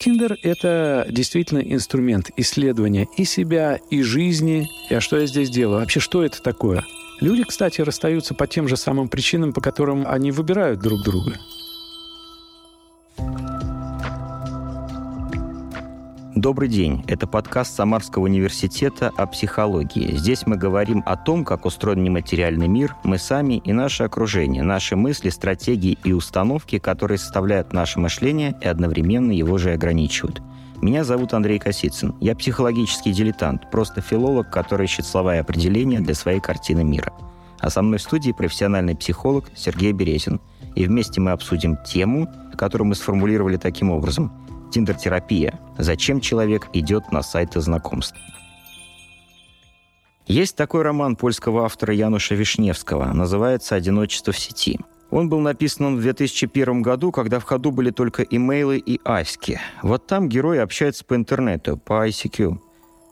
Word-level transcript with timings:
Тиндер— 0.00 0.38
это 0.42 1.06
действительно 1.10 1.58
инструмент 1.58 2.30
исследования 2.38 3.06
и 3.18 3.24
себя, 3.24 3.78
и 3.90 4.00
жизни. 4.00 4.66
И 4.88 4.94
а 4.94 5.00
что 5.02 5.18
я 5.18 5.26
здесь 5.26 5.50
делаю? 5.50 5.80
Вообще, 5.80 6.00
что 6.00 6.24
это 6.24 6.40
такое? 6.40 6.86
Люди, 7.20 7.44
кстати, 7.44 7.82
расстаются 7.82 8.32
по 8.32 8.46
тем 8.46 8.66
же 8.66 8.78
самым 8.78 9.10
причинам, 9.10 9.52
по 9.52 9.60
которым 9.60 10.06
они 10.06 10.30
выбирают 10.32 10.80
друг 10.80 11.02
друга. 11.02 11.38
Добрый 16.40 16.70
день. 16.70 17.04
Это 17.06 17.26
подкаст 17.26 17.76
Самарского 17.76 18.24
университета 18.24 19.12
о 19.14 19.26
психологии. 19.26 20.16
Здесь 20.16 20.46
мы 20.46 20.56
говорим 20.56 21.02
о 21.04 21.14
том, 21.14 21.44
как 21.44 21.66
устроен 21.66 22.02
нематериальный 22.02 22.66
мир, 22.66 22.96
мы 23.04 23.18
сами 23.18 23.58
и 23.58 23.74
наше 23.74 24.04
окружение, 24.04 24.62
наши 24.62 24.96
мысли, 24.96 25.28
стратегии 25.28 25.98
и 26.02 26.14
установки, 26.14 26.78
которые 26.78 27.18
составляют 27.18 27.74
наше 27.74 28.00
мышление 28.00 28.56
и 28.62 28.66
одновременно 28.66 29.32
его 29.32 29.58
же 29.58 29.74
ограничивают. 29.74 30.40
Меня 30.80 31.04
зовут 31.04 31.34
Андрей 31.34 31.58
Косицын. 31.58 32.14
Я 32.20 32.34
психологический 32.34 33.12
дилетант, 33.12 33.70
просто 33.70 34.00
филолог, 34.00 34.48
который 34.48 34.86
ищет 34.86 35.04
слова 35.04 35.36
и 35.36 35.40
определения 35.40 36.00
для 36.00 36.14
своей 36.14 36.40
картины 36.40 36.82
мира. 36.82 37.12
А 37.58 37.68
со 37.68 37.82
мной 37.82 37.98
в 37.98 38.02
студии 38.02 38.32
профессиональный 38.32 38.96
психолог 38.96 39.44
Сергей 39.54 39.92
Березин. 39.92 40.40
И 40.74 40.86
вместе 40.86 41.20
мы 41.20 41.32
обсудим 41.32 41.76
тему, 41.84 42.32
которую 42.56 42.88
мы 42.88 42.94
сформулировали 42.94 43.58
таким 43.58 43.90
образом– 43.90 44.32
Тиндер-терапия. 44.70 45.58
Зачем 45.78 46.20
человек 46.20 46.68
идет 46.72 47.12
на 47.12 47.22
сайты 47.22 47.60
знакомств? 47.60 48.16
Есть 50.26 50.56
такой 50.56 50.82
роман 50.82 51.16
польского 51.16 51.64
автора 51.64 51.92
Януша 51.92 52.36
Вишневского. 52.36 53.12
Называется 53.12 53.74
«Одиночество 53.74 54.32
в 54.32 54.38
сети». 54.38 54.78
Он 55.10 55.28
был 55.28 55.40
написан 55.40 55.96
в 55.96 56.02
2001 56.02 56.82
году, 56.82 57.10
когда 57.10 57.40
в 57.40 57.44
ходу 57.44 57.72
были 57.72 57.90
только 57.90 58.22
имейлы 58.22 58.78
и 58.78 59.00
аськи. 59.04 59.60
Вот 59.82 60.06
там 60.06 60.28
герои 60.28 60.58
общаются 60.58 61.04
по 61.04 61.16
интернету, 61.16 61.76
по 61.76 62.06
ICQ. 62.06 62.58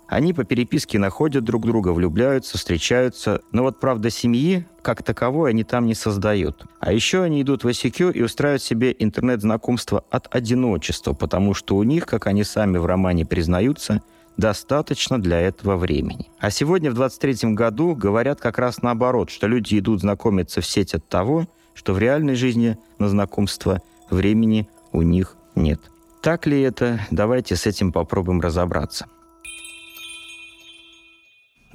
Они 0.09 0.33
по 0.33 0.43
переписке 0.43 0.99
находят 0.99 1.45
друг 1.45 1.67
друга, 1.67 1.91
влюбляются, 1.91 2.57
встречаются, 2.57 3.43
но 3.53 3.63
вот 3.63 3.79
правда 3.79 4.09
семьи 4.09 4.67
как 4.81 5.03
таковой 5.03 5.51
они 5.51 5.65
там 5.65 5.85
не 5.85 5.95
создают. 5.95 6.65
А 6.81 6.95
еще 6.95 7.23
они 7.23 7.43
идут 7.43 7.63
в 7.63 7.69
ICQ 7.69 8.15
и 8.15 8.23
устраивают 8.23 8.63
себе 8.63 8.97
интернет-знакомство 8.99 10.05
от 10.11 10.35
одиночества, 10.35 11.13
потому 11.13 11.53
что 11.53 11.77
у 11.77 11.83
них, 11.83 12.07
как 12.07 12.27
они 12.27 12.43
сами 12.43 12.79
в 12.79 12.87
романе 12.87 13.27
признаются, 13.27 14.01
достаточно 14.39 15.21
для 15.21 15.41
этого 15.41 15.77
времени. 15.77 16.31
А 16.39 16.51
сегодня, 16.51 16.91
в 16.91 16.95
23 16.95 17.53
году, 17.53 17.95
говорят 17.95 18.41
как 18.41 18.59
раз 18.59 18.81
наоборот, 18.81 19.29
что 19.29 19.47
люди 19.47 19.79
идут 19.79 20.01
знакомиться 20.01 20.63
в 20.63 20.67
сеть 20.67 20.95
от 20.95 21.07
того, 21.07 21.47
что 21.75 21.93
в 21.93 21.99
реальной 21.99 22.35
жизни 22.35 22.79
на 22.99 23.11
знакомство 23.11 23.83
времени 24.09 24.71
у 24.93 25.03
них 25.03 25.37
нет. 25.55 25.81
Так 26.23 26.47
ли 26.47 26.63
это? 26.63 27.01
Давайте 27.11 27.57
с 27.57 27.67
этим 27.67 27.93
попробуем 27.93 28.41
разобраться. 28.41 29.07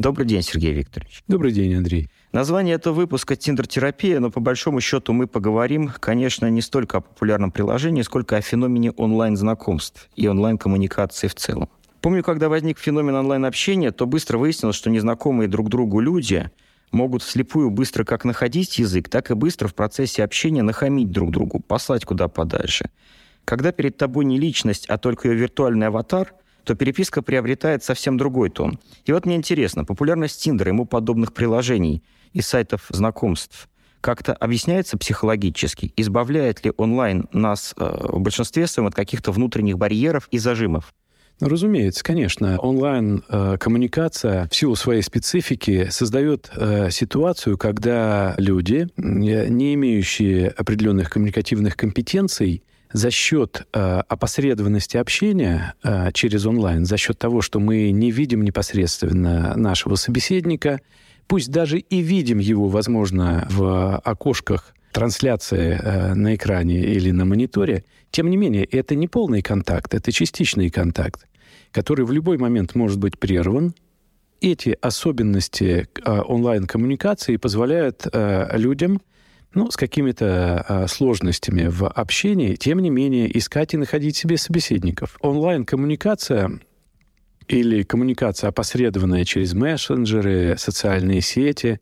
Добрый 0.04 0.28
день, 0.28 0.42
Сергей 0.42 0.74
Викторович. 0.74 1.24
Добрый 1.30 1.54
день, 1.54 1.76
Андрей. 1.76 2.10
Название 2.34 2.76
этого 2.76 2.94
выпуска 2.94 3.38
«Тиндер-терапия», 3.38 4.20
но 4.20 4.32
по 4.32 4.42
большому 4.42 4.82
счету 4.82 5.14
мы 5.14 5.28
поговорим, 5.28 5.94
конечно, 5.98 6.50
не 6.50 6.62
столько 6.62 6.98
о 6.98 7.00
популярном 7.00 7.54
приложении, 7.54 8.02
сколько 8.02 8.36
о 8.36 8.42
феномене 8.42 8.92
онлайн-знакомств 8.92 10.10
и 10.18 10.28
онлайн-коммуникации 10.28 11.30
в 11.30 11.36
целом. 11.36 11.70
Помню, 12.02 12.22
когда 12.22 12.50
возник 12.50 12.80
феномен 12.80 13.16
онлайн-общения, 13.16 13.92
то 13.92 14.06
быстро 14.06 14.38
выяснилось, 14.38 14.76
что 14.76 14.90
незнакомые 14.90 15.48
друг 15.48 15.70
другу 15.70 16.02
люди 16.02 16.52
могут 16.92 17.24
вслепую 17.24 17.70
быстро 17.70 18.04
как 18.04 18.26
находить 18.26 18.80
язык, 18.80 19.08
так 19.08 19.32
и 19.32 19.36
быстро 19.36 19.70
в 19.70 19.74
процессе 19.74 20.26
общения 20.26 20.64
нахамить 20.64 21.12
друг 21.12 21.32
другу, 21.32 21.62
послать 21.62 22.04
куда 22.04 22.28
подальше. 22.28 22.90
Когда 23.46 23.72
перед 23.72 23.96
тобой 23.96 24.26
не 24.26 24.38
личность, 24.38 24.86
а 24.88 24.98
только 24.98 25.30
ее 25.30 25.36
виртуальный 25.36 25.88
аватар– 25.88 26.34
то 26.64 26.76
переписка 26.76 27.22
приобретает 27.22 27.84
совсем 27.84 28.18
другой 28.18 28.50
тон. 28.50 28.80
И 29.06 29.12
вот 29.12 29.26
мне 29.26 29.36
интересно, 29.36 29.86
популярность 29.86 30.42
Тиндера, 30.42 30.70
ему 30.70 30.86
подобных 30.86 31.34
приложений 31.34 32.04
и 32.34 32.42
сайтов 32.42 32.86
знакомств 32.90 33.70
как-то 34.02 34.34
объясняется 34.34 34.98
психологически? 34.98 35.94
Избавляет 35.96 36.66
ли 36.66 36.74
онлайн 36.76 37.28
нас 37.32 37.74
э, 37.78 38.08
в 38.10 38.20
большинстве 38.20 38.68
своем 38.68 38.88
от 38.88 38.96
каких-то 38.96 39.32
внутренних 39.32 39.78
барьеров 39.78 40.28
и 40.30 40.38
зажимов? 40.40 40.94
Ну, 41.40 41.48
разумеется, 41.48 42.04
конечно. 42.04 42.60
Онлайн-коммуникация 42.60 44.48
в 44.52 44.56
силу 44.56 44.76
своей 44.76 45.02
специфики 45.02 45.88
создает 45.90 46.52
э, 46.56 46.90
ситуацию, 46.92 47.58
когда 47.58 48.36
люди, 48.38 48.88
не 48.98 49.74
имеющие 49.74 50.50
определенных 50.50 51.10
коммуникативных 51.10 51.76
компетенций, 51.76 52.64
за 52.94 53.10
счет 53.12 53.68
э, 53.74 54.02
опосредованности 54.08 54.98
общения 54.98 55.74
э, 55.84 56.12
через 56.14 56.46
онлайн, 56.46 56.86
за 56.86 56.98
счет 56.98 57.18
того, 57.18 57.42
что 57.42 57.60
мы 57.60 57.92
не 57.92 58.12
видим 58.12 58.44
непосредственно 58.44 59.56
нашего 59.58 59.96
собеседника, 59.96 60.80
пусть 61.28 61.50
даже 61.50 61.80
и 61.80 62.02
видим 62.02 62.38
его, 62.38 62.70
возможно, 62.70 63.48
в 63.50 63.98
окошках 63.98 64.74
трансляции 64.92 65.80
э, 65.82 66.14
на 66.14 66.36
экране 66.36 66.80
или 66.80 67.12
на 67.12 67.26
мониторе, 67.26 67.84
тем 68.12 68.30
не 68.30 68.38
менее, 68.38 68.64
это 68.64 68.96
не 68.96 69.08
полный 69.08 69.42
контакт, 69.42 69.94
это 69.96 70.12
частичный 70.12 70.70
контакт, 70.70 71.28
который 71.72 72.06
в 72.06 72.12
любой 72.12 72.38
момент 72.38 72.76
может 72.76 73.00
быть 73.00 73.18
прерван. 73.18 73.74
Эти 74.40 74.78
особенности 74.82 75.88
э, 76.06 76.22
онлайн-коммуникации 76.22 77.38
позволяют 77.38 78.06
э, 78.12 78.58
людям 78.58 79.02
ну, 79.54 79.70
с 79.70 79.78
какими-то 79.78 80.66
э, 80.68 80.88
сложностями 80.88 81.68
в 81.68 81.88
общении, 81.88 82.56
тем 82.56 82.80
не 82.80 82.90
менее 82.90 83.38
искать 83.38 83.74
и 83.74 83.78
находить 83.78 84.18
себе 84.18 84.38
собеседников. 84.38 85.18
Онлайн-коммуникация 85.22 86.60
или 87.48 87.84
коммуникация, 87.84 88.50
опосредованная 88.50 89.26
через 89.26 89.54
мессенджеры, 89.54 90.56
социальные 90.58 91.22
сети, 91.22 91.80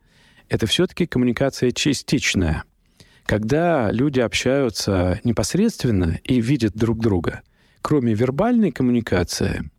это 0.50 0.66
все-таки 0.68 1.06
коммуникация 1.06 1.72
частичная. 1.72 2.64
Когда 3.26 3.92
люди 3.92 4.20
общаются 4.20 5.20
непосредственно 5.24 6.20
и 6.24 6.42
видят 6.42 6.74
друг 6.74 7.00
друга, 7.00 7.42
кроме 7.82 8.14
вербальной 8.14 8.72
коммуникации, 8.72 9.70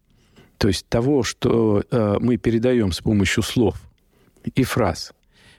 то 0.56 0.68
есть 0.68 0.86
того, 0.88 1.24
что 1.24 1.82
э, 1.90 2.16
мы 2.20 2.36
передаем 2.36 2.92
с 2.92 3.00
помощью 3.00 3.42
слов 3.42 3.82
и 4.54 4.62
фраз, 4.62 5.12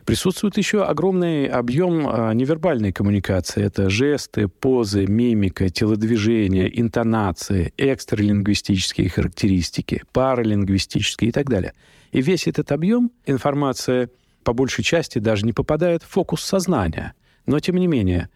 Присутствует 0.05 0.57
еще 0.57 0.83
огромный 0.83 1.45
объем 1.45 2.07
а, 2.07 2.33
невербальной 2.33 2.91
коммуникации. 2.91 3.63
Это 3.63 3.89
жесты, 3.89 4.47
позы, 4.47 5.05
мимика, 5.07 5.69
телодвижения, 5.69 6.65
интонации, 6.65 7.73
экстралингвистические 7.77 9.09
характеристики, 9.09 10.03
паралингвистические 10.11 11.29
и 11.29 11.31
так 11.31 11.49
далее. 11.49 11.73
И 12.11 12.21
весь 12.21 12.47
этот 12.47 12.71
объем 12.71 13.11
информации 13.25 14.09
по 14.43 14.51
большей 14.51 14.83
части 14.83 15.19
даже 15.19 15.45
не 15.45 15.53
попадает 15.53 16.03
в 16.03 16.09
фокус 16.09 16.43
сознания. 16.43 17.13
Но, 17.45 17.59
тем 17.59 17.77
не 17.77 17.87
менее, 17.87 18.29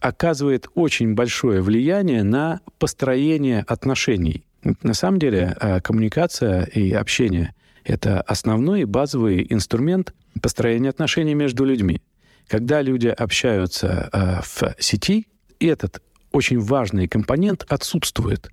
оказывает 0.00 0.68
очень 0.74 1.14
большое 1.14 1.62
влияние 1.62 2.22
на 2.22 2.60
построение 2.78 3.64
отношений. 3.66 4.44
На 4.82 4.92
самом 4.92 5.18
деле 5.18 5.56
а, 5.58 5.80
коммуникация 5.80 6.64
и 6.64 6.92
общение— 6.92 7.54
это 7.84 8.22
основной 8.22 8.82
и 8.82 8.86
базовый 8.86 9.46
инструмент 9.48 10.14
построение 10.40 10.90
отношений 10.90 11.34
между 11.34 11.64
людьми. 11.64 12.00
Когда 12.48 12.82
люди 12.82 13.08
общаются 13.08 14.08
э, 14.12 14.40
в 14.42 14.74
сети, 14.78 15.28
этот 15.60 16.02
очень 16.32 16.58
важный 16.58 17.08
компонент 17.08 17.64
отсутствует. 17.68 18.50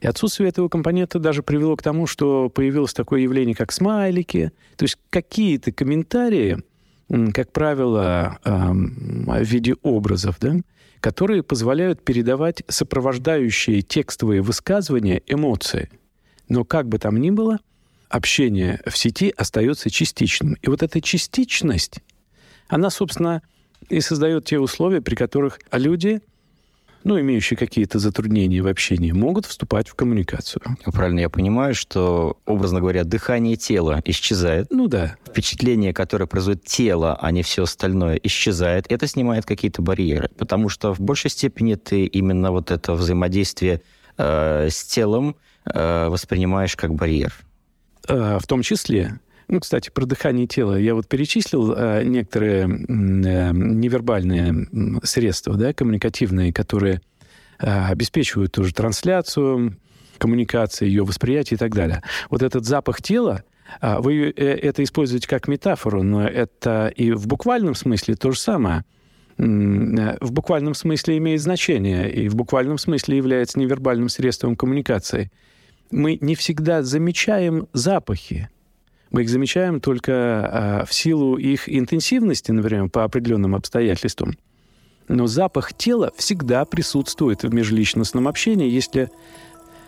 И 0.00 0.06
отсутствие 0.06 0.50
этого 0.50 0.68
компонента 0.68 1.18
даже 1.18 1.42
привело 1.42 1.76
к 1.76 1.82
тому, 1.82 2.06
что 2.06 2.48
появилось 2.50 2.92
такое 2.92 3.20
явление, 3.20 3.54
как 3.54 3.72
смайлики. 3.72 4.52
То 4.76 4.84
есть 4.84 4.98
какие-то 5.10 5.72
комментарии, 5.72 6.62
как 7.32 7.52
правило, 7.52 8.38
э, 8.44 8.50
в 8.50 9.42
виде 9.42 9.74
образов, 9.82 10.36
да, 10.40 10.56
которые 11.00 11.42
позволяют 11.42 12.04
передавать 12.04 12.62
сопровождающие 12.68 13.82
текстовые 13.82 14.42
высказывания 14.42 15.22
эмоции. 15.26 15.90
Но 16.48 16.64
как 16.64 16.88
бы 16.88 16.98
там 16.98 17.16
ни 17.18 17.30
было– 17.30 17.58
общение 18.14 18.80
в 18.86 18.96
сети 18.96 19.34
остается 19.36 19.90
частичным. 19.90 20.54
И 20.62 20.68
вот 20.68 20.82
эта 20.82 21.00
частичность, 21.00 21.98
она, 22.68 22.90
собственно, 22.90 23.42
и 23.88 24.00
создает 24.00 24.44
те 24.44 24.58
условия, 24.60 25.02
при 25.02 25.16
которых 25.16 25.58
люди 25.72 26.20
ну, 27.02 27.20
имеющие 27.20 27.58
какие-то 27.58 27.98
затруднения 27.98 28.62
в 28.62 28.66
общении, 28.66 29.12
могут 29.12 29.44
вступать 29.44 29.88
в 29.88 29.94
коммуникацию. 29.94 30.62
Правильно 30.86 31.20
я 31.20 31.28
понимаю, 31.28 31.74
что, 31.74 32.38
образно 32.46 32.80
говоря, 32.80 33.04
дыхание 33.04 33.56
тела 33.56 34.00
исчезает. 34.06 34.68
Ну 34.70 34.86
да. 34.88 35.16
Впечатление, 35.26 35.92
которое 35.92 36.26
производит 36.26 36.64
тело, 36.64 37.18
а 37.20 37.30
не 37.30 37.42
все 37.42 37.64
остальное, 37.64 38.18
исчезает. 38.22 38.90
Это 38.90 39.06
снимает 39.06 39.44
какие-то 39.44 39.82
барьеры. 39.82 40.30
Потому 40.38 40.70
что 40.70 40.94
в 40.94 41.00
большей 41.00 41.28
степени 41.28 41.74
ты 41.74 42.06
именно 42.06 42.52
вот 42.52 42.70
это 42.70 42.94
взаимодействие 42.94 43.82
э, 44.16 44.68
с 44.70 44.84
телом 44.84 45.36
э, 45.66 46.08
воспринимаешь 46.08 46.74
как 46.74 46.94
барьер. 46.94 47.34
Э, 48.08 48.38
в 48.40 48.46
том 48.46 48.62
числе 48.62 49.20
ну, 49.46 49.60
кстати, 49.60 49.90
про 49.90 50.06
дыхание 50.06 50.46
тела. 50.46 50.74
Я 50.74 50.94
вот 50.94 51.06
перечислил 51.06 51.74
э, 51.76 52.02
некоторые 52.02 52.62
э, 52.62 52.66
невербальные 52.66 54.68
средства, 55.02 55.54
да, 55.54 55.74
коммуникативные, 55.74 56.52
которые 56.52 57.02
обеспечивают 57.58 58.52
тоже 58.52 58.72
трансляцию, 58.72 59.76
коммуникации, 60.16 60.86
ее 60.86 61.04
восприятия 61.04 61.56
и 61.56 61.58
так 61.58 61.74
далее. 61.74 62.02
Вот 62.30 62.42
этот 62.42 62.64
запах 62.64 63.00
тела, 63.00 63.44
а, 63.80 64.00
вы 64.00 64.30
это 64.30 64.82
используете 64.82 65.28
как 65.28 65.46
метафору, 65.46 66.02
но 66.02 66.26
это 66.26 66.88
и 66.88 67.12
в 67.12 67.28
буквальном 67.28 67.76
смысле 67.76 68.16
то 68.16 68.32
же 68.32 68.40
самое. 68.40 68.84
В 69.36 70.32
буквальном 70.32 70.74
смысле 70.74 71.18
имеет 71.18 71.42
значение 71.42 72.12
и 72.12 72.28
в 72.28 72.34
буквальном 72.34 72.76
смысле 72.76 73.18
является 73.18 73.60
невербальным 73.60 74.08
средством 74.08 74.56
коммуникации. 74.56 75.30
Мы 75.90 76.18
не 76.20 76.34
всегда 76.34 76.82
замечаем 76.82 77.68
запахи. 77.72 78.48
Мы 79.10 79.22
их 79.22 79.28
замечаем 79.28 79.80
только 79.80 80.12
а, 80.12 80.84
в 80.84 80.92
силу 80.92 81.36
их 81.36 81.68
интенсивности, 81.68 82.50
например, 82.50 82.88
по 82.88 83.04
определенным 83.04 83.54
обстоятельствам. 83.54 84.36
Но 85.08 85.26
запах 85.26 85.74
тела 85.74 86.12
всегда 86.16 86.64
присутствует 86.64 87.42
в 87.42 87.52
межличностном 87.52 88.26
общении, 88.26 88.68
если 88.68 89.10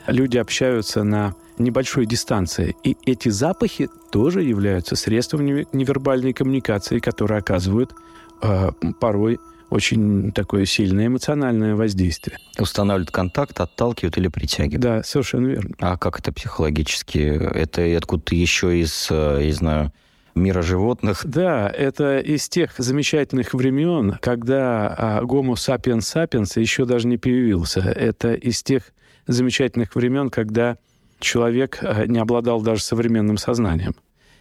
люди 0.06 0.37
общаются 0.37 1.02
на 1.02 1.34
небольшой 1.58 2.06
дистанции. 2.06 2.76
И 2.84 2.96
эти 3.06 3.28
запахи 3.31 3.88
тоже 4.12 4.43
являются 4.43 4.94
средством 4.94 5.46
невербальной 5.46 6.32
коммуникации, 6.32 6.98
которые 6.98 7.38
оказывают 7.38 7.93
э, 8.43 8.70
порой 9.00 9.38
очень 9.71 10.33
такое 10.33 10.65
сильное 10.65 11.07
эмоциональное 11.09 11.75
воздействие. 11.75 12.39
Устанавливают 12.59 13.11
контакт, 13.11 13.61
отталкивают 13.61 14.17
или 14.19 14.29
притягивают. 14.29 14.81
Да, 14.81 15.03
совершенно 15.03 15.47
верно. 15.49 15.75
А 15.81 15.97
как 15.97 16.21
это 16.21 16.33
психологически? 16.33 17.19
Это 17.19 17.97
откуда-то 17.97 18.35
еще 18.35 18.81
из, 18.81 19.09
я 19.11 19.45
не 19.45 19.53
знаю, 19.53 19.93
мира 20.37 20.63
животных. 20.63 21.23
Да, 21.25 21.69
это 21.69 22.19
из 22.19 22.49
тех 22.49 22.75
замечательных 22.79 23.55
времен, 23.55 24.19
когда 24.21 24.95
а, 24.97 25.23
Homo 25.23 25.55
sapiens 25.55 26.01
sapiens 26.01 26.61
еще 26.61 26.85
даже 26.85 27.09
не 27.09 27.17
появился. 27.17 27.81
Это 27.81 28.35
из 28.35 28.63
тех 28.63 28.93
замечательных 29.27 29.95
времен, 29.95 30.29
когда 30.29 30.77
человек 31.19 31.79
а, 31.83 32.07
не 32.07 32.19
обладал 32.19 32.61
даже 32.61 32.83
современным 32.83 33.39
сознанием. 33.39 33.95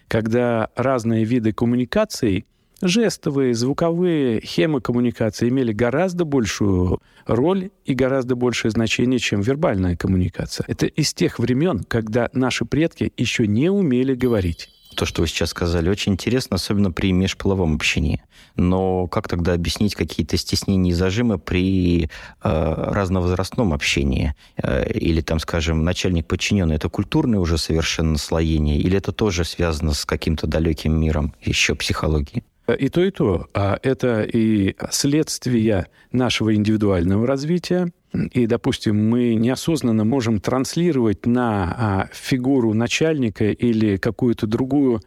Когда 0.07 0.69
разные 0.75 1.23
виды 1.23 1.51
коммуникаций 1.51 2.45
жестовые, 2.81 3.53
звуковые, 3.53 4.41
хемокоммуникации 4.41 5.49
имели 5.49 5.71
гораздо 5.73 6.25
большую 6.25 6.99
роль 7.25 7.71
и 7.85 7.93
гораздо 7.93 8.35
большее 8.35 8.71
значение, 8.71 9.19
чем 9.19 9.41
вербальная 9.41 9.95
коммуникация. 9.95 10.65
Это 10.67 10.85
из 10.85 11.13
тех 11.13 11.39
времен, 11.39 11.83
когда 11.83 12.29
наши 12.33 12.65
предки 12.65 13.11
еще 13.17 13.47
не 13.47 13.69
умели 13.69 14.13
говорить. 14.13 14.69
То, 14.95 15.05
что 15.05 15.21
вы 15.21 15.27
сейчас 15.27 15.49
сказали, 15.49 15.89
очень 15.89 16.13
интересно, 16.13 16.55
особенно 16.55 16.91
при 16.91 17.11
межполовом 17.11 17.75
общении. 17.75 18.21
Но 18.55 19.07
как 19.07 19.27
тогда 19.27 19.53
объяснить 19.53 19.93
какие-то 19.93 20.37
стеснения 20.37 20.91
и 20.91 20.93
зажимы 20.93 21.37
при 21.37 22.05
э, 22.05 22.07
разновозрастном 22.43 23.73
общении? 23.73 24.35
Э, 24.55 24.89
или 24.89 25.19
там, 25.19 25.39
скажем, 25.39 25.83
начальник 25.83 26.27
подчиненный, 26.27 26.75
это 26.75 26.87
культурное 26.87 27.39
уже 27.39 27.57
совершенно 27.57 28.11
наслоение? 28.11 28.77
Или 28.77 28.97
это 28.97 29.11
тоже 29.11 29.43
связано 29.43 29.93
с 29.93 30.05
каким-то 30.05 30.47
далеким 30.47 30.97
миром 30.97 31.33
еще 31.41 31.75
психологии? 31.75 32.43
И 32.67 32.89
то, 32.89 33.03
и 33.03 33.11
то. 33.11 33.47
А 33.53 33.77
это 33.83 34.23
и 34.23 34.75
следствие 34.89 35.87
нашего 36.11 36.55
индивидуального 36.55 37.27
развития. 37.27 37.91
И, 38.31 38.47
допустим, 38.47 39.09
мы 39.09 39.35
неосознанно 39.35 40.03
можем 40.03 40.39
транслировать 40.39 41.25
на 41.25 41.75
а, 41.77 42.09
фигуру 42.13 42.73
начальника 42.73 43.51
или 43.51 43.97
какую-то 43.97 44.47
другую 44.47 45.01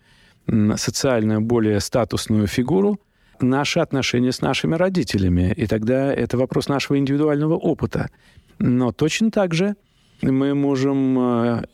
социально 0.76 1.40
более 1.40 1.80
статусную 1.80 2.46
фигуру 2.46 2.98
наши 3.40 3.80
отношения 3.80 4.32
с 4.32 4.40
нашими 4.40 4.74
родителями. 4.74 5.52
И 5.56 5.66
тогда 5.66 6.12
это 6.12 6.38
вопрос 6.38 6.68
нашего 6.68 6.98
индивидуального 6.98 7.54
опыта. 7.54 8.10
Но 8.58 8.92
точно 8.92 9.30
так 9.30 9.54
же 9.54 9.76
мы 10.22 10.54
можем 10.54 11.18
а, 11.18 11.64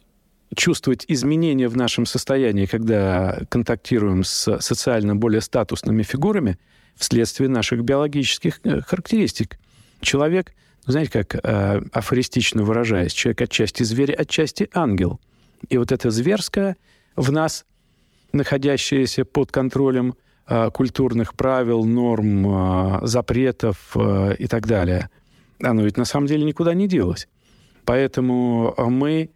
чувствовать 0.55 1.05
изменения 1.09 1.69
в 1.69 1.77
нашем 1.77 2.07
состоянии, 2.07 2.67
когда 2.67 3.41
контактируем 3.49 4.25
с 4.25 4.61
социально 4.61 5.17
более 5.17 5.41
статусными 5.41 6.03
фигурами 6.03 6.59
вследствие 6.97 7.49
наших 7.49 7.83
биологических 7.83 8.61
э, 8.65 8.81
характеристик. 8.83 9.59
Человек, 10.01 10.53
знаете, 10.87 11.11
как 11.11 11.35
э, 11.35 11.83
афористично 11.93 12.63
выражаясь, 12.63 13.13
человек 13.13 13.43
отчасти 13.43 13.83
зверь, 13.83 14.13
отчасти 14.13 14.69
ангел. 14.73 15.21
И 15.69 15.79
вот 15.79 15.93
это 15.93 16.11
зверское 16.11 16.77
в 17.17 17.33
нас, 17.33 17.65
находящееся 18.33 19.25
под 19.25 19.51
контролем 19.51 20.15
э, 20.47 20.71
культурных 20.71 21.35
правил, 21.35 21.85
норм, 21.85 22.47
э, 22.47 23.07
запретов 23.07 23.97
э, 23.97 24.37
и 24.39 24.47
так 24.47 24.67
далее, 24.67 25.11
оно 25.63 25.83
ведь 25.83 25.97
на 25.97 26.05
самом 26.05 26.27
деле 26.27 26.45
никуда 26.45 26.75
не 26.75 26.87
делось. 26.87 27.29
Поэтому 27.85 28.75
мы 28.79 29.31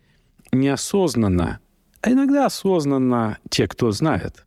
неосознанно, 0.53 1.61
а 2.00 2.12
иногда 2.12 2.47
осознанно 2.47 3.39
те, 3.50 3.67
кто 3.67 3.91
знает, 3.91 4.47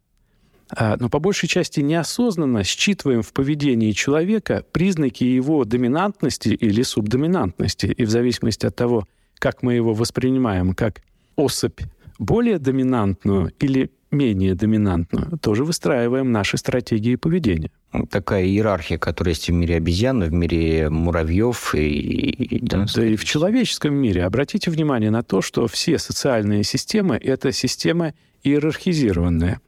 а, 0.75 0.95
но 0.99 1.09
по 1.09 1.19
большей 1.19 1.49
части 1.49 1.81
неосознанно 1.81 2.63
считываем 2.63 3.21
в 3.21 3.33
поведении 3.33 3.91
человека 3.91 4.65
признаки 4.71 5.23
его 5.23 5.65
доминантности 5.65 6.49
или 6.49 6.81
субдоминантности. 6.81 7.87
И 7.87 8.05
в 8.05 8.09
зависимости 8.09 8.65
от 8.65 8.75
того, 8.75 9.07
как 9.39 9.63
мы 9.63 9.73
его 9.73 9.93
воспринимаем 9.93 10.73
как 10.73 11.01
особь 11.35 11.81
более 12.19 12.59
доминантную 12.59 13.51
или 13.59 13.91
менее 14.11 14.55
доминантную, 14.55 15.37
тоже 15.39 15.65
выстраиваем 15.65 16.31
наши 16.31 16.57
стратегии 16.57 17.15
поведения. 17.15 17.71
Такая 18.09 18.45
иерархия, 18.45 18.97
которая 18.97 19.33
есть 19.33 19.49
в 19.49 19.53
мире 19.53 19.75
обезьян, 19.75 20.23
в 20.23 20.31
мире 20.31 20.89
муравьев. 20.89 21.75
И, 21.75 22.59
да, 22.61 22.85
да 22.95 23.05
и 23.05 23.15
в 23.15 23.25
человеческом 23.25 23.95
мире. 23.95 24.23
Обратите 24.23 24.71
внимание 24.71 25.11
на 25.11 25.23
то, 25.23 25.41
что 25.41 25.67
все 25.67 25.97
социальные 25.97 26.63
системы— 26.63 27.17
это 27.21 27.51
система 27.51 28.13
иерархизированная. 28.43 29.59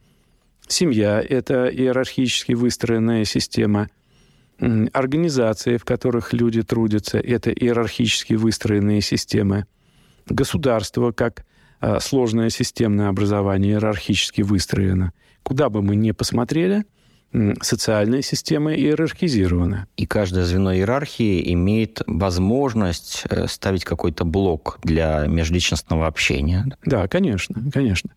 Семья— 0.66 1.20
это 1.28 1.66
иерархически 1.66 2.52
выстроенная 2.52 3.24
система. 3.24 3.90
Организации, 4.58 5.76
в 5.76 5.84
которых 5.84 6.32
люди 6.32 6.62
трудятся, 6.62 7.18
это 7.18 7.50
иерархически 7.50 8.34
выстроенные 8.34 9.02
системы. 9.02 9.66
Государство, 10.26 11.12
как 11.12 11.44
Э, 11.86 12.00
сложное 12.00 12.48
системное 12.48 13.08
образование 13.08 13.72
иерархически 13.72 14.40
выстроено. 14.40 15.12
Куда 15.42 15.68
бы 15.68 15.82
мы 15.82 15.96
ни 15.96 16.12
посмотрели, 16.12 16.84
социальная 17.60 18.22
система 18.22 18.74
иерархизирована. 18.74 19.86
И 19.96 20.06
каждое 20.06 20.44
звено 20.44 20.74
иерархии 20.74 21.52
имеет 21.52 22.00
возможность 22.06 23.24
э, 23.28 23.46
ставить 23.48 23.84
какой-то 23.84 24.24
блок 24.24 24.78
для 24.82 25.26
межличностного 25.26 26.06
общения. 26.06 26.66
Да, 26.84 27.08
конечно, 27.08 27.56
конечно. 27.72 28.10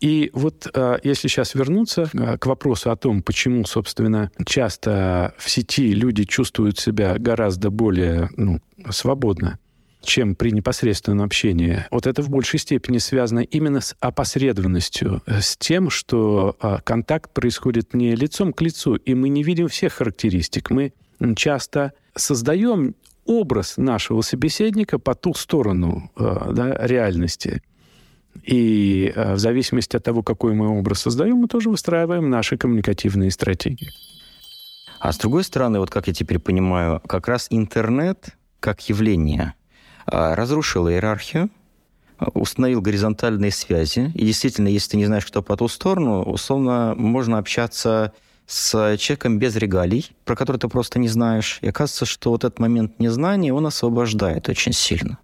И 0.00 0.30
вот 0.32 0.68
э, 0.72 0.98
если 1.02 1.28
сейчас 1.28 1.54
вернуться 1.54 2.10
к 2.38 2.46
вопросу 2.46 2.90
о 2.90 2.96
том, 2.96 3.22
почему, 3.22 3.64
собственно, 3.64 4.30
часто 4.46 5.34
в 5.38 5.50
сети 5.50 5.92
люди 5.92 6.24
чувствуют 6.24 6.78
себя 6.78 7.16
гораздо 7.18 7.70
более 7.70 8.30
ну, 8.36 8.60
свободно, 8.90 9.58
чем 10.02 10.34
при 10.34 10.50
непосредственном 10.50 11.22
общении. 11.22 11.86
Вот 11.90 12.06
это 12.06 12.22
в 12.22 12.30
большей 12.30 12.58
степени 12.58 12.98
связано 12.98 13.40
именно 13.40 13.80
с 13.80 13.96
опосредованностью, 14.00 15.22
э, 15.26 15.40
с 15.40 15.56
тем, 15.56 15.90
что 15.90 16.56
а, 16.60 16.80
контакт 16.80 17.32
происходит 17.32 17.94
не 17.94 18.14
лицом 18.14 18.52
к 18.52 18.60
лицу, 18.62 18.94
и 18.94 19.14
мы 19.14 19.28
не 19.28 19.42
видим 19.42 19.68
всех 19.68 19.94
характеристик. 19.94 20.70
Мы 20.70 20.92
часто 21.36 21.92
создаем 22.14 22.94
образ 23.24 23.76
нашего 23.76 24.22
собеседника 24.22 24.98
по 24.98 25.14
ту 25.14 25.34
сторону 25.34 26.10
э, 26.16 26.52
да, 26.52 26.86
реальности. 26.86 27.62
И 28.44 29.12
э, 29.14 29.34
в 29.34 29.38
зависимости 29.38 29.96
от 29.96 30.04
того, 30.04 30.22
какой 30.22 30.54
мы 30.54 30.68
образ 30.78 31.00
создаем, 31.00 31.36
мы 31.36 31.48
тоже 31.48 31.70
выстраиваем 31.70 32.30
наши 32.30 32.56
коммуникативные 32.56 33.30
стратегии. 33.30 33.90
А 35.00 35.12
с 35.12 35.18
другой 35.18 35.44
стороны, 35.44 35.78
вот 35.78 35.90
как 35.90 36.08
я 36.08 36.14
теперь 36.14 36.38
понимаю, 36.38 37.00
как 37.06 37.28
раз 37.28 37.48
интернет 37.50 38.36
как 38.60 38.88
явление 38.88 39.54
разрушил 40.10 40.88
иерархию, 40.88 41.50
установил 42.34 42.80
горизонтальные 42.80 43.52
связи. 43.52 44.10
И 44.14 44.24
действительно, 44.24 44.68
если 44.68 44.92
ты 44.92 44.96
не 44.96 45.06
знаешь, 45.06 45.26
кто 45.26 45.42
по 45.42 45.56
ту 45.56 45.68
сторону, 45.68 46.22
условно 46.22 46.94
можно 46.96 47.38
общаться 47.38 48.12
с 48.46 48.96
человеком 48.96 49.38
без 49.38 49.54
регалий, 49.56 50.10
про 50.24 50.34
который 50.34 50.56
ты 50.56 50.68
просто 50.68 50.98
не 50.98 51.08
знаешь. 51.08 51.58
И 51.60 51.68
оказывается, 51.68 52.06
что 52.06 52.30
вот 52.30 52.44
этот 52.44 52.58
момент 52.58 52.98
незнания, 52.98 53.52
он 53.52 53.66
освобождает 53.66 54.48
очень 54.48 54.72
сильно. 54.72 55.18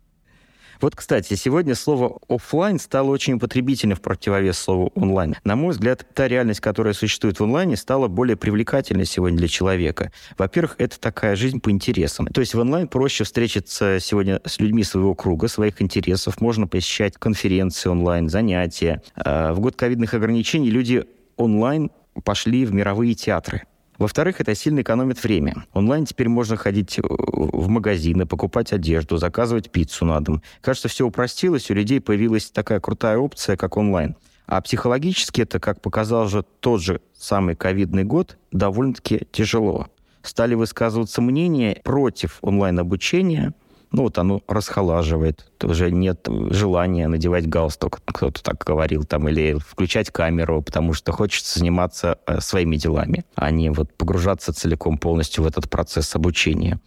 Вот, 0.84 0.96
кстати, 0.96 1.32
сегодня 1.32 1.74
слово 1.74 2.18
офлайн 2.28 2.78
стало 2.78 3.08
очень 3.08 3.32
употребительным 3.32 3.96
в 3.96 4.02
противовес 4.02 4.58
слову 4.58 4.92
онлайн. 4.94 5.34
На 5.42 5.56
мой 5.56 5.72
взгляд, 5.72 6.04
та 6.12 6.28
реальность, 6.28 6.60
которая 6.60 6.92
существует 6.92 7.40
в 7.40 7.42
онлайне, 7.42 7.78
стала 7.78 8.06
более 8.06 8.36
привлекательной 8.36 9.06
сегодня 9.06 9.38
для 9.38 9.48
человека. 9.48 10.12
Во-первых, 10.36 10.74
это 10.76 11.00
такая 11.00 11.36
жизнь 11.36 11.58
по 11.58 11.70
интересам. 11.70 12.26
То 12.26 12.42
есть 12.42 12.52
в 12.52 12.58
онлайн 12.58 12.86
проще 12.86 13.24
встретиться 13.24 13.98
сегодня 13.98 14.42
с 14.44 14.60
людьми 14.60 14.84
своего 14.84 15.14
круга, 15.14 15.48
своих 15.48 15.80
интересов. 15.80 16.42
Можно 16.42 16.66
посещать 16.66 17.14
конференции 17.16 17.88
онлайн, 17.88 18.28
занятия. 18.28 19.00
А, 19.16 19.54
в 19.54 19.60
год 19.60 19.76
ковидных 19.76 20.12
ограничений 20.12 20.68
люди 20.68 21.06
онлайн 21.38 21.92
пошли 22.24 22.66
в 22.66 22.74
мировые 22.74 23.14
театры 23.14 23.62
Во-вторых, 23.98 24.40
это 24.40 24.54
сильно 24.54 24.80
экономит 24.80 25.22
время. 25.22 25.64
Онлайн 25.72 26.04
теперь 26.04 26.28
можно 26.28 26.56
ходить 26.56 26.98
э, 26.98 27.02
в 27.02 27.68
магазины, 27.68 28.26
покупать 28.26 28.72
одежду, 28.72 29.16
заказывать 29.16 29.70
пиццу 29.70 30.04
на 30.04 30.20
дом. 30.20 30.42
Кажется, 30.60 30.88
все 30.88 31.06
упростилось, 31.06 31.70
у 31.70 31.74
людей 31.74 32.00
появилась 32.00 32.50
такая 32.50 32.80
крутая 32.80 33.18
опция, 33.18 33.56
как 33.56 33.76
онлайн. 33.76 34.16
А 34.46 34.60
психологически 34.60 35.42
это, 35.42 35.60
как 35.60 35.80
показал 35.80 36.28
же 36.28 36.44
тот 36.60 36.82
же 36.82 37.00
самый 37.16 37.54
ковидный 37.54 38.04
год, 38.04 38.36
довольно-таки 38.52 39.26
тяжело. 39.32 39.88
Стали 40.22 40.54
высказываться 40.54 41.22
мнения 41.22 41.80
против 41.84 42.38
онлайн-обучения– 42.42 43.54
ну 43.94 44.02
вот 44.02 44.18
оно 44.18 44.42
расхолаживает, 44.48 45.46
уже 45.62 45.92
нет 45.92 46.26
желания 46.50 47.06
надевать 47.06 47.48
галстук, 47.48 48.00
кто-то 48.04 48.42
так 48.42 48.64
говорил, 48.64 49.04
там, 49.04 49.28
или 49.28 49.56
включать 49.58 50.10
камеру, 50.10 50.62
потому 50.62 50.94
что 50.94 51.12
хочется 51.12 51.60
заниматься 51.60 52.18
э, 52.26 52.40
своими 52.40 52.74
делами, 52.74 53.24
а 53.36 53.52
не 53.52 53.70
вот 53.70 53.92
погружаться 53.94 54.52
целиком 54.52 54.98
полностью 54.98 55.44
в 55.44 55.46
этот 55.46 55.70
процесс 55.70 56.16
обучения 56.16 56.80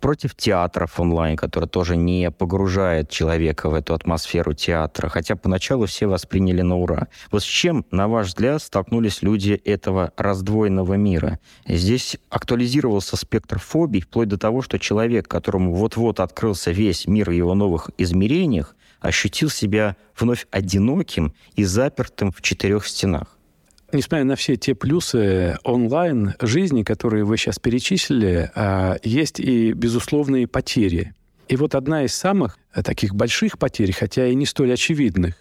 против 0.00 0.34
театров 0.34 1.00
онлайн, 1.00 1.36
который 1.36 1.68
тоже 1.68 1.96
не 1.96 2.30
погружает 2.30 3.10
человека 3.10 3.70
в 3.70 3.74
эту 3.74 3.94
атмосферу 3.94 4.52
театра, 4.52 5.08
хотя 5.08 5.36
поначалу 5.36 5.86
все 5.86 6.06
восприняли 6.06 6.62
на 6.62 6.76
ура. 6.76 7.08
Вот 7.30 7.42
с 7.42 7.46
чем, 7.46 7.84
на 7.90 8.08
ваш 8.08 8.28
взгляд, 8.28 8.62
столкнулись 8.62 9.22
люди 9.22 9.52
этого 9.64 10.12
раздвоенного 10.16 10.94
мира? 10.94 11.38
Здесь 11.66 12.16
актуализировался 12.30 13.16
спектр 13.16 13.58
фобий, 13.58 14.00
вплоть 14.00 14.28
до 14.28 14.38
того, 14.38 14.62
что 14.62 14.78
человек, 14.78 15.28
которому 15.28 15.74
вот-вот 15.74 16.20
открылся 16.20 16.70
весь 16.70 17.06
мир 17.06 17.30
в 17.30 17.32
его 17.32 17.54
новых 17.54 17.90
измерениях, 17.98 18.74
ощутил 19.00 19.48
себя 19.48 19.96
вновь 20.18 20.46
одиноким 20.50 21.32
и 21.54 21.64
запертым 21.64 22.32
в 22.32 22.42
четырех 22.42 22.86
стенах 22.86 23.37
несмотря 23.92 24.24
на 24.24 24.36
все 24.36 24.56
те 24.56 24.74
плюсы 24.74 25.58
онлайн 25.64 26.34
жизни, 26.40 26.82
которые 26.82 27.24
вы 27.24 27.36
сейчас 27.36 27.58
перечислили, 27.58 28.50
а, 28.54 28.96
есть 29.02 29.40
и 29.40 29.72
безусловные 29.72 30.46
потери. 30.46 31.14
И 31.48 31.56
вот 31.56 31.74
одна 31.74 32.04
из 32.04 32.14
самых 32.14 32.58
э, 32.74 32.82
таких 32.82 33.14
больших 33.14 33.58
потерь, 33.58 33.92
хотя 33.92 34.26
и 34.26 34.34
не 34.34 34.44
столь 34.44 34.74
очевидных, 34.74 35.34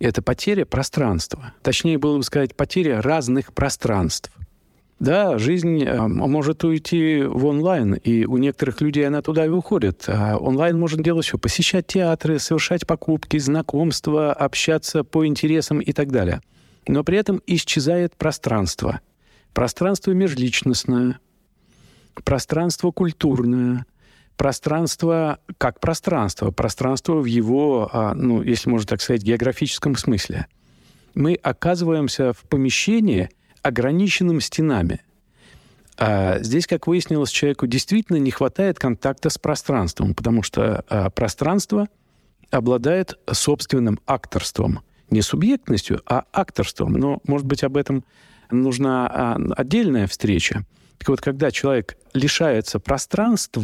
это 0.00 0.22
потеря 0.22 0.64
пространства. 0.64 1.52
Точнее 1.62 1.98
было 1.98 2.16
бы 2.16 2.22
сказать, 2.22 2.56
потеря 2.56 3.02
разных 3.02 3.52
пространств. 3.52 4.32
Да, 4.98 5.36
жизнь 5.36 5.84
э, 5.84 6.06
может 6.06 6.64
уйти 6.64 7.22
в 7.22 7.44
онлайн, 7.44 7.94
и 7.94 8.24
у 8.24 8.38
некоторых 8.38 8.80
людей 8.80 9.06
она 9.06 9.20
туда 9.20 9.44
и 9.44 9.50
уходит. 9.50 10.04
А 10.06 10.38
онлайн 10.38 10.78
можно 10.78 11.04
делать 11.04 11.26
все. 11.26 11.36
Посещать 11.36 11.86
театры, 11.86 12.38
совершать 12.38 12.86
покупки, 12.86 13.36
знакомства, 13.36 14.32
общаться 14.32 15.04
по 15.04 15.26
интересам 15.26 15.80
и 15.80 15.92
так 15.92 16.10
далее– 16.10 16.40
но 16.86 17.04
при 17.04 17.18
этом 17.18 17.42
исчезает 17.46 18.16
пространство. 18.16 19.00
Пространство 19.52 20.12
межличностное, 20.12 21.20
пространство 22.24 22.90
культурное, 22.90 23.86
пространство 24.36 25.38
как 25.58 25.80
пространство, 25.80 26.50
пространство 26.50 27.20
в 27.20 27.26
его, 27.26 27.90
а, 27.92 28.14
ну, 28.14 28.42
если 28.42 28.70
можно 28.70 28.86
так 28.86 29.02
сказать, 29.02 29.22
географическом 29.22 29.96
смысле. 29.96 30.46
Мы 31.14 31.34
оказываемся 31.34 32.32
в 32.32 32.42
помещении, 32.48 33.28
ограниченным 33.62 34.40
стенами. 34.40 35.02
А 35.98 36.38
здесь, 36.40 36.66
как 36.66 36.86
выяснилось, 36.86 37.30
человеку 37.30 37.66
действительно 37.66 38.16
не 38.16 38.30
хватает 38.30 38.78
контакта 38.78 39.30
с 39.30 39.38
пространством, 39.38 40.14
потому 40.14 40.42
что 40.42 40.84
а, 40.88 41.10
пространство 41.10 41.88
обладает 42.50 43.18
собственным 43.30 44.00
акторством– 44.06 44.80
не 45.10 45.22
субъектностью, 45.22 46.00
а 46.06 46.24
акторством. 46.32 46.92
Но, 46.92 47.20
может 47.26 47.46
быть, 47.46 47.62
об 47.64 47.76
этом 47.76 48.04
нужна 48.50 49.06
а, 49.06 49.38
отдельная 49.56 50.06
встреча. 50.06 50.64
Так 50.98 51.08
вот, 51.08 51.20
когда 51.20 51.50
человек 51.50 51.96
лишается 52.14 52.78
пространств, 52.78 53.58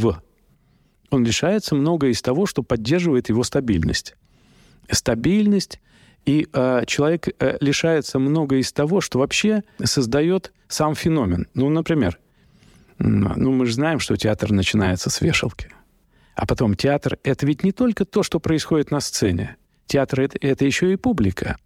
он 1.11 1.25
лишается 1.25 1.75
многое 1.75 2.11
из 2.11 2.23
того, 2.23 2.47
что 2.47 2.63
поддерживает 2.63 3.29
его 3.29 3.43
стабильность. 3.45 4.17
Стабильность, 4.91 5.81
и 6.27 6.49
э, 6.53 6.83
человек 6.87 7.29
э, 7.29 7.57
лишается 7.61 8.19
многое 8.19 8.61
из 8.61 8.73
того, 8.73 9.01
что 9.01 9.19
вообще 9.19 9.63
создает 9.83 10.53
сам 10.67 10.95
феномен. 10.95 11.47
Ну, 11.55 11.71
например, 11.71 12.19
ну, 12.99 13.53
мы 13.53 13.67
же 13.67 13.75
знаем, 13.75 14.01
что 14.01 14.17
театр 14.17 14.51
начинается 14.51 15.09
с 15.09 15.21
вешалки. 15.21 15.69
А 16.35 16.47
потом 16.47 16.75
театр— 16.75 17.19
это 17.23 17.47
ведь 17.47 17.65
не 17.65 17.73
только 17.73 18.05
то, 18.05 18.23
что 18.23 18.41
происходит 18.41 18.91
на 18.91 19.01
сцене. 19.01 19.57
Театр 19.89 20.21
это,— 20.21 20.65
еще 20.67 20.93
и 20.93 20.97
публика. 20.97 21.57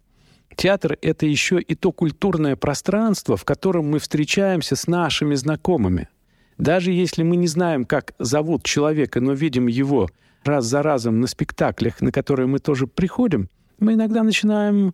Театр— 0.55 0.97
это 1.01 1.25
еще 1.25 1.59
и 1.59 1.75
то 1.75 1.91
культурное 1.91 2.55
пространство, 2.55 3.35
в 3.35 3.43
котором 3.43 3.89
мы 3.89 3.99
встречаемся 3.99 4.77
с 4.77 4.87
нашими 4.87 5.35
знакомыми. 5.35 6.07
Даже 6.57 6.91
если 6.91 7.23
мы 7.23 7.35
не 7.35 7.47
знаем, 7.47 7.83
как 7.83 8.13
зовут 8.19 8.63
человека, 8.63 9.19
но 9.19 9.33
видим 9.33 9.67
его 9.67 10.09
раз 10.45 10.65
за 10.65 10.81
разом 10.81 11.19
на 11.19 11.27
спектаклях, 11.27 12.01
на 12.01 12.11
которые 12.11 12.47
мы 12.47 12.59
тоже 12.59 12.87
приходим, 12.87 13.49
мы 13.79 13.93
иногда 13.93 14.23
начинаем 14.23 14.93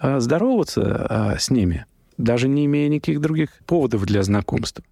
э, 0.00 0.18
здороваться 0.18 1.34
э, 1.36 1.38
с 1.38 1.50
ними, 1.50 1.86
даже 2.18 2.48
не 2.48 2.64
имея 2.66 2.88
никаких 2.88 3.20
других 3.20 3.50
поводов 3.66 4.04
для 4.04 4.24
знакомства. 4.24 4.82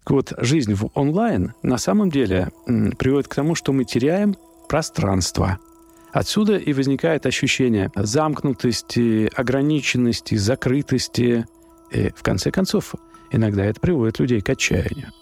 Так 0.00 0.10
вот, 0.10 0.32
жизнь 0.38 0.74
в 0.74 0.90
онлайн 0.94 1.52
на 1.62 1.78
самом 1.78 2.10
деле 2.10 2.48
приводит 2.98 3.28
к 3.28 3.34
тому, 3.36 3.54
что 3.54 3.72
мы 3.72 3.84
теряем 3.84 4.34
пространство— 4.68 5.58
Отсюда 6.12 6.56
и 6.56 6.72
возникает 6.72 7.26
ощущение 7.26 7.90
замкнутости, 7.94 9.30
ограниченности, 9.34 10.34
закрытости. 10.34 11.46
И, 11.92 12.10
в 12.10 12.22
конце 12.22 12.50
концов, 12.50 12.94
иногда 13.30 13.64
это 13.64 13.80
приводит 13.80 14.18
людей 14.18 14.40
к 14.40 14.48
отчаянию. 14.48 15.12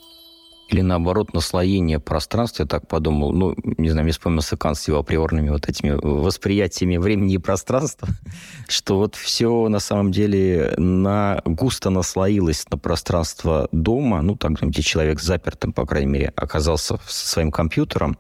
Или 0.69 0.83
наоборот, 0.83 1.33
наслоение 1.33 1.99
пространства, 1.99 2.65
я 2.65 2.67
так 2.67 2.87
подумал, 2.87 3.33
ну, 3.33 3.55
не 3.79 3.89
знаю, 3.89 4.05
мне 4.05 4.13
вспомнился 4.13 4.59
Кант 4.59 4.77
с 4.77 4.87
его 4.87 4.99
априорными 4.99 5.49
вот 5.49 5.67
этими 5.67 5.93
восприятиями 5.93 6.99
времени 6.99 7.35
и 7.35 7.39
пространства, 7.39 8.09
что 8.69 8.99
вот 8.99 9.15
все 9.15 9.69
на 9.69 9.81
самом 9.81 10.13
деле 10.13 10.75
на, 10.77 11.41
густо 11.47 11.89
наслоилось 11.89 12.67
на 12.71 12.77
пространство 12.77 13.69
дома, 13.73 14.21
ну, 14.21 14.37
там, 14.37 14.55
где 14.55 14.83
человек 14.83 15.21
запертым, 15.21 15.73
по 15.73 15.87
крайней 15.87 16.13
мере, 16.13 16.33
оказался 16.37 16.99
со 17.07 17.29
своим 17.29 17.51
компьютером, 17.51 18.19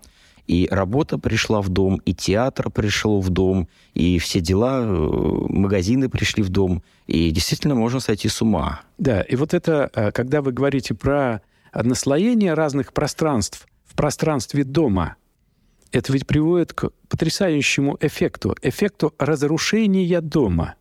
и 0.48 0.66
работа 0.70 1.18
пришла 1.18 1.60
в 1.60 1.68
дом, 1.68 2.00
и 2.06 2.14
театр 2.14 2.70
пришел 2.70 3.20
в 3.20 3.28
дом, 3.28 3.68
и 3.92 4.18
все 4.18 4.40
дела, 4.40 4.80
э, 4.82 4.86
магазины 4.88 6.08
пришли 6.08 6.42
в 6.42 6.48
дом. 6.48 6.82
И 7.06 7.30
действительно 7.30 7.74
можно 7.74 8.00
сойти 8.00 8.28
с 8.28 8.40
ума. 8.40 8.80
Да, 8.96 9.20
и 9.20 9.36
вот 9.36 9.52
это, 9.52 9.90
э, 9.94 10.10
когда 10.10 10.40
вы 10.40 10.52
говорите 10.52 10.94
про 10.94 11.42
наслоение 11.74 12.54
разных 12.54 12.94
пространств 12.94 13.68
в 13.84 13.94
пространстве 13.94 14.64
дома, 14.64 15.16
это 15.92 16.12
ведь 16.14 16.26
приводит 16.26 16.72
к 16.72 16.90
потрясающему 17.08 17.98
эффекту, 18.00 18.56
эффекту 18.62 19.14
разрушения 19.18 20.20
дома. 20.22 20.76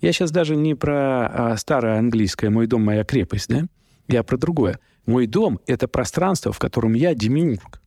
Я 0.00 0.12
сейчас 0.12 0.32
даже 0.32 0.56
не 0.56 0.74
про 0.74 1.26
а, 1.26 1.56
старое 1.56 1.98
английское 1.98 2.50
«мой 2.50 2.66
дом, 2.66 2.82
моя 2.82 3.04
крепость», 3.04 3.48
да? 3.48 3.66
Я 4.06 4.22
про 4.22 4.36
другое. 4.36 4.78
Мой 5.06 5.26
дом— 5.26 5.60
это 5.66 5.88
пространство, 5.88 6.52
в 6.52 6.58
котором 6.58 6.94
я 6.94 7.14
демиург 7.14 7.80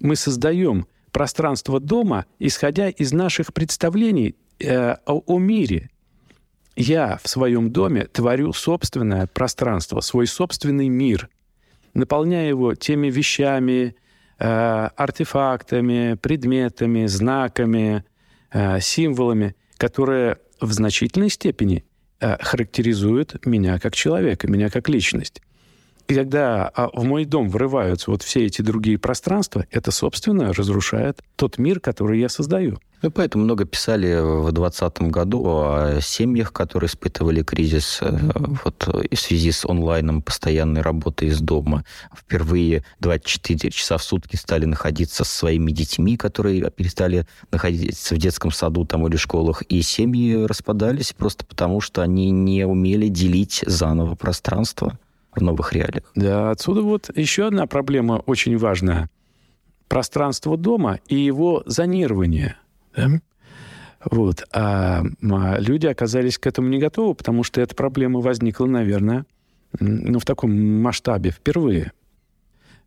мы 0.00 0.16
создаем 0.16 0.86
пространство 1.12 1.80
дома, 1.80 2.26
исходя 2.38 2.88
из 2.88 3.12
наших 3.12 3.54
представлений 3.54 4.34
э, 4.58 4.96
о, 5.06 5.22
о 5.26 5.38
мире. 5.38 5.90
Я 6.76 7.20
в 7.22 7.28
своем 7.28 7.70
доме 7.70 8.06
творю 8.06 8.52
собственное 8.52 9.26
пространство, 9.28 10.00
свой 10.00 10.26
собственный 10.26 10.88
мир, 10.88 11.30
наполняя 11.94 12.48
его 12.48 12.74
теми 12.74 13.08
вещами, 13.10 13.94
э, 14.38 14.44
артефактами, 14.96 16.14
предметами, 16.20 17.06
знаками, 17.06 18.04
э, 18.50 18.80
символами, 18.80 19.54
которые 19.76 20.38
в 20.60 20.72
значительной 20.72 21.30
степени 21.30 21.84
э, 22.20 22.36
характеризуют 22.42 23.46
меня 23.46 23.78
как 23.78 23.94
человека, 23.94 24.50
меня 24.50 24.68
как 24.68 24.88
личность. 24.88 25.42
Когда 26.06 26.68
а, 26.74 26.90
в 26.92 27.04
мой 27.04 27.24
дом 27.24 27.48
врываются 27.48 28.10
вот 28.10 28.22
все 28.22 28.44
эти 28.44 28.62
другие 28.62 28.98
пространства, 28.98 29.66
это, 29.70 29.90
собственно, 29.90 30.52
разрушает 30.52 31.22
тот 31.36 31.58
мир, 31.58 31.80
который 31.80 32.20
я 32.20 32.28
создаю. 32.28 32.78
Ну, 33.04 33.10
поэтому 33.10 33.44
много 33.44 33.66
писали 33.66 34.14
в 34.14 34.50
2020 34.50 35.02
году 35.10 35.44
о 35.46 35.98
семьях, 36.00 36.54
которые 36.54 36.88
испытывали 36.88 37.42
кризис 37.42 37.98
э, 38.00 38.18
вот, 38.64 38.86
в 38.86 39.16
связи 39.16 39.52
с 39.52 39.66
онлайном, 39.66 40.22
постоянной 40.22 40.80
работой 40.80 41.28
из 41.28 41.40
дома. 41.40 41.84
Впервые 42.16 42.82
24 43.00 43.70
часа 43.70 43.98
в 43.98 44.02
сутки 44.02 44.36
стали 44.36 44.64
находиться 44.64 45.22
со 45.22 45.36
своими 45.36 45.70
детьми, 45.70 46.16
которые 46.16 46.70
перестали 46.70 47.26
находиться 47.50 48.14
в 48.14 48.18
детском 48.18 48.50
саду 48.50 48.86
там, 48.86 49.06
или 49.06 49.16
школах. 49.16 49.60
И 49.68 49.82
семьи 49.82 50.42
распадались 50.46 51.12
просто 51.12 51.44
потому, 51.44 51.82
что 51.82 52.00
они 52.00 52.30
не 52.30 52.66
умели 52.66 53.08
делить 53.08 53.64
заново 53.66 54.14
пространство 54.14 54.98
в 55.34 55.40
новых 55.40 55.72
реалиях. 55.72 56.04
Да, 56.14 56.50
отсюда 56.50 56.82
вот 56.82 57.10
еще 57.16 57.46
одна 57.46 57.66
проблема 57.66 58.22
очень 58.26 58.56
важная. 58.56 59.10
Пространство 59.88 60.56
дома 60.56 61.00
и 61.08 61.16
его 61.16 61.62
зонирование. 61.66 62.56
Да? 62.96 63.20
Вот. 64.10 64.44
А 64.52 65.02
люди 65.20 65.86
оказались 65.86 66.38
к 66.38 66.46
этому 66.46 66.68
не 66.68 66.78
готовы, 66.78 67.14
потому 67.14 67.42
что 67.42 67.60
эта 67.60 67.74
проблема 67.74 68.20
возникла, 68.20 68.66
наверное, 68.66 69.26
ну, 69.80 70.18
в 70.18 70.24
таком 70.24 70.82
масштабе 70.82 71.30
впервые. 71.30 71.92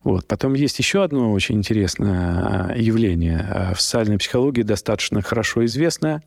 Вот. 0.04 0.28
Потом 0.28 0.54
есть 0.54 0.80
еще 0.80 1.04
одно 1.04 1.34
очень 1.34 1.56
интересное 1.56 2.70
а, 2.70 2.76
явление 2.76 3.40
а, 3.40 3.74
в 3.74 3.82
социальной 3.82 4.18
психологии, 4.18 4.62
достаточно 4.62 5.22
хорошо 5.22 5.66
известное. 5.66 6.24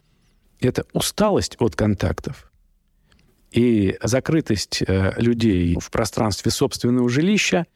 Это 0.61 0.85
усталость 0.93 1.57
от 1.61 1.77
контактов 1.77 2.50
и 3.51 3.97
закрытость 4.03 4.83
э, 4.87 5.13
людей 5.17 5.77
в 5.81 5.91
пространстве 5.91 6.51
собственного 6.51 7.09
жилища 7.09 7.67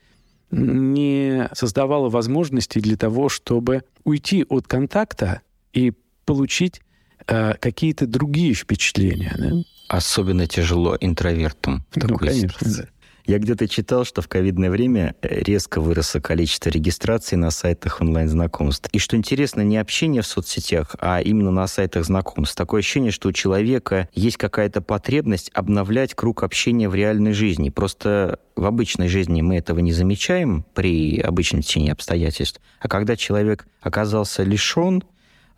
не 0.50 1.48
создавала 1.52 2.08
возможности 2.08 2.78
для 2.78 2.96
того, 2.96 3.28
чтобы 3.28 3.82
уйти 4.04 4.44
от 4.48 4.68
контакта 4.68 5.40
и 5.72 5.92
получить 6.24 6.80
э, 7.26 7.54
какие-то 7.54 8.06
другие 8.06 8.54
впечатления. 8.54 9.34
Да? 9.36 9.52
Особенно 9.88 10.46
тяжело 10.46 10.96
интровертам 11.00 11.84
в 11.90 11.96
ну, 11.96 12.08
такой 12.08 12.28
конечно, 12.28 12.48
ситуации. 12.48 12.88
Я 13.26 13.38
где-то 13.38 13.66
читал, 13.68 14.04
что 14.04 14.20
в 14.20 14.28
ковидное 14.28 14.70
время 14.70 15.14
э, 15.22 15.40
резко 15.40 15.80
выросло 15.80 16.20
количество 16.20 16.68
регистраций 16.68 17.38
на 17.38 17.50
сайтах 17.50 18.02
онлайн-знакомств. 18.02 18.90
И 18.92 18.98
что 18.98 19.16
интересно, 19.16 19.62
не 19.62 19.78
общение 19.78 20.20
в 20.20 20.26
соцсетях, 20.26 20.94
а 21.00 21.22
именно 21.22 21.50
на 21.50 21.66
сайтах 21.66 22.04
знакомств. 22.04 22.54
Такое 22.54 22.80
ощущение, 22.80 23.10
что 23.10 23.30
у 23.30 23.32
человека 23.32 24.10
есть 24.12 24.36
какая-то 24.36 24.82
потребность 24.82 25.50
обновлять 25.54 26.14
круг 26.14 26.42
общения 26.42 26.86
в 26.86 26.94
реальной 26.94 27.32
жизни. 27.32 27.70
Просто 27.70 28.40
в 28.56 28.66
обычной 28.66 29.08
жизни 29.08 29.40
мы 29.40 29.56
этого 29.56 29.78
не 29.78 29.92
замечаем 29.92 30.66
при 30.74 31.18
обычном 31.18 31.62
течении 31.62 31.90
обстоятельств. 31.90 32.60
А 32.78 32.88
когда 32.88 33.16
человек 33.16 33.66
оказался 33.80 34.42
лишен 34.42 35.02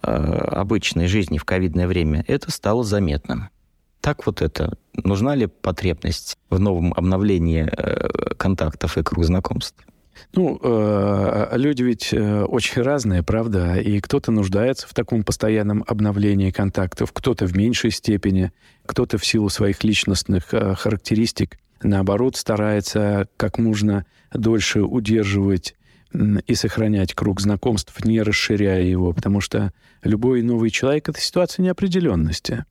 э, 0.03 0.09
обычной 0.09 1.09
жизни 1.09 1.39
в 1.39 1.45
ковидное 1.45 1.89
время, 1.89 2.25
это 2.29 2.53
стало 2.53 2.85
заметным. 2.85 3.49
Так 4.07 4.25
вот 4.25 4.41
это. 4.41 4.79
Нужна 4.95 5.35
ли 5.35 5.49
потребность 5.49 6.39
в 6.49 6.61
новом 6.61 6.95
обновлении 6.95 7.69
э, 7.69 8.35
контактов 8.37 8.97
и 8.99 9.03
круг 9.03 9.25
знакомств? 9.25 9.85
Ну, 10.33 10.61
э, 10.63 11.49
люди 11.57 11.83
ведь 11.83 12.15
э, 12.15 12.45
очень 12.45 12.83
разные, 12.83 13.25
правда, 13.25 13.81
и 13.81 13.99
кто-то 14.01 14.31
нуждается 14.31 14.87
в 14.87 14.95
таком 14.95 15.25
постоянном 15.25 15.83
обновлении 15.89 16.53
контактов, 16.53 17.11
кто-то 17.13 17.47
в 17.47 17.57
меньшей 17.57 17.91
степени, 17.91 18.53
кто-то 18.87 19.19
в 19.19 19.27
силу 19.27 19.49
своих 19.49 19.83
личностных 19.83 20.55
э, 20.55 20.77
характеристик, 20.77 21.59
наоборот, 21.83 22.37
старается 22.37 23.27
как 23.37 23.59
можно 23.59 24.07
дольше 24.33 24.83
удерживать 24.83 25.75
и 26.47 26.55
сохранять 26.55 27.13
круг 27.13 27.41
знакомств, 27.41 27.93
не 28.05 28.23
расширяя 28.23 28.85
его, 28.85 29.13
потому 29.13 29.41
что 29.41 29.73
любой 30.05 30.43
новый 30.43 30.71
человек— 30.71 31.09
это 31.09 31.21
ситуация 31.21 31.65
неопределенности 31.65 32.67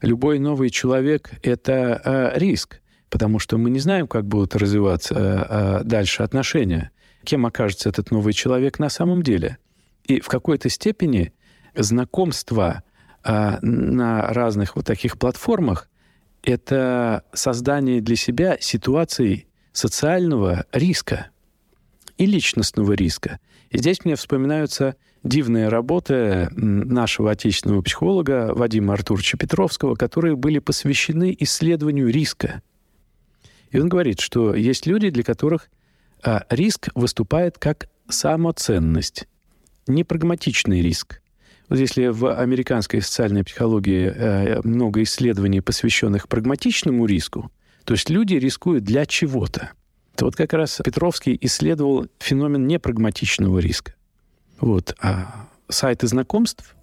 любой 0.00 0.38
новый 0.38 0.70
человек— 0.70 1.30
это 1.42 2.00
э, 2.04 2.38
риск, 2.38 2.80
потому 3.08 3.38
что 3.38 3.58
мы 3.58 3.70
не 3.70 3.78
знаем, 3.78 4.06
как 4.06 4.26
будут 4.26 4.54
развиваться 4.56 5.14
э, 5.14 5.84
дальше 5.84 6.22
отношения, 6.22 6.90
кем 7.24 7.46
окажется 7.46 7.88
этот 7.88 8.10
новый 8.10 8.32
человек 8.32 8.78
на 8.78 8.88
самом 8.88 9.22
деле. 9.22 9.58
И 10.04 10.20
в 10.20 10.28
какой-то 10.28 10.68
степени 10.68 11.32
знакомство 11.74 12.82
на 13.22 14.32
разных 14.32 14.76
вот 14.76 14.86
таких 14.86 15.18
платформах— 15.18 15.90
это 16.42 17.24
создание 17.34 18.00
для 18.00 18.16
себя 18.16 18.56
ситуаций 18.60 19.46
социального 19.72 20.64
риска 20.72 21.28
и 22.16 22.26
личностного 22.26 22.92
риска. 22.92 23.38
И 23.70 23.78
здесь 23.78 24.04
мне 24.04 24.16
вспоминаются 24.16 24.96
дивные 25.22 25.68
работы 25.68 26.48
нашего 26.52 27.32
отечественного 27.32 27.82
психолога 27.82 28.52
Вадима 28.54 28.94
Артуровича 28.94 29.36
Петровского, 29.38 29.94
которые 29.94 30.36
были 30.36 30.58
посвящены 30.58 31.36
исследованию 31.38 32.08
риска. 32.08 32.62
И 33.70 33.78
он 33.78 33.88
говорит, 33.88 34.20
что 34.20 34.54
есть 34.54 34.86
люди, 34.86 35.10
для 35.10 35.22
которых 35.22 35.68
а, 36.22 36.44
риск 36.50 36.88
выступает 36.94 37.58
как 37.58 37.88
самоценность, 38.08 39.28
не 39.86 40.04
прагматичный 40.04 40.82
риск. 40.82 41.20
Вот 41.68 41.78
если 41.78 42.08
в 42.08 42.34
американской 42.34 43.00
социальной 43.00 43.44
психологии 43.44 44.12
э, 44.12 44.60
много 44.64 45.04
исследований, 45.04 45.60
посвященных 45.60 46.28
прагматичному 46.28 47.06
риску, 47.06 47.52
то 47.84 47.94
есть 47.94 48.10
люди 48.10 48.34
рискуют 48.34 48.82
для 48.82 49.06
чего-то, 49.06 49.70
то 50.16 50.24
вот 50.24 50.34
как 50.34 50.52
раз 50.52 50.80
Петровский 50.84 51.38
исследовал 51.40 52.08
феномен 52.18 52.66
непрагматичного 52.66 53.60
риска. 53.60 53.94
Вот. 54.60 54.94
А 55.00 55.46
сайты 55.68 56.06
знакомств, 56.06 56.74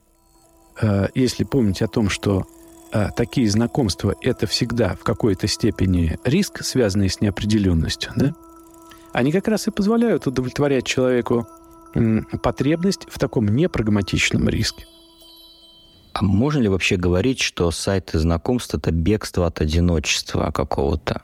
э, 0.82 1.08
если 1.16 1.44
помнить 1.44 1.82
о 1.82 1.88
том, 1.88 2.10
что 2.10 2.48
э, 2.92 3.10
такие 3.16 3.50
знакомства— 3.50 4.16
это 4.22 4.48
всегда 4.48 4.96
в 4.96 5.04
какой-то 5.04 5.48
степени 5.48 6.18
риск, 6.24 6.64
связанный 6.64 7.10
с 7.10 7.22
неопределенностью, 7.22 8.12
да? 8.16 8.34
они 9.14 9.32
как 9.32 9.48
раз 9.48 9.68
и 9.68 9.72
позволяют 9.72 10.28
удовлетворять 10.28 10.86
человеку 10.86 11.48
потребность 12.44 13.08
в 13.10 13.18
таком 13.18 13.48
непрагматичном 13.48 14.48
риске. 14.50 14.86
А 16.14 16.24
можно 16.24 16.60
ли 16.60 16.68
вообще 16.68 16.98
говорить, 16.98 17.40
что 17.40 17.72
сайты 17.72 18.20
знакомств— 18.20 18.74
это 18.76 18.92
бегство 18.92 19.48
от 19.48 19.62
одиночества 19.62 20.52
какого-то? 20.52 21.22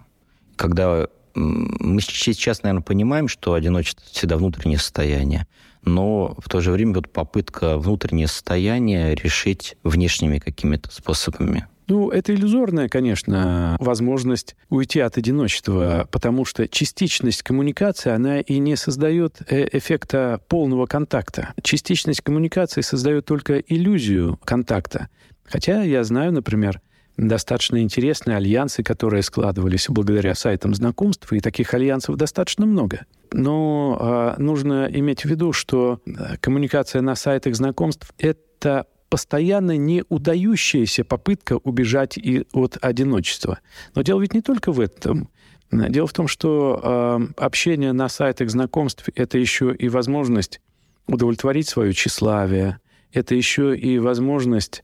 Когда 0.56 1.08
мы 1.36 2.02
сейчас, 2.02 2.64
наверное, 2.64 2.84
понимаем, 2.84 3.28
что 3.28 3.54
одиночество 3.54 4.04
всегда 4.12 4.38
внутреннее 4.38 4.78
состояние, 4.78 5.48
но 5.86 6.36
в 6.38 6.50
то 6.50 6.62
же 6.62 6.72
время 6.72 6.96
вот 6.96 7.10
попытка 7.12 7.78
внутреннее 7.78 8.28
состояние 8.28 9.16
решить 9.16 9.78
внешними 9.84 10.40
какими-то 10.40 10.92
способами. 10.92 11.68
Ну, 11.88 12.10
это 12.10 12.34
иллюзорная, 12.34 12.88
конечно, 12.88 13.76
возможность 13.80 14.56
уйти 14.70 15.02
от 15.02 15.18
одиночества, 15.18 16.08
потому 16.12 16.46
что 16.46 16.68
частичность 16.68 17.44
коммуникации, 17.44 18.12
она 18.12 18.40
и 18.40 18.58
не 18.60 18.78
создает 18.78 19.42
э, 19.50 19.68
эффекта 19.72 20.40
полного 20.48 20.86
контакта. 20.86 21.54
Частичность 21.62 22.22
коммуникации 22.22 22.82
создает 22.82 23.26
только 23.26 23.60
иллюзию 23.60 24.40
контакта. 24.46 25.10
Хотя 25.46 25.84
я 25.84 26.04
знаю, 26.06 26.32
например, 26.32 26.80
достаточно 27.18 27.82
интересные 27.82 28.38
альянсы, 28.38 28.84
которые 28.84 29.24
складывались 29.24 29.88
благодаря 29.90 30.36
сайтам 30.36 30.74
знакомств, 30.74 31.32
и 31.32 31.40
таких 31.40 31.74
альянсов 31.74 32.16
достаточно 32.16 32.66
много. 32.66 33.06
Но 33.32 34.36
э, 34.38 34.42
нужно 34.42 34.88
иметь 34.92 35.22
в 35.22 35.26
виду, 35.26 35.54
что 35.54 36.00
э, 36.06 36.38
коммуникация 36.40 37.02
на 37.02 37.16
сайтах 37.16 37.56
знакомств— 37.56 38.14
это 38.18 38.88
постоянно 39.10 39.78
не 39.78 40.04
удающаяся 40.10 41.04
попытка 41.04 41.58
убежать 41.58 42.18
и 42.18 42.48
от 42.52 42.78
одиночества. 42.82 43.60
Но 43.94 44.02
дело 44.02 44.22
ведь 44.22 44.34
не 44.34 44.42
только 44.42 44.72
в 44.72 44.80
этом. 44.80 45.30
Дело 45.72 46.08
в 46.08 46.14
том, 46.14 46.28
что 46.28 46.80
э, 46.84 47.20
общение 47.38 47.94
на 47.94 48.10
сайтах 48.10 48.50
знакомств— 48.50 49.10
это 49.16 49.38
еще 49.38 49.74
и 49.74 49.88
возможность 49.90 50.62
удовлетворить 51.08 51.68
свое 51.68 51.94
тщеславие, 51.94 52.80
это 53.12 53.36
еще 53.36 53.78
и 53.78 54.00
возможность 54.00 54.84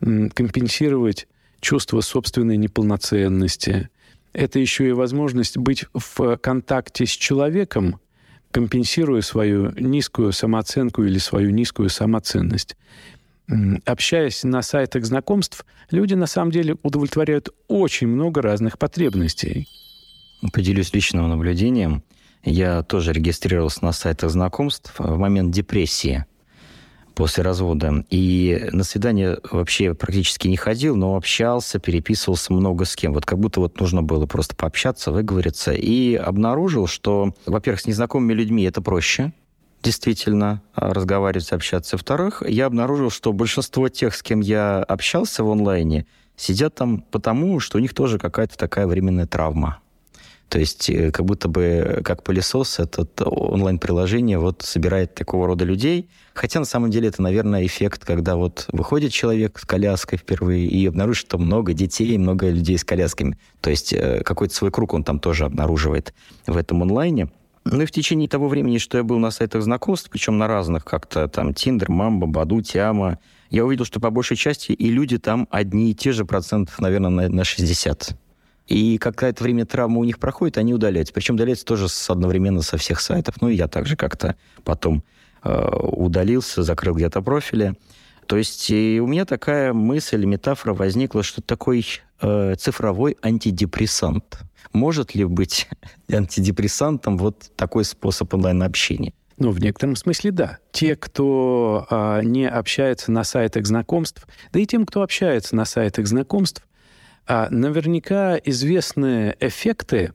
компенсировать 0.00 1.26
чувство 1.60 2.00
собственной 2.00 2.56
неполноценности. 2.56 3.88
Это 4.32 4.58
еще 4.58 4.88
и 4.88 4.92
возможность 4.92 5.56
быть 5.56 5.84
в 5.92 6.36
контакте 6.36 7.06
с 7.06 7.10
человеком, 7.10 8.00
компенсируя 8.50 9.20
свою 9.20 9.72
низкую 9.72 10.32
самооценку 10.32 11.04
или 11.04 11.18
свою 11.18 11.50
низкую 11.50 11.88
самоценность. 11.90 12.76
Общаясь 13.84 14.44
на 14.44 14.62
сайтах 14.62 15.04
знакомств, 15.04 15.64
люди 15.90 16.14
на 16.14 16.26
самом 16.26 16.52
деле 16.52 16.76
удовлетворяют 16.82 17.48
очень 17.66 18.06
много 18.06 18.42
разных 18.42 18.78
потребностей. 18.78 19.68
Поделюсь 20.52 20.94
личным 20.94 21.28
наблюдением. 21.28 22.04
Я 22.44 22.82
тоже 22.82 23.12
регистрировался 23.12 23.84
на 23.84 23.92
сайтах 23.92 24.30
знакомств 24.30 24.94
в 24.98 25.18
момент 25.18 25.52
депрессии 25.52 26.24
после 27.20 27.44
развода. 27.44 28.02
И 28.08 28.70
на 28.72 28.82
свидание 28.82 29.36
вообще 29.50 29.92
практически 29.92 30.48
не 30.48 30.56
ходил, 30.56 30.96
но 30.96 31.16
общался, 31.16 31.78
переписывался 31.78 32.50
много 32.50 32.86
с 32.86 32.96
кем. 32.96 33.12
Вот 33.12 33.26
как 33.26 33.38
будто 33.38 33.60
вот 33.60 33.78
нужно 33.78 34.02
было 34.02 34.24
просто 34.24 34.56
пообщаться, 34.56 35.12
выговориться. 35.12 35.72
И 35.72 36.14
обнаружил, 36.14 36.86
что, 36.86 37.34
во-первых, 37.44 37.82
с 37.82 37.86
незнакомыми 37.86 38.32
людьми 38.32 38.62
это 38.62 38.80
проще, 38.80 39.34
действительно 39.82 40.62
а, 40.74 40.94
разговаривать, 40.94 41.52
общаться. 41.52 41.96
Во-вторых, 41.96 42.42
я 42.48 42.64
обнаружил, 42.64 43.10
что 43.10 43.34
большинство 43.34 43.90
тех, 43.90 44.14
с 44.14 44.22
кем 44.22 44.40
я 44.40 44.78
общался 44.78 45.44
в 45.44 45.50
онлайне, 45.50 46.06
сидят 46.36 46.74
там 46.74 47.02
потому, 47.10 47.60
что 47.60 47.76
у 47.76 47.82
них 47.82 47.92
тоже 47.92 48.18
какая-то 48.18 48.56
такая 48.56 48.86
временная 48.86 49.26
травма. 49.26 49.80
То 50.50 50.58
есть 50.58 50.90
э, 50.90 51.12
как 51.12 51.24
будто 51.24 51.48
бы 51.48 52.02
как 52.04 52.24
пылесос 52.24 52.80
этот 52.80 53.22
онлайн-приложение 53.24 54.38
вот 54.38 54.62
собирает 54.62 55.14
такого 55.14 55.46
рода 55.46 55.64
людей. 55.64 56.10
Хотя 56.34 56.58
на 56.58 56.66
самом 56.66 56.90
деле 56.90 57.08
это, 57.08 57.22
наверное, 57.22 57.64
эффект, 57.64 58.04
когда 58.04 58.34
вот 58.34 58.66
выходит 58.72 59.12
человек 59.12 59.60
с 59.60 59.64
коляской 59.64 60.18
впервые 60.18 60.66
и 60.66 60.86
обнаружит, 60.86 61.26
что 61.26 61.38
много 61.38 61.72
детей, 61.72 62.18
много 62.18 62.50
людей 62.50 62.76
с 62.76 62.84
колясками. 62.84 63.38
То 63.60 63.70
есть 63.70 63.92
э, 63.92 64.22
какой-то 64.24 64.52
свой 64.52 64.72
круг 64.72 64.92
он 64.92 65.04
там 65.04 65.20
тоже 65.20 65.44
обнаруживает 65.44 66.12
в 66.48 66.56
этом 66.56 66.82
онлайне. 66.82 67.30
Ну 67.64 67.82
и 67.82 67.86
в 67.86 67.92
течение 67.92 68.28
того 68.28 68.48
времени, 68.48 68.78
что 68.78 68.98
я 68.98 69.04
был 69.04 69.18
на 69.18 69.30
сайтах 69.30 69.62
знакомств, 69.62 70.10
причем 70.10 70.36
на 70.36 70.48
разных 70.48 70.84
как-то 70.84 71.28
там 71.28 71.54
Тиндер, 71.54 71.92
Мамба, 71.92 72.26
Баду, 72.26 72.60
Тиама, 72.60 73.20
я 73.50 73.64
увидел, 73.64 73.84
что 73.84 74.00
по 74.00 74.10
большей 74.10 74.36
части 74.36 74.72
и 74.72 74.90
люди 74.90 75.18
там 75.18 75.46
одни 75.50 75.92
и 75.92 75.94
те 75.94 76.10
же 76.10 76.24
процентов, 76.24 76.80
наверное, 76.80 77.10
на, 77.10 77.28
на 77.28 77.44
60. 77.44 78.16
И 78.70 78.98
какое-то 78.98 79.42
время 79.42 79.66
травма 79.66 79.98
у 79.98 80.04
них 80.04 80.20
проходит, 80.20 80.56
они 80.56 80.72
удаляются. 80.72 81.12
Причем 81.12 81.34
удаляются 81.34 81.64
тоже 81.64 81.88
с, 81.88 82.08
одновременно 82.08 82.62
со 82.62 82.76
всех 82.76 83.00
сайтов. 83.00 83.42
Ну, 83.42 83.48
и 83.48 83.56
я 83.56 83.66
также 83.66 83.96
как-то 83.96 84.36
потом 84.62 85.02
э, 85.42 85.68
удалился, 85.74 86.62
закрыл 86.62 86.94
где-то 86.94 87.20
профили. 87.20 87.74
То 88.26 88.36
есть 88.36 88.70
и 88.70 89.00
у 89.02 89.08
меня 89.08 89.24
такая 89.24 89.72
мысль, 89.72 90.24
метафора 90.24 90.72
возникла, 90.72 91.24
что 91.24 91.42
такой 91.42 91.84
э, 92.22 92.54
цифровой 92.56 93.16
антидепрессант. 93.22 94.38
Может 94.72 95.16
ли 95.16 95.24
быть 95.24 95.68
антидепрессантом 96.08 97.18
вот 97.18 97.50
такой 97.56 97.84
способ 97.84 98.32
онлайн-общения? 98.34 99.12
Ну, 99.36 99.50
в 99.50 99.58
некотором 99.58 99.96
смысле 99.96 100.30
да. 100.30 100.58
Те, 100.70 100.94
кто 100.94 101.86
а, 101.90 102.20
не 102.20 102.46
общается 102.46 103.10
на 103.10 103.24
сайтах 103.24 103.66
знакомств, 103.66 104.28
да 104.52 104.60
и 104.60 104.66
тем, 104.66 104.86
кто 104.86 105.02
общается 105.02 105.56
на 105.56 105.64
сайтах 105.64 106.06
знакомств, 106.06 106.62
наверняка 107.50 108.38
известны 108.44 109.36
эффекты 109.40 110.14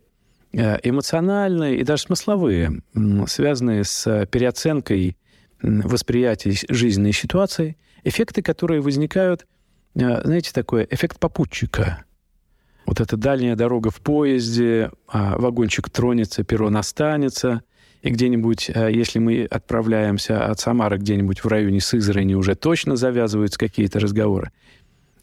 а, 0.54 0.80
эмоциональные 0.84 1.78
и 1.78 1.84
даже 1.84 2.04
смысловые, 2.04 2.82
связанные 3.28 3.84
с 3.84 4.26
переоценкой 4.28 5.18
восприятия 5.62 6.54
жизненной 6.70 7.14
ситуации, 7.14 7.78
эффекты, 8.04 8.42
которые 8.42 8.82
возникают, 8.82 9.46
а, 9.96 10.22
знаете, 10.24 10.52
такой 10.54 10.88
эффект 10.90 11.20
попутчика. 11.20 12.04
Вот 12.86 13.00
эта 13.00 13.18
дальняя 13.18 13.56
дорога 13.56 13.90
в 13.90 14.02
поезде, 14.02 14.92
а, 15.08 15.38
вагончик 15.38 15.90
тронется, 15.90 16.44
перрон 16.44 16.78
останется– 16.78 17.62
и 18.06 18.12
где-нибудь, 18.12 18.70
э, 18.70 18.92
если 18.94 19.18
мы 19.18 19.46
отправляемся 19.46 20.46
от 20.46 20.60
Самары 20.60 21.00
где-нибудь 21.00 21.44
в 21.44 21.48
районе 21.48 21.82
Сызрани, 21.82 22.36
уже 22.36 22.54
точно 22.54 22.98
завязываются 22.98 23.58
какие-то 23.58 24.00
разговоры. 24.00 24.52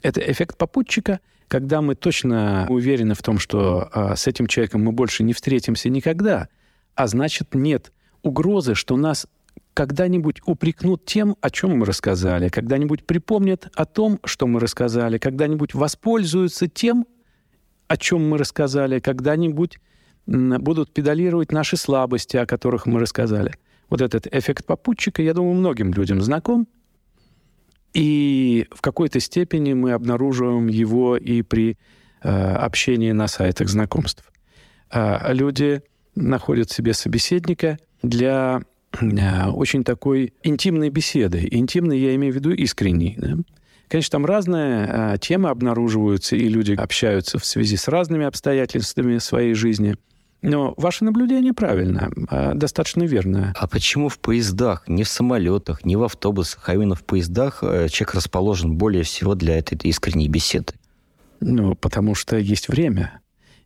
Это 0.03 0.21
эффект 0.21 0.57
попутчика, 0.57 1.21
когда 1.53 1.83
мы 1.83 1.95
точно 1.95 2.67
уверены 2.71 3.13
в 3.13 3.21
том, 3.21 3.39
что 3.39 3.87
а, 3.93 4.17
с 4.17 4.27
этим 4.27 4.47
человеком 4.47 4.85
мы 4.85 4.93
больше 4.93 5.23
не 5.23 5.35
встретимся 5.35 5.91
никогда, 5.91 6.49
а 6.95 7.07
значит 7.07 7.55
нет 7.55 7.93
угрозы, 8.23 8.75
что 8.75 8.97
нас 8.97 9.27
когда-нибудь 9.75 10.41
упрекнут 10.47 11.05
тем, 11.05 11.37
о 11.43 11.51
чем 11.51 11.77
мы 11.77 11.85
рассказали, 11.85 12.49
когда-нибудь 12.49 13.05
припомнят 13.05 13.69
о 13.75 13.85
том, 13.85 14.19
что 14.25 14.47
мы 14.47 14.61
рассказали, 14.61 15.19
когда-нибудь 15.19 15.75
воспользуются 15.75 16.69
тем, 16.69 17.05
о 17.87 17.99
чем 17.99 18.31
мы 18.31 18.39
рассказали, 18.39 18.99
когда-нибудь 18.99 19.79
будут 20.27 20.95
педалировать 20.95 21.53
наши 21.53 21.77
слабости, 21.77 22.39
о 22.39 22.47
которых 22.47 22.87
мы 22.87 22.99
рассказали. 22.99 23.53
Вот 23.91 24.01
этот 24.01 24.27
эффект 24.27 24.65
попутчика, 24.65 25.21
я 25.21 25.35
думаю, 25.35 25.53
многим 25.57 25.93
людям 25.93 26.23
знаком. 26.23 26.67
И 27.95 28.67
в 28.71 28.81
какой-то 28.81 29.21
степени 29.21 29.75
мы 29.75 29.93
обнаруживаем 29.93 30.69
его 30.69 31.17
и 31.17 31.43
при 31.43 31.77
э, 32.23 32.29
общении 32.29 33.13
на 33.13 33.29
сайтах 33.29 33.69
знакомств. 33.69 34.25
Э, 34.91 35.33
люди 35.33 35.83
находят 36.15 36.71
себе 36.71 36.95
собеседника 36.95 37.79
для 38.03 38.63
э, 38.99 39.49
очень 39.51 39.85
такой 39.85 40.33
интимной 40.43 40.89
беседы. 40.89 41.47
Интимной 41.51 41.99
я 41.99 42.15
имею 42.15 42.33
в 42.33 42.37
виду 42.37 42.53
искренней. 42.53 43.17
Да? 43.19 43.37
Конечно, 43.89 44.13
там 44.13 44.25
разные 44.25 44.89
э, 44.89 45.17
темы 45.21 45.51
обнаруживаются, 45.51 46.35
и 46.35 46.49
люди 46.49 46.73
общаются 46.73 47.39
в 47.39 47.45
связи 47.45 47.77
с 47.77 47.89
разными 47.89 48.25
обстоятельствами 48.25 49.19
своей 49.19 49.55
жизни– 49.55 49.97
но 50.43 50.75
ваше 50.77 51.05
наблюдение 51.05 51.55
правильно, 51.55 52.11
а, 52.29 52.55
достаточно 52.55 53.05
верное. 53.05 53.55
А 53.57 53.69
почему 53.69 54.09
в 54.09 54.19
поездах, 54.19 54.89
не 54.89 55.05
в 55.05 55.09
самолетах, 55.09 55.85
не 55.85 55.95
в 55.95 56.03
автобусах, 56.03 56.69
а 56.69 56.75
именно 56.75 56.97
в 56.97 57.05
поездах 57.05 57.63
э, 57.63 57.89
человек 57.89 58.17
расположен 58.17 58.77
более 58.77 59.05
всего 59.05 59.37
для 59.37 59.57
этой 59.57 59.79
искренней 59.89 60.29
беседы? 60.29 60.75
Ну, 61.41 61.77
потому 61.77 62.15
что 62.17 62.37
есть 62.37 62.69
время 62.69 63.21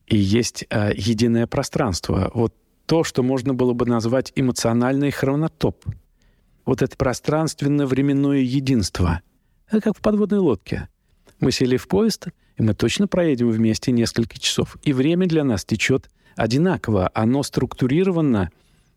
и 0.07 0.17
есть 0.17 0.67
а, 0.71 0.91
единое 0.95 1.47
пространство. 1.47 2.31
Вот 2.35 2.55
то, 2.85 3.05
что 3.05 3.23
можно 3.23 3.55
было 3.55 3.73
бы 3.73 3.87
назвать 3.87 4.33
эмоциональный 4.37 5.11
хронотоп. 5.11 5.85
Вот 6.65 6.83
это 6.83 6.97
пространственно-временное 6.97 8.39
единство. 8.39 9.23
Это 9.71 9.81
как 9.81 9.99
в 9.99 10.01
подводной 10.01 10.39
лодке. 10.39 10.89
Мы 11.41 11.53
сели 11.53 11.77
в 11.77 11.89
поезд, 11.89 12.29
и 12.57 12.63
мы 12.63 12.75
точно 12.75 13.09
проедем 13.09 13.51
вместе 13.51 13.93
несколько 13.93 14.39
часов. 14.39 14.77
И 14.83 14.93
время 14.93 15.27
для 15.27 15.45
нас 15.45 15.65
течет 15.65 16.11
одинаково. 16.37 17.11
Оно 17.15 17.43
структурировано 17.43 18.51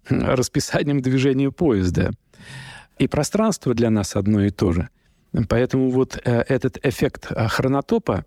расписанием 0.10 1.02
движения 1.02 1.52
поезда. 1.52 2.12
И 2.98 3.08
пространство 3.08 3.74
для 3.74 3.90
нас 3.90 4.16
одно 4.16 4.44
и 4.44 4.50
то 4.50 4.74
же. 4.74 4.90
Поэтому 5.48 5.90
вот 5.90 6.20
э, 6.24 6.44
этот 6.48 6.80
эффект 6.84 7.28
э, 7.30 7.48
хронотопа, 7.48 8.26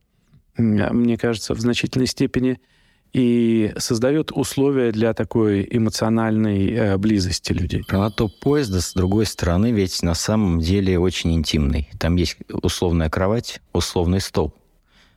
мне 0.56 1.18
кажется, 1.18 1.54
в 1.54 1.60
значительной 1.60 2.06
степени 2.06 2.60
и 3.12 3.74
создает 3.76 4.32
условия 4.32 4.92
для 4.92 5.12
такой 5.12 5.66
эмоциональной 5.70 6.72
э, 6.72 6.96
близости 6.96 7.52
людей. 7.52 7.82
Хронотоп 7.86 8.38
поезда, 8.38 8.80
с 8.80 8.94
другой 8.94 9.26
стороны, 9.26 9.72
ведь 9.72 10.02
на 10.02 10.14
самом 10.14 10.60
деле 10.60 10.98
очень 10.98 11.34
интимный. 11.34 11.90
Там 11.98 12.16
есть 12.16 12.38
условная 12.48 13.10
кровать, 13.10 13.60
условный 13.72 14.20
стол 14.20 14.54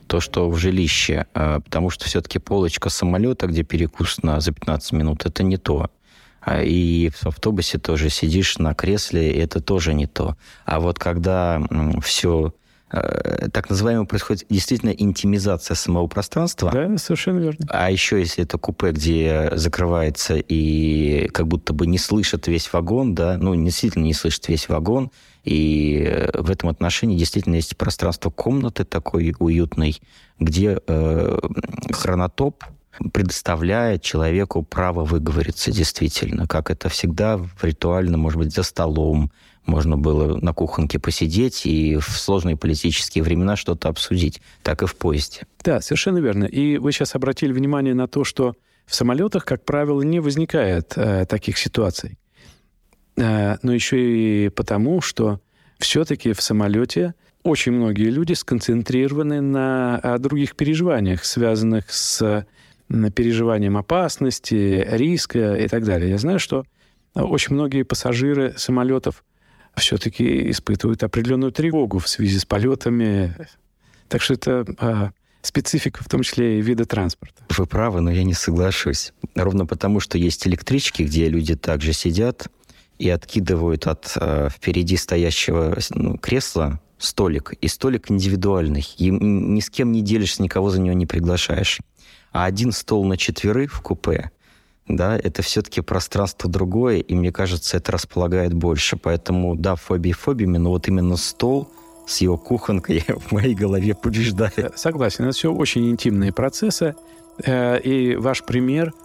то, 0.08 0.20
что 0.20 0.50
в 0.50 0.58
жилище, 0.58 1.26
а, 1.34 1.60
потому 1.60 1.90
что 1.90 2.06
все-таки 2.06 2.40
полочка 2.40 2.90
самолета, 2.90 3.48
где 3.48 3.64
перекус 3.64 4.22
на, 4.24 4.40
за 4.40 4.52
15 4.52 4.92
минут, 4.94 5.26
это 5.26 5.44
не 5.44 5.58
то. 5.58 5.90
А, 6.42 6.62
и 6.62 7.10
в 7.10 7.26
автобусе 7.26 7.80
тоже 7.80 8.10
сидишь 8.10 8.58
на 8.58 8.74
кресле, 8.74 9.32
это 9.32 9.62
тоже 9.62 9.94
не 9.94 10.06
то. 10.06 10.38
А 10.66 10.80
вот 10.80 11.00
когда 11.00 11.62
все 12.04 12.54
а, 12.90 13.50
так 13.50 13.70
называемое 13.70 14.06
происходит 14.06 14.46
действительно 14.50 14.92
интимизация 14.92 15.76
самого 15.76 16.08
пространства. 16.08 16.72
Да, 16.72 16.98
совершенно 16.98 17.40
верно. 17.40 17.66
А 17.70 17.90
еще 17.90 18.20
если 18.20 18.44
это 18.44 18.58
купе, 18.58 18.92
где 18.92 19.52
закрывается 19.54 20.36
и 20.36 21.28
как 21.34 21.48
будто 21.48 21.74
бы 21.74 21.88
не 21.88 21.98
слышит 21.98 22.48
весь 22.48 22.72
вагон, 22.72 23.16
да, 23.16 23.38
ну, 23.38 23.56
действительно 23.56 24.04
не 24.04 24.14
слышит 24.14 24.48
весь 24.48 24.70
вагон, 24.70 25.12
и 25.46 26.04
э, 26.06 26.42
в 26.42 26.50
этом 26.50 26.70
отношении 26.70 27.18
действительно 27.18 27.56
есть 27.56 27.78
пространство 27.78 28.30
комнаты 28.30 28.84
такой 28.84 29.34
уютной, 29.40 30.02
где 30.40 30.80
э, 30.86 31.40
хронотоп 31.92 32.64
предоставляет 33.14 34.02
человеку 34.02 34.64
право 34.64 35.04
выговориться 35.04 35.72
действительно, 35.72 36.48
как 36.48 36.72
это 36.72 36.90
всегда 36.90 37.38
в 37.38 37.64
ритуально, 37.64 38.18
может 38.18 38.40
быть, 38.40 38.54
за 38.54 38.64
столом, 38.64 39.32
можно 39.66 39.98
было 39.98 40.38
на 40.40 40.54
кухонке 40.54 41.00
посидеть 41.00 41.66
и 41.66 41.98
в 41.98 42.10
сложные 42.10 42.56
политические 42.56 43.24
времена 43.24 43.56
что-то 43.56 43.90
обсудить, 43.90 44.42
так 44.64 44.84
и 44.84 44.86
в 44.86 44.96
поезде. 44.96 45.42
Да, 45.64 45.82
совершенно 45.82 46.20
верно. 46.20 46.46
И 46.46 46.78
вы 46.78 46.92
сейчас 46.92 47.16
обратили 47.16 47.52
внимание 47.52 47.94
на 47.94 48.08
то, 48.08 48.24
что 48.24 48.56
в 48.86 48.94
самолетах, 48.94 49.46
как 49.46 49.66
правило, 49.66 50.02
не 50.02 50.20
возникает 50.20 50.94
э, 50.96 51.26
таких 51.26 51.58
ситуаций. 51.58 52.18
Э, 53.18 53.58
но 53.62 53.74
еще 53.74 54.46
и 54.46 54.50
потому, 54.50 55.02
что 55.02 55.40
все-таки 55.80 56.34
в 56.34 56.42
самолете 56.42 57.14
очень 57.44 57.74
многие 57.74 58.10
люди 58.10 58.34
сконцентрированы 58.34 59.40
на 59.42 60.18
других 60.18 60.56
переживаниях, 60.56 61.24
связанных 61.24 61.92
с 61.92 62.46
переживанием 62.88 63.78
опасности, 63.78 64.86
риска 64.90 65.56
и 65.56 65.68
так 65.68 65.84
далее. 65.84 66.10
Я 66.10 66.18
знаю, 66.18 66.40
что 66.40 66.66
очень 67.14 67.54
многие 67.54 67.84
пассажиры 67.84 68.54
самолетов 68.58 69.24
все-таки 69.76 70.50
испытывают 70.52 71.04
определенную 71.04 71.52
тревогу 71.52 72.00
в 72.00 72.08
связи 72.08 72.40
с 72.40 72.46
полетами. 72.46 73.36
Так 74.08 74.22
что 74.22 74.34
это 74.34 74.66
а, 74.78 75.12
специфика, 75.42 76.04
в 76.04 76.10
том 76.10 76.22
числе 76.22 76.60
и 76.60 76.62
вида 76.62 76.86
транспорта. 76.86 77.44
Вы 77.50 77.66
правы, 77.66 78.02
но 78.02 78.12
я 78.12 78.24
не 78.24 78.34
соглашусь. 78.34 79.14
Ровно 79.36 79.66
потому, 79.66 80.00
что 80.00 80.18
есть 80.18 80.48
электрички, 80.48 81.04
где 81.04 81.28
люди 81.28 81.56
также 81.56 81.94
сидят, 81.94 82.48
и 82.98 83.10
откидывают 83.10 83.88
от 83.88 84.14
э, 84.16 84.50
впереди 84.50 84.98
стоящего 84.98 85.78
ну, 85.92 86.18
кресла 86.18 86.80
столик, 86.98 87.54
и 87.54 87.68
столик 87.68 88.10
индивидуальный. 88.10 88.86
И 88.98 89.10
ни 89.10 89.60
с 89.60 89.70
кем 89.70 89.92
не 89.92 90.02
делишься, 90.02 90.42
никого 90.42 90.70
за 90.70 90.80
него 90.80 90.96
не 90.96 91.06
приглашаешь. 91.06 91.80
А 92.32 92.46
один 92.46 92.72
стол 92.72 93.06
на 93.06 93.18
четверых 93.18 93.74
в 93.74 93.82
купе, 93.82 94.32
да, 94.88 95.18
это 95.18 95.42
все-таки 95.42 95.82
пространство 95.82 96.50
другое, 96.50 96.98
и 96.98 97.16
мне 97.16 97.32
кажется, 97.32 97.78
это 97.78 97.92
располагает 97.92 98.54
больше. 98.54 98.98
Поэтому, 98.98 99.56
да, 99.56 99.76
фобии 99.76 100.12
фобиями, 100.12 100.58
но 100.58 100.70
вот 100.70 100.88
именно 100.88 101.18
стол 101.18 101.70
с 102.08 102.20
его 102.22 102.38
кухонкой 102.38 103.04
в 103.08 103.32
моей 103.32 103.56
голове 103.56 103.96
побеждает. 103.96 104.74
Согласен, 104.78 105.26
это 105.26 105.34
все 105.34 105.52
очень 105.52 105.90
интимные 105.90 106.32
процессы. 106.32 106.96
Э, 107.44 107.80
и 107.80 108.16
ваш 108.16 108.44
пример– 108.44 108.94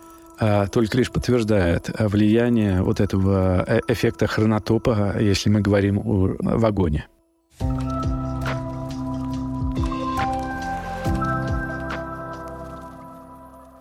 только 0.73 0.97
лишь 0.97 1.11
подтверждает 1.11 1.91
а, 1.93 2.09
влияние 2.09 2.83
вот 2.83 3.01
этого 3.01 3.63
э, 3.67 3.81
эффекта 3.89 4.27
хронотопа, 4.27 5.17
если 5.21 5.51
мы 5.51 5.61
говорим 5.61 5.99
о 5.99 6.35
вагоне. 6.41 7.07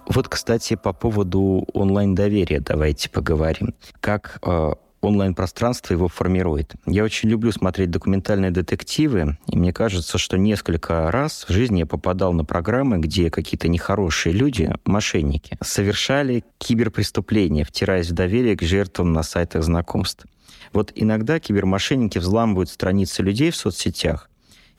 Вот, 0.09 0.27
кстати, 0.27 0.75
по 0.75 0.91
поводу 0.91 1.65
онлайн-доверия 1.71 2.59
давайте 2.59 3.09
поговорим. 3.09 3.75
Как 4.01 4.39
э, 4.41 4.73
онлайн-пространство 5.01 5.93
его 5.93 6.07
формирует. 6.07 6.73
Я 6.85 7.03
очень 7.03 7.29
люблю 7.29 7.51
смотреть 7.51 7.91
документальные 7.91 8.51
детективы, 8.51 9.37
и 9.47 9.57
мне 9.57 9.73
кажется, 9.73 10.17
что 10.17 10.37
несколько 10.37 11.11
раз 11.11 11.45
в 11.47 11.51
жизни 11.51 11.79
я 11.79 11.85
попадал 11.85 12.33
на 12.33 12.45
программы, 12.45 12.97
где 12.97 13.29
какие-то 13.29 13.67
нехорошие 13.67 14.33
люди, 14.33 14.73
мошенники, 14.85 15.57
совершали 15.61 16.43
киберпреступления, 16.57 17.65
втираясь 17.65 18.09
в 18.09 18.13
доверие 18.13 18.55
к 18.55 18.61
жертвам 18.61 19.13
на 19.13 19.23
сайтах 19.23 19.63
знакомств. 19.63 20.25
Вот 20.73 20.91
иногда 20.95 21.39
кибермошенники 21.39 22.19
взламывают 22.19 22.69
страницы 22.69 23.23
людей 23.23 23.51
в 23.51 23.55
соцсетях, 23.55 24.29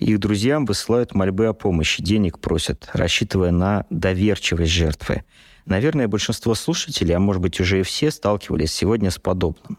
их 0.01 0.19
друзьям 0.19 0.65
высылают 0.65 1.15
мольбы 1.15 1.47
о 1.47 1.53
помощи, 1.53 2.03
денег 2.03 2.39
просят, 2.39 2.89
рассчитывая 2.95 3.51
на 3.51 3.85
доверчивость 3.91 4.73
жертвы. 4.73 5.25
Наверное, 5.67 6.09
большинство 6.09 6.55
слушателей, 6.55 7.15
а 7.15 7.21
может 7.21 7.43
быть 7.43 7.61
уже 7.61 7.81
и 7.81 7.83
все, 7.83 8.11
сталкивались 8.11 8.73
сегодня 8.73 9.11
с 9.11 9.19
подобным. 9.19 9.79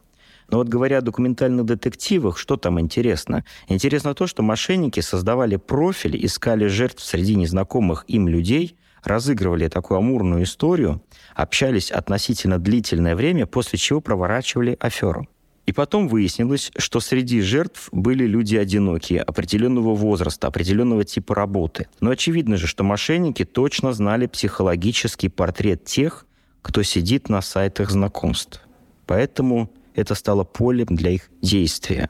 Но 0.52 0.58
вот 0.58 0.68
говоря 0.68 0.98
о 0.98 1.02
документальных 1.02 1.66
детективах, 1.66 2.38
что 2.38 2.58
там 2.58 2.78
интересно? 2.80 3.46
Интересно 3.70 4.14
то, 4.14 4.28
что 4.28 4.44
мошенники 4.44 5.00
создавали 5.00 5.56
профиль, 5.56 6.24
искали 6.26 6.68
жертв 6.68 7.02
среди 7.02 7.36
незнакомых 7.36 8.04
им 8.10 8.28
людей, 8.28 8.76
разыгрывали 9.02 9.70
такую 9.70 10.00
амурную 10.00 10.44
историю, 10.44 11.02
общались 11.36 11.90
относительно 11.90 12.60
длительное 12.60 13.16
время, 13.16 13.46
после 13.46 13.80
чего 13.80 14.02
проворачивали 14.02 14.76
аферу. 14.80 15.26
И 15.68 15.72
потом 15.72 16.10
выяснилось, 16.10 16.72
что 16.78 17.00
среди 17.00 17.40
жертв 17.40 17.88
были 17.94 18.26
люди 18.26 18.58
одинокие, 18.58 19.22
определенного 19.22 19.96
возраста, 19.96 20.48
определенного 20.48 21.06
типа 21.06 21.34
работы. 21.34 21.88
Но 22.02 22.10
очевидно 22.10 22.58
же, 22.58 22.68
что 22.68 22.84
мошенники 22.84 23.46
точно 23.46 23.94
знали 23.94 24.26
психологический 24.26 25.30
портрет 25.30 25.86
тех, 25.86 26.26
кто 26.62 26.84
сидит 26.84 27.30
на 27.30 27.42
сайтах 27.42 27.90
знакомств. 27.90 28.62
Поэтому 29.06 29.72
это 29.96 30.16
стало 30.16 30.44
полем 30.44 30.88
для 30.90 31.12
их 31.12 31.30
действия. 31.42 32.10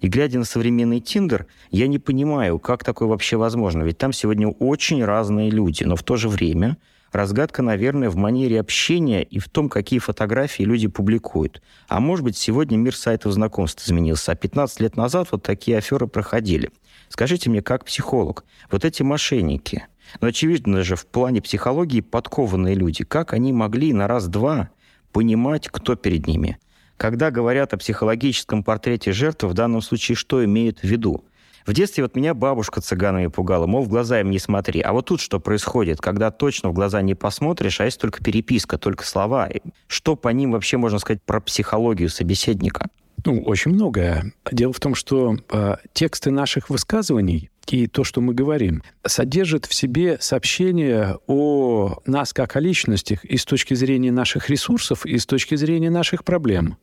И 0.00 0.08
глядя 0.08 0.38
на 0.38 0.44
современный 0.44 1.00
Тиндер, 1.00 1.46
я 1.70 1.86
не 1.86 1.98
понимаю, 1.98 2.58
как 2.58 2.84
такое 2.84 3.08
вообще 3.08 3.36
возможно. 3.36 3.82
Ведь 3.82 3.98
там 3.98 4.12
сегодня 4.12 4.48
очень 4.48 5.04
разные 5.04 5.50
люди, 5.50 5.84
но 5.84 5.94
в 5.94 6.02
то 6.02 6.16
же 6.16 6.28
время 6.28 6.78
разгадка, 7.12 7.62
наверное, 7.62 8.08
в 8.08 8.16
манере 8.16 8.60
общения 8.60 9.22
и 9.22 9.38
в 9.38 9.48
том, 9.48 9.68
какие 9.68 9.98
фотографии 9.98 10.62
люди 10.62 10.88
публикуют. 10.88 11.60
А 11.88 12.00
может 12.00 12.24
быть, 12.24 12.36
сегодня 12.36 12.76
мир 12.76 12.96
сайтов 12.96 13.32
знакомств 13.32 13.86
изменился, 13.86 14.32
а 14.32 14.36
15 14.36 14.80
лет 14.80 14.96
назад 14.96 15.28
вот 15.32 15.42
такие 15.42 15.76
аферы 15.76 16.06
проходили. 16.06 16.70
Скажите 17.10 17.50
мне, 17.50 17.60
как 17.60 17.84
психолог, 17.84 18.44
вот 18.70 18.84
эти 18.86 19.02
мошенники, 19.02 19.86
но 20.20 20.28
очевидно 20.28 20.82
же 20.82 20.96
в 20.96 21.06
плане 21.06 21.42
психологии 21.42 22.00
подкованные 22.00 22.74
люди, 22.74 23.04
как 23.04 23.34
они 23.34 23.52
могли 23.52 23.92
на 23.92 24.08
раз-два 24.08 24.70
понимать, 25.12 25.68
кто 25.68 25.94
перед 25.94 26.26
ними– 26.26 26.58
когда 27.00 27.30
говорят 27.30 27.72
о 27.72 27.78
психологическом 27.78 28.62
портрете 28.62 29.12
жертвы, 29.12 29.48
в 29.48 29.54
данном 29.54 29.80
случае 29.80 30.16
что 30.16 30.44
имеют 30.44 30.80
в 30.80 30.84
виду? 30.84 31.24
В 31.64 31.72
детстве 31.72 32.04
вот 32.04 32.14
меня 32.14 32.34
бабушка 32.34 32.82
цыганами 32.82 33.28
пугала, 33.28 33.66
мол, 33.66 33.84
в 33.84 33.88
глаза 33.88 34.20
им 34.20 34.30
не 34.30 34.38
смотри. 34.38 34.82
А 34.82 34.92
вот 34.92 35.06
тут 35.06 35.18
что 35.22 35.40
происходит, 35.40 35.98
когда 35.98 36.30
точно 36.30 36.68
в 36.68 36.74
глаза 36.74 37.00
не 37.00 37.14
посмотришь, 37.14 37.80
а 37.80 37.86
есть 37.86 37.98
только 37.98 38.22
переписка, 38.22 38.76
только 38.76 39.06
слова. 39.06 39.48
Что 39.86 40.14
по 40.14 40.28
ним 40.28 40.52
вообще 40.52 40.76
можно 40.76 40.98
сказать 40.98 41.22
про 41.22 41.40
психологию 41.40 42.10
собеседника? 42.10 42.90
Ну, 43.24 43.40
очень 43.44 43.70
многое. 43.70 44.34
Дело 44.52 44.74
в 44.74 44.80
том, 44.80 44.94
что 44.94 45.36
э, 45.50 45.76
тексты 45.94 46.30
наших 46.30 46.68
высказываний 46.68 47.50
и 47.68 47.86
то, 47.86 48.04
что 48.04 48.20
мы 48.20 48.34
говорим, 48.34 48.82
содержат 49.06 49.64
в 49.64 49.72
себе 49.72 50.18
сообщение 50.20 51.16
о 51.26 52.02
нас 52.04 52.34
как 52.34 52.56
о 52.56 52.60
личностях 52.60 53.24
и 53.24 53.38
с 53.38 53.46
точки 53.46 53.72
зрения 53.72 54.12
наших 54.12 54.50
ресурсов, 54.50 55.06
и 55.06 55.16
с 55.16 55.24
точки 55.24 55.54
зрения 55.54 55.88
наших 55.88 56.24
проблем 56.24 56.76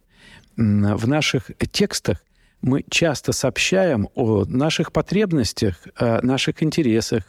в 0.57 1.07
наших 1.07 1.51
текстах 1.71 2.23
мы 2.61 2.83
часто 2.89 3.31
сообщаем 3.31 4.09
о 4.15 4.45
наших 4.45 4.91
потребностях, 4.91 5.75
о 5.95 6.19
наших 6.25 6.63
интересах, 6.63 7.23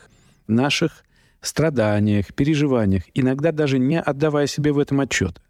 наших 0.47 1.05
страданиях, 1.41 2.35
переживаниях, 2.35 3.05
иногда 3.14 3.53
даже 3.53 3.79
не 3.79 4.01
отдавая 4.01 4.47
себе 4.47 4.73
в 4.73 4.79
этом 4.79 5.01
отчет. 5.01 5.41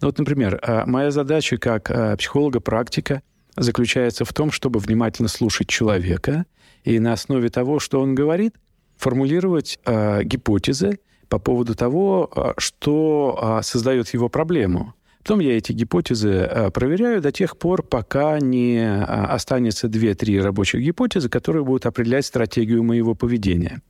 Ну, 0.00 0.08
вот, 0.08 0.18
например, 0.18 0.58
а, 0.62 0.84
моя 0.84 1.10
задача 1.10 1.56
как 1.56 1.90
а, 1.90 2.16
психолога-практика 2.16 3.22
заключается 3.56 4.24
в 4.24 4.32
том, 4.32 4.50
чтобы 4.50 4.80
внимательно 4.80 5.28
слушать 5.28 5.68
человека 5.68 6.44
и 6.84 6.98
на 6.98 7.12
основе 7.12 7.48
того, 7.48 7.78
что 7.78 8.00
он 8.00 8.14
говорит, 8.14 8.56
формулировать 8.96 9.78
э, 9.84 10.22
гипотезы 10.24 11.00
по 11.28 11.38
поводу 11.38 11.74
того, 11.74 12.54
что 12.56 13.60
создает 13.62 14.08
его 14.14 14.28
проблему. 14.28 14.94
Потом 15.22 15.38
я 15.38 15.56
эти 15.56 15.72
гипотезы 15.72 16.30
э, 16.30 16.70
проверяю 16.70 17.20
до 17.20 17.30
тех 17.30 17.56
пор, 17.56 17.82
пока 17.82 18.40
не 18.40 18.78
э, 18.78 19.02
останется 19.04 19.86
2-3 19.86 20.42
рабочих 20.42 20.80
гипотезы, 20.80 21.28
которые 21.28 21.64
будут 21.64 21.86
определять 21.86 22.26
стратегию 22.26 22.82
моего 22.82 23.14
поведения. 23.14 23.82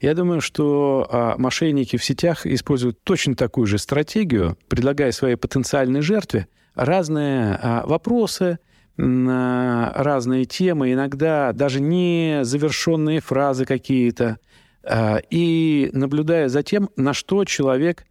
Я 0.00 0.14
думаю, 0.14 0.40
что 0.40 1.06
а, 1.08 1.36
мошенники 1.38 1.96
в 1.96 2.04
сетях 2.04 2.44
используют 2.44 3.04
точно 3.04 3.36
такую 3.36 3.68
же 3.68 3.78
стратегию, 3.78 4.58
предлагая 4.66 5.12
своей 5.12 5.36
потенциальной 5.36 6.00
жертве 6.00 6.48
разные 6.74 7.56
а, 7.62 7.86
вопросы, 7.86 8.58
на 8.96 9.92
разные 9.94 10.44
темы, 10.44 10.92
иногда 10.92 11.52
даже 11.52 11.80
не 11.80 12.40
завершенные 12.42 13.20
фразы 13.20 13.64
какие-то, 13.64 14.38
а, 14.82 15.20
и 15.30 15.90
наблюдая 15.92 16.48
за 16.48 16.62
тем, 16.62 16.90
на 16.96 17.14
что 17.14 17.44
человек, 17.44 18.04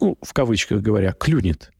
ну, 0.00 0.18
в 0.20 0.32
кавычках 0.32 0.82
говоря, 0.82 1.12
клюнет. 1.12 1.70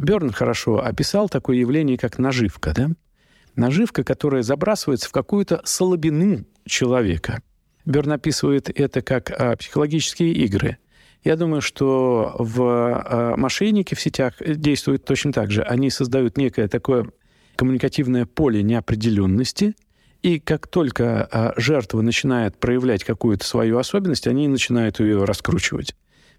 Берн 0.00 0.32
хорошо 0.32 0.82
описал 0.82 1.28
такое 1.28 1.58
явление, 1.58 1.98
как 1.98 2.18
наживка, 2.18 2.72
да? 2.74 2.88
Наживка, 3.54 4.02
которая 4.02 4.42
забрасывается 4.42 5.08
в 5.08 5.12
какую-то 5.12 5.60
слабину 5.64 6.46
человека. 6.64 7.42
Берн 7.84 8.12
описывает 8.12 8.70
это 8.70 9.02
как 9.02 9.30
а, 9.30 9.56
психологические 9.56 10.32
игры. 10.32 10.78
Я 11.22 11.36
думаю, 11.36 11.60
что 11.60 12.34
в 12.38 12.62
а, 12.62 13.36
мошенники 13.36 13.94
в 13.94 14.00
сетях 14.00 14.34
действуют 14.40 15.04
точно 15.04 15.34
так 15.34 15.50
же. 15.50 15.62
Они 15.62 15.90
создают 15.90 16.38
некое 16.38 16.68
такое 16.68 17.10
коммуникативное 17.56 18.24
поле 18.24 18.62
неопределенности, 18.62 19.74
и 20.22 20.40
как 20.40 20.66
только 20.66 21.28
а, 21.30 21.52
жертва 21.58 22.00
начинает 22.00 22.58
проявлять 22.58 23.04
какую-то 23.04 23.44
свою 23.44 23.76
особенность, 23.76 24.26
они 24.26 24.48
начинают 24.48 24.98
ее 24.98 25.24
раскручивать. 25.24 25.94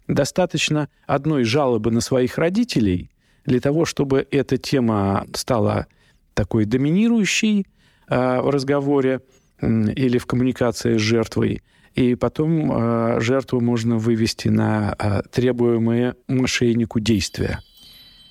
Достаточно 0.08 0.90
одной 1.06 1.44
жалобы 1.44 1.92
на 1.92 2.02
своих 2.02 2.40
родителей, 2.40 3.11
для 3.46 3.60
того, 3.60 3.86
чтобы 3.86 4.28
эта 4.32 4.58
тема 4.58 5.26
стала 5.34 5.88
такой 6.34 6.66
доминирующей 6.66 7.66
э, 8.08 8.42
в 8.42 8.50
разговоре 8.50 9.22
или 9.62 10.18
в 10.18 10.26
коммуникации 10.26 10.98
с 10.98 11.02
жертвой, 11.02 11.62
и 11.94 12.16
потом 12.16 12.72
э, 12.72 13.20
жертву 13.20 13.60
можно 13.60 13.98
вывести 13.98 14.48
на 14.48 14.96
э, 14.98 15.22
требуемые 15.32 16.16
мошеннику 16.28 17.00
действия. 17.00 17.60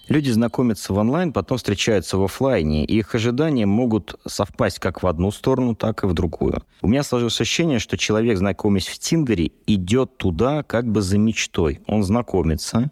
Люди 0.08 0.30
знакомятся 0.30 0.92
в 0.92 0.98
онлайн, 0.98 1.32
потом 1.32 1.58
встречаются 1.58 2.18
в 2.18 2.24
офлайне, 2.24 2.84
и 2.84 2.98
их 2.98 3.14
ожидания 3.14 3.64
могут 3.64 4.18
совпасть 4.26 4.80
как 4.80 5.04
в 5.04 5.06
одну 5.06 5.30
сторону, 5.30 5.76
так 5.76 6.02
и 6.02 6.08
в 6.08 6.14
другую. 6.14 6.64
У 6.82 6.88
меня 6.88 7.04
сложилось 7.04 7.40
ощущение, 7.40 7.78
что 7.78 7.96
человек, 7.96 8.36
знакомясь 8.36 8.88
в 8.88 8.98
Тиндере, 8.98 9.52
идет 9.68 10.16
туда 10.16 10.64
как 10.64 10.90
бы 10.90 11.00
за 11.00 11.16
мечтой. 11.16 11.78
Он 11.86 12.02
знакомится, 12.02 12.90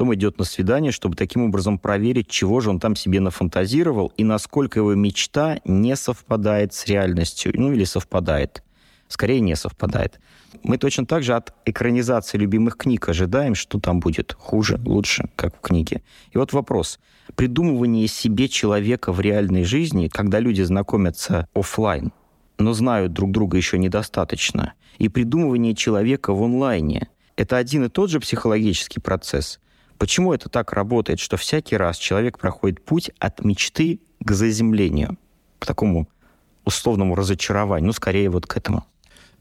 потом 0.00 0.14
идет 0.14 0.38
на 0.38 0.46
свидание, 0.46 0.92
чтобы 0.92 1.14
таким 1.14 1.42
образом 1.42 1.78
проверить, 1.78 2.26
чего 2.26 2.60
же 2.60 2.70
он 2.70 2.80
там 2.80 2.96
себе 2.96 3.20
нафантазировал 3.20 4.14
и 4.16 4.24
насколько 4.24 4.78
его 4.78 4.94
мечта 4.94 5.60
не 5.66 5.94
совпадает 5.94 6.72
с 6.72 6.86
реальностью, 6.86 7.52
ну 7.54 7.70
или 7.70 7.84
совпадает. 7.84 8.62
Скорее, 9.08 9.40
не 9.40 9.54
совпадает. 9.56 10.18
Мы 10.62 10.78
точно 10.78 11.04
так 11.04 11.22
же 11.22 11.34
от 11.34 11.52
экранизации 11.66 12.38
любимых 12.38 12.78
книг 12.78 13.10
ожидаем, 13.10 13.54
что 13.54 13.78
там 13.78 14.00
будет 14.00 14.32
хуже, 14.32 14.80
лучше, 14.86 15.28
как 15.36 15.58
в 15.58 15.60
книге. 15.60 16.00
И 16.32 16.38
вот 16.38 16.54
вопрос. 16.54 16.98
Придумывание 17.34 18.08
себе 18.08 18.48
человека 18.48 19.12
в 19.12 19.20
реальной 19.20 19.64
жизни, 19.64 20.08
когда 20.08 20.40
люди 20.40 20.62
знакомятся 20.62 21.46
офлайн, 21.52 22.10
но 22.58 22.72
знают 22.72 23.12
друг 23.12 23.32
друга 23.32 23.58
еще 23.58 23.76
недостаточно, 23.76 24.72
и 24.96 25.10
придумывание 25.10 25.74
человека 25.74 26.32
в 26.32 26.42
онлайне– 26.42 27.10
это 27.36 27.58
один 27.58 27.84
и 27.84 27.90
тот 27.90 28.08
же 28.08 28.18
психологический 28.18 29.00
процесс– 29.00 29.60
Почему 30.00 30.32
это 30.32 30.48
так 30.48 30.72
работает, 30.72 31.20
что 31.20 31.36
всякий 31.36 31.76
раз 31.76 31.98
человек 31.98 32.38
проходит 32.38 32.82
путь 32.82 33.10
от 33.18 33.44
мечты 33.44 34.00
к 34.24 34.32
заземлению, 34.32 35.18
к 35.58 35.66
такому 35.66 36.08
условному 36.64 37.14
разочарованию, 37.14 37.88
ну, 37.88 37.92
скорее 37.92 38.30
вот 38.30 38.46
к 38.46 38.56
этому? 38.56 38.86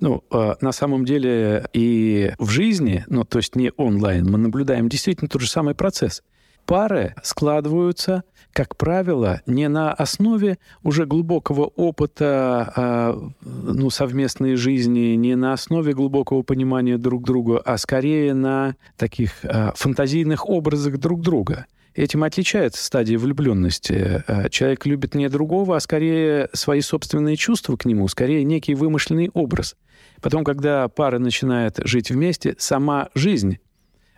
Ну, 0.02 0.22
э, 0.30 0.56
на 0.60 0.74
самом 0.74 1.06
деле 1.06 1.66
и 1.72 2.34
в 2.40 2.50
жизни, 2.50 3.06
ну, 3.08 3.24
то 3.24 3.38
есть 3.38 3.56
не 3.56 3.72
онлайн, 3.78 4.30
мы 4.30 4.38
наблюдаем 4.38 4.90
действительно 4.90 5.30
тот 5.30 5.42
же 5.42 5.50
самый 5.50 5.76
процесс 5.76 6.24
пары 6.70 7.16
складываются, 7.24 8.24
как 8.54 8.78
правило, 8.78 9.42
не 9.48 9.68
на 9.68 9.92
основе 9.92 10.60
уже 10.84 11.08
глубокого 11.08 11.64
опыта 11.64 12.72
а, 12.76 13.30
ну, 13.42 13.90
совместной 13.90 14.56
жизни, 14.56 15.16
не 15.16 15.36
на 15.36 15.54
основе 15.54 15.94
глубокого 15.94 16.44
понимания 16.44 17.00
друг 17.00 17.24
друга, 17.24 17.58
а 17.66 17.80
скорее 17.80 18.36
на 18.36 18.76
таких 18.98 19.32
а, 19.44 19.74
фантазийных 19.76 20.48
образах 20.48 21.00
друг 21.00 21.22
друга. 21.22 21.66
этим 21.96 22.24
отличается 22.24 22.86
стадия 22.86 23.18
влюбленности. 23.18 24.24
Э, 24.28 24.48
человек 24.50 24.86
любит 24.86 25.16
не 25.16 25.28
другого, 25.28 25.76
а 25.76 25.80
скорее 25.80 26.50
свои 26.54 26.82
собственные 26.82 27.36
чувства 27.36 27.78
к 27.78 27.86
нему, 27.86 28.08
скорее 28.08 28.44
некий 28.44 28.76
вымышленный 28.76 29.32
образ. 29.34 29.76
Потом, 30.22 30.44
когда 30.44 30.88
пара 30.88 31.18
начинает 31.18 31.80
жить 31.84 32.12
вместе, 32.12 32.54
сама 32.60 33.10
жизнь 33.16 33.58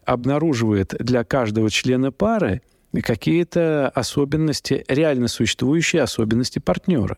обнаруживает 0.05 0.95
для 0.99 1.23
каждого 1.23 1.69
члена 1.69 2.11
пары 2.11 2.61
какие-то 3.01 3.89
особенности, 3.89 4.83
реально 4.87 5.27
существующие 5.27 6.01
особенности 6.01 6.59
партнера. 6.59 7.17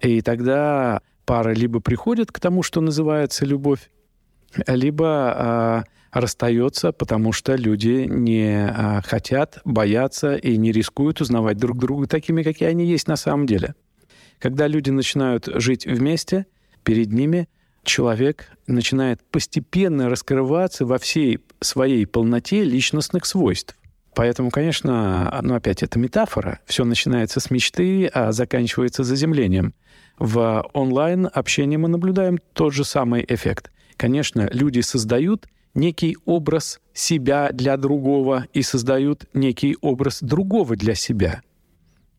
И 0.00 0.20
тогда 0.22 1.02
пара 1.26 1.52
либо 1.52 1.80
приходит 1.80 2.32
к 2.32 2.40
тому, 2.40 2.62
что 2.62 2.80
называется 2.80 3.44
любовь, 3.44 3.90
либо 4.66 5.06
а, 5.06 5.84
расстается, 6.12 6.92
потому 6.92 7.32
что 7.32 7.56
люди 7.56 8.06
не 8.08 8.68
а, 8.68 9.02
хотят, 9.02 9.60
боятся 9.64 10.36
и 10.36 10.56
не 10.56 10.72
рискуют 10.72 11.20
узнавать 11.20 11.58
друг 11.58 11.78
друга 11.78 12.06
такими, 12.06 12.42
какие 12.42 12.68
они 12.68 12.86
есть 12.86 13.08
на 13.08 13.16
самом 13.16 13.46
деле. 13.46 13.74
Когда 14.38 14.66
люди 14.66 14.90
начинают 14.90 15.46
жить 15.46 15.86
вместе, 15.86 16.46
перед 16.82 17.12
ними 17.12 17.48
человек 17.84 18.48
начинает 18.66 19.22
постепенно 19.30 20.08
раскрываться 20.08 20.86
во 20.86 20.98
всей 20.98 21.40
своей 21.60 22.06
полноте 22.06 22.64
личностных 22.64 23.26
свойств. 23.26 23.76
Поэтому, 24.14 24.50
конечно, 24.50 25.40
ну 25.42 25.54
опять 25.54 25.82
это 25.82 25.98
метафора. 25.98 26.60
Все 26.66 26.84
начинается 26.84 27.40
с 27.40 27.50
мечты, 27.50 28.06
а 28.06 28.32
заканчивается 28.32 29.02
заземлением. 29.02 29.74
В 30.18 30.64
онлайн-общении 30.72 31.76
мы 31.76 31.88
наблюдаем 31.88 32.38
тот 32.52 32.72
же 32.72 32.84
самый 32.84 33.24
эффект. 33.26 33.72
Конечно, 33.96 34.48
люди 34.52 34.80
создают 34.80 35.46
некий 35.74 36.16
образ 36.24 36.80
себя 36.92 37.50
для 37.52 37.76
другого 37.76 38.46
и 38.52 38.62
создают 38.62 39.24
некий 39.34 39.76
образ 39.80 40.22
другого 40.22 40.76
для 40.76 40.94
себя. 40.94 41.42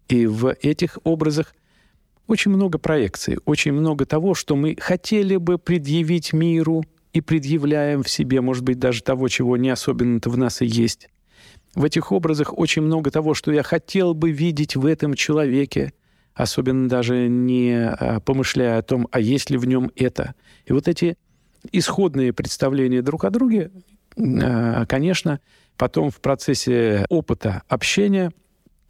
И 0.10 0.26
в 0.26 0.54
этих 0.62 1.00
образах 1.04 1.56
очень 2.28 2.52
много 2.52 2.78
проекций, 2.78 3.38
очень 3.46 3.74
много 3.74 4.06
того, 4.06 4.34
что 4.34 4.56
мы 4.56 4.76
хотели 4.80 5.38
бы 5.38 5.58
предъявить 5.58 6.34
миру 6.34 6.84
и 7.14 7.22
предъявляем 7.22 8.04
в 8.04 8.10
себе, 8.10 8.42
может 8.42 8.64
быть, 8.64 8.80
даже 8.80 9.04
того, 9.04 9.28
чего 9.28 9.58
не 9.58 9.70
особенно-то 9.70 10.30
в 10.30 10.38
нас 10.38 10.62
и 10.62 10.66
есть. 10.66 11.10
В 11.76 11.84
этих 11.84 12.12
образах 12.12 12.58
очень 12.58 12.82
много 12.82 13.12
того, 13.12 13.34
что 13.34 13.52
я 13.52 13.64
хотел 13.64 14.14
бы 14.14 14.32
видеть 14.32 14.76
в 14.76 14.86
этом 14.86 15.14
человеке, 15.14 15.94
особенно 16.34 16.90
даже 16.90 17.28
не 17.28 17.74
а, 17.74 18.20
помышляя 18.20 18.80
о 18.80 18.82
том, 18.82 19.08
а 19.12 19.20
есть 19.20 19.50
ли 19.50 19.58
в 19.58 19.66
нем 19.66 19.92
это. 19.96 20.36
И 20.66 20.74
вот 20.74 20.88
эти 20.88 21.18
исходные 21.72 22.34
представления 22.34 23.02
друг 23.02 23.26
о 23.26 23.30
друге, 23.30 23.72
а, 24.18 24.86
конечно, 24.86 25.40
потом 25.78 26.10
в 26.10 26.22
процессе 26.22 27.06
опыта 27.10 27.64
общения 27.68 28.32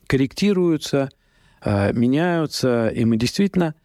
корректируются, 0.08 1.10
меняются, 1.66 2.90
и 2.90 3.06
мы 3.06 3.18
действительно 3.18 3.76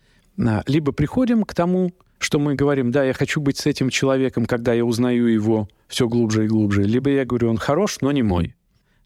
либо 0.66 0.92
приходим 0.92 1.44
к 1.44 1.54
тому, 1.54 1.92
что 2.20 2.38
мы 2.38 2.54
говорим, 2.54 2.92
да, 2.92 3.02
я 3.02 3.14
хочу 3.14 3.40
быть 3.40 3.56
с 3.56 3.66
этим 3.66 3.88
человеком, 3.88 4.44
когда 4.44 4.74
я 4.74 4.84
узнаю 4.84 5.26
его 5.26 5.68
все 5.88 6.06
глубже 6.06 6.44
и 6.44 6.48
глубже, 6.48 6.82
либо 6.82 7.10
я 7.10 7.24
говорю, 7.24 7.48
он 7.48 7.56
хорош, 7.56 7.98
но 8.02 8.12
не 8.12 8.22
мой. 8.22 8.54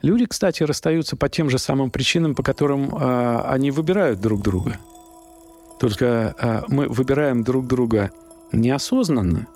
Люди, 0.02 0.26
кстати, 0.26 0.64
расстаются 0.64 1.16
по 1.16 1.28
тем 1.28 1.48
же 1.48 1.58
самым 1.58 1.90
причинам, 1.90 2.34
по 2.34 2.42
которым 2.42 2.94
э, 2.94 3.40
они 3.46 3.70
выбирают 3.70 4.20
друг 4.20 4.42
друга. 4.42 4.78
Только 5.80 6.34
э, 6.38 6.62
мы 6.68 6.88
выбираем 6.88 7.44
друг 7.44 7.66
друга 7.66 8.10
неосознанно 8.52 9.46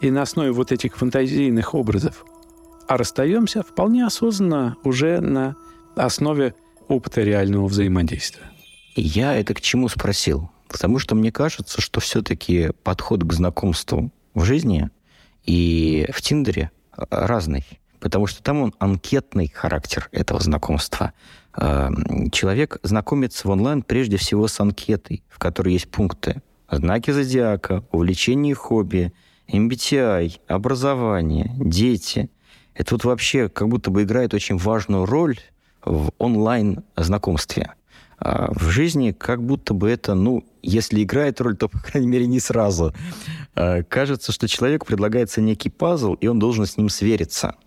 и 0.00 0.10
на 0.10 0.22
основе 0.22 0.52
вот 0.52 0.72
этих 0.72 0.96
фантазийных 0.96 1.74
образов, 1.74 2.24
а 2.86 2.96
расстаемся 2.96 3.62
вполне 3.62 4.06
осознанно 4.06 4.76
уже 4.84 5.20
на 5.20 5.56
основе 5.96 6.54
опыта 6.88 7.22
реального 7.22 7.66
взаимодействия. 7.66 8.49
Я 8.94 9.34
это 9.34 9.54
к 9.54 9.60
чему 9.60 9.88
спросил? 9.88 10.50
Потому 10.68 10.98
что 10.98 11.14
мне 11.14 11.32
кажется, 11.32 11.80
что 11.80 12.00
все-таки 12.00 12.70
подход 12.84 13.24
к 13.24 13.32
знакомству 13.32 14.10
в 14.34 14.44
жизни 14.44 14.90
и 15.44 16.06
в 16.12 16.22
Тиндере 16.22 16.70
разный 17.10 17.64
потому 18.00 18.26
что 18.26 18.42
там 18.42 18.62
он 18.62 18.74
анкетный 18.78 19.52
характер 19.54 20.08
этого 20.10 20.40
знакомства. 20.40 21.12
Эм, 21.56 22.30
человек 22.30 22.78
знакомится 22.82 23.46
в 23.46 23.50
онлайн 23.50 23.82
прежде 23.82 24.16
всего 24.16 24.48
с 24.48 24.58
анкетой, 24.58 25.22
в 25.28 25.38
которой 25.38 25.74
есть 25.74 25.90
пункты 25.90 26.42
знаки 26.70 27.10
зодиака, 27.10 27.84
увлечение 27.90 28.52
и 28.52 28.54
хобби, 28.54 29.12
MBTI, 29.48 30.40
образование, 30.46 31.52
дети. 31.58 32.30
Это 32.74 32.94
вот 32.94 33.04
вообще 33.04 33.48
как 33.48 33.68
будто 33.68 33.90
бы 33.90 34.04
играет 34.04 34.34
очень 34.34 34.56
важную 34.56 35.04
роль 35.04 35.38
в 35.84 36.12
онлайн-знакомстве. 36.18 37.74
А 38.20 38.52
в 38.52 38.68
жизни 38.68 39.12
как 39.12 39.42
будто 39.42 39.74
бы 39.74 39.90
это, 39.90 40.14
ну, 40.14 40.44
если 40.62 41.02
играет 41.02 41.40
роль, 41.40 41.56
то, 41.56 41.68
по 41.68 41.78
крайней 41.78 42.08
мере, 42.08 42.26
не 42.26 42.38
сразу. 42.38 42.94
А, 43.54 43.82
кажется, 43.82 44.30
что 44.30 44.46
человеку 44.46 44.86
предлагается 44.86 45.40
некий 45.40 45.70
пазл, 45.70 46.14
и 46.14 46.26
он 46.26 46.38
должен 46.38 46.66
с 46.66 46.76
ним 46.76 46.88
свериться– 46.88 47.54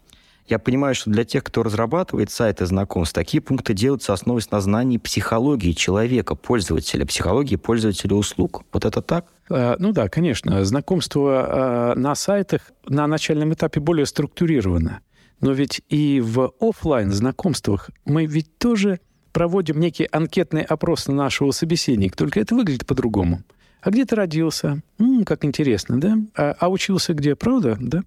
я 0.48 0.60
понимаю, 0.60 0.94
что 0.94 1.10
для 1.10 1.24
тех, 1.24 1.44
кто 1.44 1.64
разрабатывает 1.64 2.30
сайты 2.30 2.66
знакомств, 2.66 3.16
такие 3.16 3.42
пункты 3.42 3.74
делаются 3.74 4.12
основываясь 4.12 4.52
на 4.52 4.60
знании 4.60 4.98
психологии 4.98 5.72
человека, 5.72 6.36
пользователя, 6.36 7.06
психологии 7.06 7.56
пользователя 7.56 8.16
услуг. 8.16 8.64
Вот 8.74 8.84
это 8.84 9.02
так? 9.02 9.28
А, 9.50 9.78
ну 9.80 9.94
да, 9.94 10.10
конечно. 10.10 10.66
Знакомство 10.66 11.94
на 11.96 12.16
сайтах 12.16 12.72
на 12.86 13.08
начальном 13.08 13.54
этапе 13.54 13.80
более 13.80 14.06
структурировано. 14.06 15.00
Но 15.40 15.52
ведь 15.54 15.82
и 15.90 16.22
в 16.22 16.54
офлайн 16.60 17.12
знакомствах 17.12 17.90
мы 18.06 18.26
ведь 18.26 18.58
тоже 18.58 19.00
проводим 19.34 19.80
некий 19.80 20.08
анкетный 20.12 20.62
опрос 20.62 21.08
на 21.08 21.16
нашего 21.16 21.52
собеседника, 21.52 22.16
только 22.16 22.40
это 22.40 22.56
выглядит 22.56 22.86
по-другому. 22.86 23.44
А 23.82 23.92
где 23.92 24.06
ты 24.06 24.16
родился? 24.16 24.82
М-м, 24.98 25.26
как 25.26 25.44
интересно, 25.44 26.00
да? 26.00 26.18
А, 26.38 26.56
а 26.58 26.70
учился 26.70 27.14
где, 27.14 27.36
правда? 27.36 27.78
Да? 27.82 28.04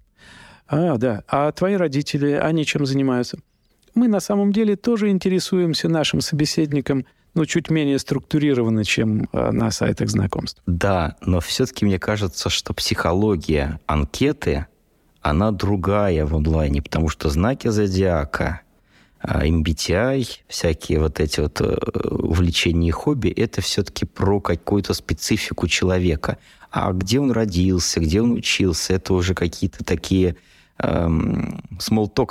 А, 0.67 0.97
да. 0.97 1.23
А 1.27 1.51
твои 1.51 1.75
родители, 1.75 2.31
они 2.31 2.65
чем 2.65 2.85
занимаются? 2.85 3.37
Мы 3.93 4.07
на 4.07 4.19
самом 4.19 4.51
деле 4.51 4.75
тоже 4.75 5.09
интересуемся 5.09 5.87
нашим 5.87 6.21
собеседником, 6.21 7.05
но 7.35 7.45
чуть 7.45 7.69
менее 7.69 7.99
структурированно, 7.99 8.83
чем 8.83 9.29
а, 9.31 9.51
на 9.51 9.69
сайтах 9.69 10.09
знакомств. 10.09 10.61
Да, 10.65 11.15
но 11.21 11.39
все-таки 11.39 11.85
мне 11.85 11.99
кажется, 11.99 12.49
что 12.49 12.73
психология 12.73 13.79
анкеты, 13.85 14.65
она 15.21 15.51
другая 15.51 16.25
в 16.25 16.35
онлайне, 16.35 16.81
потому 16.81 17.09
что 17.09 17.29
знаки 17.29 17.67
зодиака, 17.67 18.61
MBTI, 19.23 20.21
а, 20.21 20.51
всякие 20.51 20.99
вот 20.99 21.19
эти 21.19 21.39
вот 21.39 21.59
э, 21.61 21.77
увлечения 22.09 22.89
и 22.89 22.91
хобби, 22.91 23.29
это 23.29 23.61
все-таки 23.61 24.05
про 24.05 24.39
какую-то 24.39 24.93
специфику 24.93 25.67
человека. 25.67 26.37
А 26.71 26.91
где 26.91 27.19
он 27.19 27.31
родился, 27.31 27.99
где 27.99 28.21
он 28.21 28.33
учился, 28.33 28.93
это 28.93 29.13
уже 29.13 29.33
какие-то 29.33 29.83
такие 29.83 30.35
эм, 30.79 31.61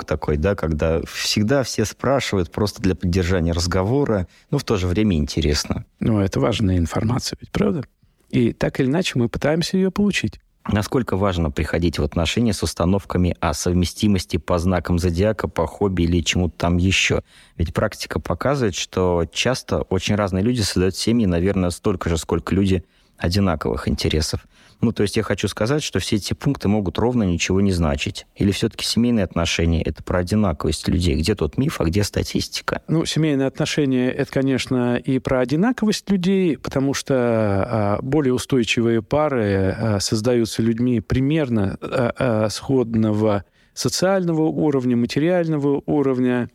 такой, 0.05 0.37
да, 0.37 0.55
когда 0.55 1.01
всегда 1.05 1.63
все 1.63 1.85
спрашивают 1.85 2.51
просто 2.51 2.81
для 2.81 2.95
поддержания 2.95 3.51
разговора, 3.51 4.27
но 4.51 4.57
в 4.57 4.63
то 4.63 4.77
же 4.77 4.87
время 4.87 5.17
интересно. 5.17 5.85
Ну, 5.99 6.19
это 6.19 6.39
важная 6.39 6.77
информация, 6.77 7.37
ведь 7.41 7.51
правда? 7.51 7.83
И 8.29 8.53
так 8.53 8.79
или 8.79 8.87
иначе 8.87 9.13
мы 9.15 9.29
пытаемся 9.29 9.77
ее 9.77 9.91
получить. 9.91 10.39
Насколько 10.69 11.15
важно 11.15 11.49
приходить 11.49 11.97
в 11.97 12.03
отношения 12.03 12.51
с 12.51 12.61
установками 12.61 13.35
о 13.39 13.53
совместимости 13.53 14.35
по 14.35 14.59
знакам 14.59 14.99
зодиака, 14.99 15.47
по 15.47 15.65
хобби 15.65 16.03
или 16.03 16.21
чему-то 16.21 16.55
там 16.57 16.75
еще? 16.75 17.21
Ведь 17.55 17.73
практика 17.73 18.19
показывает, 18.19 18.75
что 18.75 19.25
часто 19.31 19.83
очень 19.83 20.15
разные 20.15 20.43
люди 20.43 20.61
создают 20.61 20.95
семьи, 20.95 21.25
наверное, 21.25 21.69
столько 21.69 22.09
же, 22.09 22.17
сколько 22.17 22.53
люди 22.53 22.83
одинаковых 23.17 23.87
интересов. 23.87 24.45
Ну, 24.81 24.91
то 24.91 25.03
есть 25.03 25.17
я 25.17 25.23
хочу 25.23 25.47
сказать, 25.47 25.81
что 25.81 25.99
все 25.99 26.17
эти 26.17 26.33
пункты 26.33 26.67
могут 26.67 26.99
ровно 26.99 27.23
ничего 27.23 27.61
не 27.61 27.71
значить. 27.71 28.27
Или 28.35 28.51
все-таки 28.51 28.85
семейные 28.85 29.23
отношения– 29.23 29.81
это 29.83 30.03
про 30.03 30.19
одинаковость 30.19 30.87
людей? 30.87 31.15
Где 31.15 31.33
тот 31.33 31.57
миф, 31.57 31.81
а 31.81 31.85
где 31.85 32.03
статистика? 32.03 32.81
Ну, 32.87 33.05
семейные 33.05 33.47
отношения– 33.47 34.11
это, 34.11 34.31
конечно, 34.31 34.97
и 34.97 35.17
про 35.19 35.39
одинаковость 35.39 36.09
людей, 36.11 36.57
потому 36.57 36.93
что 36.93 37.15
а, 37.15 37.99
более 38.01 38.33
устойчивые 38.33 39.01
пары 39.01 39.75
а, 39.77 39.99
создаются 39.99 40.61
людьми 40.61 41.01
примерно 41.01 41.77
а, 41.81 42.47
сходного 42.49 43.45
социального 43.73 44.41
уровня, 44.43 44.95
материального 44.95 45.81
уровня, 45.85 46.49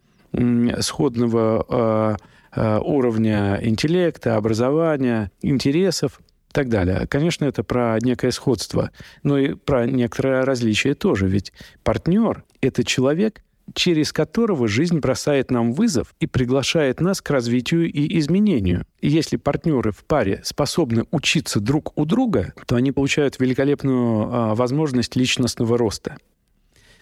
сходного 0.81 2.19
уровня 2.57 3.61
интеллекта, 3.63 4.37
образования, 4.37 5.31
интересов 5.41 6.21
и 6.53 6.55
так 6.55 6.69
далее. 6.69 7.07
Конечно, 7.07 7.47
это 7.47 7.65
про 7.65 7.97
некое 8.03 8.31
сходство, 8.31 8.91
но 9.23 9.39
и 9.39 9.55
про 9.55 9.87
некоторое 9.87 10.45
различие 10.45 10.95
тоже. 10.95 11.27
Ведь 11.27 11.51
партнер— 11.83 12.45
это 12.61 12.85
человек, 12.85 13.43
через 13.75 14.13
которого 14.13 14.69
жизнь 14.69 14.99
бросает 14.99 15.51
нам 15.51 15.73
вызов 15.73 16.15
и 16.21 16.27
приглашает 16.27 17.01
нас 17.01 17.23
к 17.23 17.31
развитию 17.31 17.91
и 17.91 18.19
изменению. 18.19 18.85
И 19.01 19.09
если 19.09 19.39
партнеры 19.39 19.93
в 19.93 20.05
паре 20.05 20.43
способны 20.45 21.07
учиться 21.11 21.59
друг 21.59 21.99
у 21.99 22.05
друга, 22.05 22.53
то 22.67 22.77
они 22.77 22.93
получают 22.93 23.41
великолепную 23.41 24.29
а, 24.31 24.55
возможность 24.55 25.17
личностного 25.17 25.79
роста. 25.79 26.19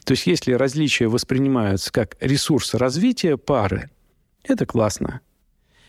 То 0.04 0.12
есть 0.12 0.28
если 0.28 0.52
различия 0.52 1.08
воспринимаются 1.08 1.92
как 1.92 2.16
ресурс 2.20 2.74
развития 2.74 3.36
пары, 3.36 3.90
это 4.44 4.64
классно. 4.64 5.22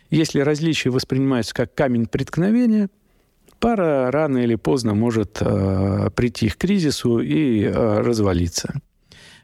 Если 0.10 0.40
различия 0.40 0.90
воспринимаются 0.90 1.54
как 1.54 1.76
камень 1.76 2.08
преткновения, 2.08 2.90
пара 3.62 4.12
рано 4.12 4.40
или 4.40 4.56
поздно 4.56 4.94
может 4.96 5.38
э, 5.40 6.10
прийти 6.16 6.50
к 6.50 6.58
кризису 6.58 7.20
и 7.20 7.64
э, 7.64 8.00
развалиться. 8.02 8.74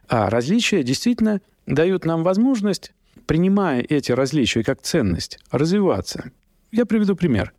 А 0.10 0.30
различия 0.30 0.84
действительно 0.84 1.40
дают 1.68 2.04
нам 2.04 2.24
возможность, 2.24 2.94
принимая 3.28 3.82
эти 3.82 4.12
различия 4.12 4.64
как 4.64 4.82
ценность, 4.82 5.40
развиваться. 5.52 6.32
Я 6.72 6.86
приведу 6.86 7.16
пример. 7.16 7.54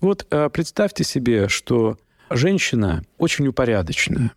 Вот 0.00 0.26
э, 0.30 0.50
представьте 0.52 1.04
себе, 1.04 1.48
что 1.48 1.96
женщина 2.30 3.02
очень 3.18 3.48
упорядоченная. 3.48 4.32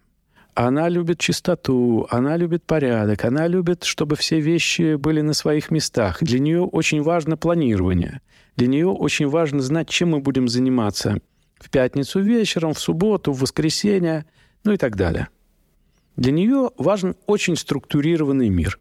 Она 0.54 0.88
любит 0.88 1.20
чистоту, 1.20 2.08
она 2.10 2.38
любит 2.38 2.64
порядок, 2.64 3.26
она 3.26 3.46
любит, 3.48 3.84
чтобы 3.84 4.16
все 4.16 4.40
вещи 4.40 4.96
были 4.96 5.20
на 5.20 5.34
своих 5.34 5.70
местах. 5.70 6.20
Для 6.22 6.40
нее 6.40 6.62
очень 6.62 7.02
важно 7.02 7.36
планирование. 7.36 8.22
Для 8.56 8.68
нее 8.68 8.88
очень 8.88 9.28
важно 9.28 9.62
знать, 9.62 9.90
чем 9.90 10.12
мы 10.12 10.20
будем 10.20 10.48
заниматься 10.48 11.20
в 11.56 11.70
пятницу 11.70 12.22
вечером, 12.22 12.74
в 12.74 12.80
субботу, 12.80 13.32
в 13.32 13.40
воскресенье, 13.40 14.26
ну 14.64 14.74
и 14.74 14.78
так 14.78 14.96
далее. 14.96 15.30
Для 16.16 16.32
нее 16.32 16.72
важен 16.78 17.16
очень 17.26 17.56
структурированный 17.56 18.50
мир. 18.50 18.80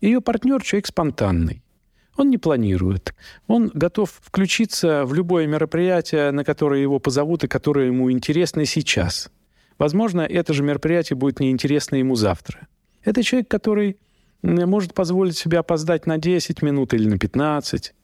Ее 0.00 0.20
партнер– 0.20 0.62
человек 0.62 0.86
спонтанный. 0.86 1.62
Он 2.16 2.30
не 2.30 2.38
планирует. 2.38 3.14
Он 3.46 3.70
готов 3.72 4.20
включиться 4.22 5.04
в 5.04 5.14
любое 5.14 5.46
мероприятие, 5.46 6.30
на 6.30 6.44
которое 6.44 6.80
его 6.80 6.98
позовут 6.98 7.44
и 7.44 7.48
которое 7.48 7.86
ему 7.86 8.10
интересно 8.12 8.64
сейчас. 8.66 9.30
Возможно, 9.78 10.20
это 10.20 10.52
же 10.52 10.62
мероприятие 10.62 11.16
будет 11.16 11.40
неинтересно 11.40 11.96
ему 11.96 12.14
завтра. 12.14 12.68
Это 13.02 13.22
человек, 13.22 13.48
который 13.48 13.96
может 14.42 14.94
позволить 14.94 15.36
себе 15.36 15.58
опоздать 15.58 16.06
на 16.06 16.18
10 16.18 16.62
минут 16.62 16.92
или 16.92 17.08
на 17.08 17.18
15. 17.18 17.94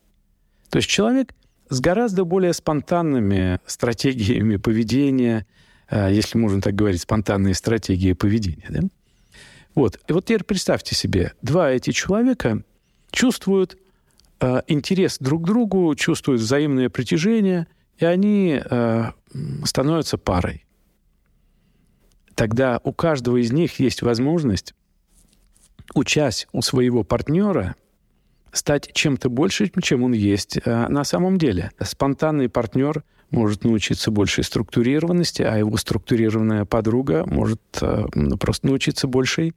То 0.71 0.77
есть 0.77 0.89
человек 0.89 1.35
с 1.69 1.81
гораздо 1.81 2.25
более 2.25 2.53
спонтанными 2.53 3.61
стратегиями 3.67 4.57
поведения, 4.57 5.47
а, 5.89 6.09
если 6.09 6.39
можно 6.39 6.61
так 6.61 6.75
говорить, 6.75 7.03
спонтанные 7.03 7.55
стратегии 7.55 8.13
поведения. 8.13 8.67
Да? 8.69 8.81
Вот. 9.75 10.01
И 10.09 10.13
вот 10.13 10.25
теперь 10.25 10.45
представьте 10.45 10.95
себе, 10.95 11.33
два 11.43 11.71
эти 11.71 11.91
человека 11.91 12.63
чувствуют 13.11 13.77
э, 14.41 14.63
интерес 14.69 15.19
друг 15.19 15.43
к 15.43 15.47
другу, 15.47 15.95
чувствуют 15.95 16.41
взаимное 16.41 16.89
притяжение, 16.89 17.67
и 17.99 18.05
они 18.05 18.61
э, 18.63 19.05
становятся 19.65 20.19
парой. 20.19 20.65
Тогда 22.35 22.81
у 22.85 22.93
каждого 22.93 23.39
из 23.39 23.53
них 23.53 23.79
есть 23.79 24.03
возможность, 24.03 24.75
учась 25.95 26.47
у 26.53 26.63
своего 26.63 27.05
партнера, 27.05 27.77
стать 28.53 28.91
чем-то 28.93 29.29
больше, 29.29 29.71
чем 29.83 30.03
он 30.03 30.13
есть 30.13 30.59
э, 30.65 30.89
на 30.89 31.05
самом 31.05 31.39
деле. 31.39 31.71
Спонтанный 31.81 32.49
партнер 32.49 33.03
может 33.31 33.65
научиться 33.65 34.11
большей 34.11 34.45
структурированности, 34.45 35.43
а 35.43 35.57
его 35.57 35.77
структурированная 35.77 36.65
подруга 36.65 37.25
может 37.27 37.61
э, 37.81 38.07
просто 38.39 38.67
научиться 38.67 39.07
большей 39.07 39.55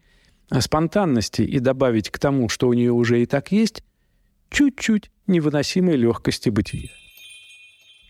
э, 0.49 0.61
спонтанности 0.61 1.41
и 1.41 1.59
добавить 1.59 2.09
к 2.09 2.19
тому, 2.19 2.49
что 2.49 2.67
у 2.67 2.73
нее 2.73 2.91
уже 2.91 3.21
и 3.21 3.25
так 3.25 3.51
есть, 3.51 3.83
чуть-чуть 4.49 5.11
невыносимой 5.27 5.95
легкости 5.95 6.49
бытия. 6.49 6.89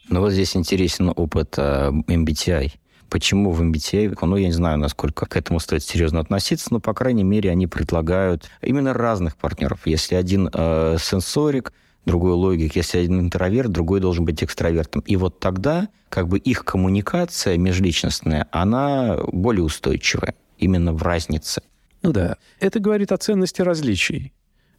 Ну 0.10 0.22
вот 0.22 0.32
здесь 0.32 0.56
интересен 0.56 1.12
опыт 1.16 1.56
э, 1.58 1.92
MBTI. 1.92 2.72
Почему 3.10 3.52
в 3.52 3.62
MBTA, 3.62 4.18
ну, 4.22 4.36
я 4.36 4.48
не 4.48 4.54
знаю, 4.54 4.78
насколько 4.78 5.26
к 5.26 5.36
этому 5.36 5.60
стоит 5.60 5.84
серьезно 5.84 6.20
относиться, 6.20 6.68
но, 6.72 6.80
по 6.80 6.94
крайней 6.94 7.24
мере, 7.24 7.50
они 7.50 7.68
предлагают 7.68 8.50
именно 8.62 8.94
разных 8.94 9.36
партнеров. 9.36 9.82
Если 9.86 10.16
один 10.16 10.50
э, 10.52 10.98
сенсорик, 11.00 11.74
другой 12.06 12.34
логик, 12.34 12.76
если 12.76 13.00
один 13.00 13.20
интроверт, 13.20 13.72
другой 13.72 14.00
должен 14.00 14.26
быть 14.26 14.44
экстравертом. 14.44 15.02
И 15.02 15.16
вот 15.16 15.40
тогда 15.40 15.90
как 16.10 16.28
бы 16.28 16.38
их 16.40 16.66
коммуникация 16.66 17.58
межличностная, 17.58 18.48
она 18.52 19.18
более 19.32 19.64
устойчивая 19.64 20.36
именно 20.58 20.94
в 20.94 21.02
разнице. 21.04 21.62
Ну 22.02 22.12
да, 22.12 22.38
это 22.60 22.80
говорит 22.80 23.12
о 23.12 23.18
ценности 23.18 23.62
различий, 23.62 24.34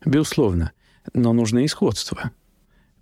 безусловно, 0.04 0.72
но 1.14 1.32
нужно 1.32 1.60
и 1.60 1.68
сходство. 1.68 2.30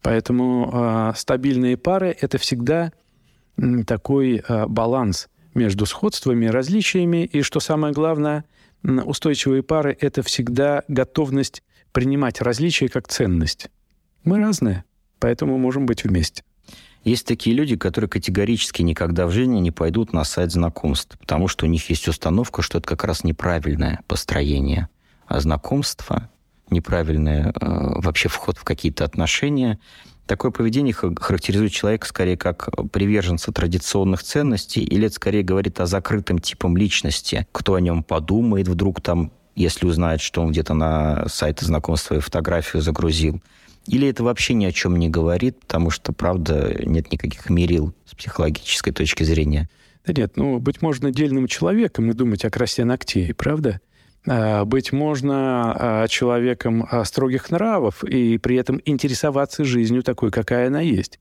Поэтому 0.02 0.70
э, 0.72 1.12
стабильные 1.16 1.76
пары— 1.76 2.16
это 2.20 2.38
всегда 2.38 2.92
такой 3.86 4.42
э, 4.46 4.66
баланс 4.66 5.28
между 5.54 5.86
сходствами 5.86 6.46
различиями, 6.46 7.24
и, 7.24 7.42
что 7.42 7.60
самое 7.60 7.92
главное, 7.92 8.44
устойчивые 8.82 9.62
пары— 9.62 9.96
это 10.00 10.22
всегда 10.22 10.84
готовность 10.88 11.62
принимать 11.92 12.40
различия 12.40 12.88
как 12.88 13.08
ценность. 13.08 13.70
Мы 14.24 14.38
разные, 14.38 14.84
поэтому 15.18 15.58
можем 15.58 15.86
быть 15.86 16.04
вместе. 16.04 16.42
Есть 17.04 17.26
такие 17.26 17.56
люди, 17.56 17.76
которые 17.76 18.10
категорически 18.10 18.82
никогда 18.82 19.26
в 19.26 19.30
жизни 19.30 19.58
не 19.60 19.70
пойдут 19.70 20.12
на 20.12 20.24
сайт 20.24 20.52
знакомств, 20.52 21.16
потому 21.18 21.48
что 21.48 21.64
у 21.64 21.68
них 21.68 21.88
есть 21.90 22.06
установка, 22.08 22.62
что 22.62 22.78
это 22.78 22.88
как 22.88 23.04
раз 23.04 23.24
неправильное 23.24 24.00
построение. 24.06 24.88
А 25.26 25.40
знакомство, 25.40 26.30
неправильный 26.70 27.44
э, 27.44 27.50
вообще 27.60 28.28
вход 28.28 28.58
в 28.58 28.64
какие-то 28.64 29.04
отношения, 29.04 29.78
Такое 30.28 30.50
поведение 30.50 30.92
характеризует 30.92 31.72
человека 31.72 32.06
скорее 32.06 32.36
как 32.36 32.68
приверженца 32.92 33.50
традиционных 33.50 34.22
ценностей, 34.22 34.82
или 34.82 35.06
это 35.06 35.14
скорее 35.14 35.42
говорит 35.42 35.80
о 35.80 35.86
закрытом 35.86 36.38
типом 36.38 36.76
личности, 36.76 37.46
кто 37.50 37.76
о 37.76 37.80
нем 37.80 38.02
подумает 38.02 38.68
вдруг 38.68 39.00
там, 39.00 39.32
если 39.56 39.86
узнает, 39.86 40.20
что 40.20 40.42
он 40.42 40.50
где-то 40.50 40.74
на 40.74 41.26
сайте 41.28 41.64
знакомства 41.64 42.08
свою 42.08 42.20
фотографию 42.20 42.82
загрузил. 42.82 43.40
Или 43.86 44.06
это 44.06 44.22
вообще 44.22 44.52
ни 44.52 44.66
о 44.66 44.72
чем 44.72 44.98
не 44.98 45.08
говорит, 45.08 45.60
потому 45.60 45.88
что, 45.88 46.12
правда, 46.12 46.76
нет 46.84 47.10
никаких 47.10 47.48
мерил 47.48 47.94
с 48.04 48.14
психологической 48.14 48.92
точки 48.92 49.22
зрения. 49.22 49.70
Да 50.04 50.12
нет, 50.12 50.36
ну, 50.36 50.58
быть 50.58 50.82
можно 50.82 51.10
дельным 51.10 51.46
человеком 51.46 52.10
и 52.10 52.12
думать 52.12 52.44
о 52.44 52.50
красе 52.50 52.84
ногтей, 52.84 53.32
правда? 53.32 53.80
А, 54.28 54.64
быть 54.64 54.92
можно 54.92 55.74
а, 56.02 56.08
человеком 56.08 56.86
а, 56.90 57.04
строгих 57.04 57.50
нравов 57.50 58.04
и 58.04 58.38
при 58.38 58.56
этом 58.56 58.80
интересоваться 58.84 59.64
жизнью 59.64 60.02
такой, 60.02 60.30
какая 60.30 60.68
она 60.68 60.80
есть. 60.80 61.18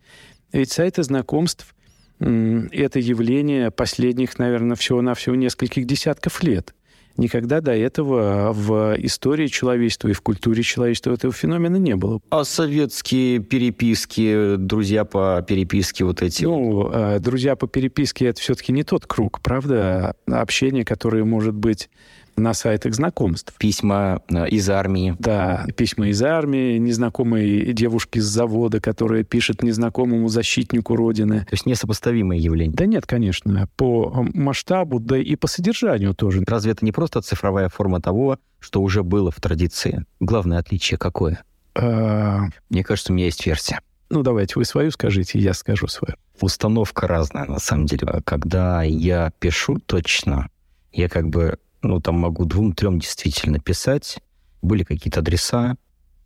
Ведь 0.51 0.71
сайты 0.71 1.03
знакомств— 1.03 1.73
это 2.19 2.99
явление 2.99 3.71
последних, 3.71 4.39
наверное, 4.39 4.75
всего-навсего 4.75 5.35
нескольких 5.35 5.85
десятков 5.85 6.43
лет. 6.43 6.73
Никогда 7.15 7.61
до 7.61 7.71
этого 7.71 8.53
в 8.53 8.95
истории 8.99 9.47
человечества 9.47 10.09
и 10.09 10.13
в 10.13 10.21
культуре 10.21 10.61
человечества 10.61 11.13
этого 11.13 11.33
феномена 11.33 11.77
не 11.77 11.95
было. 11.95 12.21
А 12.29 12.43
советские 12.43 13.39
переписки, 13.39 14.55
друзья 14.55 15.03
по 15.03 15.43
переписке 15.47 16.05
вот 16.05 16.21
эти? 16.21 16.43
Ну, 16.43 17.19
друзья 17.19 17.55
по 17.55 17.67
переписке— 17.67 18.25
это 18.27 18.39
все-таки 18.39 18.71
не 18.71 18.83
тот 18.83 19.07
круг, 19.07 19.41
правда? 19.41 20.15
Общение, 20.27 20.85
которое 20.85 21.23
может 21.23 21.55
быть 21.55 21.89
на 22.37 22.53
сайтах 22.53 22.93
знакомств. 22.93 23.53
Письма 23.57 24.21
э, 24.29 24.47
из 24.49 24.69
армии. 24.69 25.15
Да, 25.19 25.65
письма 25.75 26.09
из 26.09 26.21
армии, 26.21 26.77
незнакомые 26.77 27.73
девушки 27.73 28.19
с 28.19 28.25
завода, 28.25 28.79
которая 28.79 29.23
пишет 29.23 29.63
незнакомому 29.63 30.29
защитнику 30.29 30.95
Родины. 30.95 31.41
То 31.41 31.53
есть 31.53 31.65
несопоставимое 31.65 32.37
явление? 32.37 32.75
Да 32.75 32.85
нет, 32.85 33.05
конечно. 33.05 33.67
По 33.75 34.25
масштабу, 34.33 34.99
да 34.99 35.17
и 35.17 35.35
по 35.35 35.47
содержанию 35.47 36.13
тоже. 36.13 36.43
Разве 36.47 36.71
это 36.71 36.85
не 36.85 36.91
просто 36.91 37.21
цифровая 37.21 37.69
форма 37.69 37.99
того, 38.01 38.37
что 38.59 38.81
уже 38.81 39.03
было 39.03 39.31
в 39.31 39.41
традиции? 39.41 40.05
Главное 40.19 40.59
отличие 40.59 40.97
какое? 40.97 41.43
А... 41.75 42.45
Мне 42.69 42.83
кажется, 42.83 43.11
у 43.11 43.15
меня 43.15 43.25
есть 43.25 43.45
версия. 43.45 43.79
Ну, 44.09 44.21
давайте 44.23 44.53
вы 44.55 44.65
свою 44.65 44.91
скажите, 44.91 45.39
я 45.39 45.53
скажу 45.53 45.87
свою. 45.87 46.15
Установка 46.39 47.07
разная, 47.07 47.45
на 47.45 47.59
самом 47.59 47.87
деле. 47.87 48.21
Когда 48.23 48.83
я 48.83 49.31
пишу 49.39 49.79
точно, 49.79 50.49
я 50.93 51.09
как 51.09 51.27
бы 51.29 51.57
ну, 51.81 51.99
там 52.01 52.15
могу 52.19 52.45
двум-трем 52.45 52.99
действительно 52.99 53.59
писать. 53.59 54.19
Были 54.61 54.83
какие-то 54.83 55.19
адреса, 55.19 55.75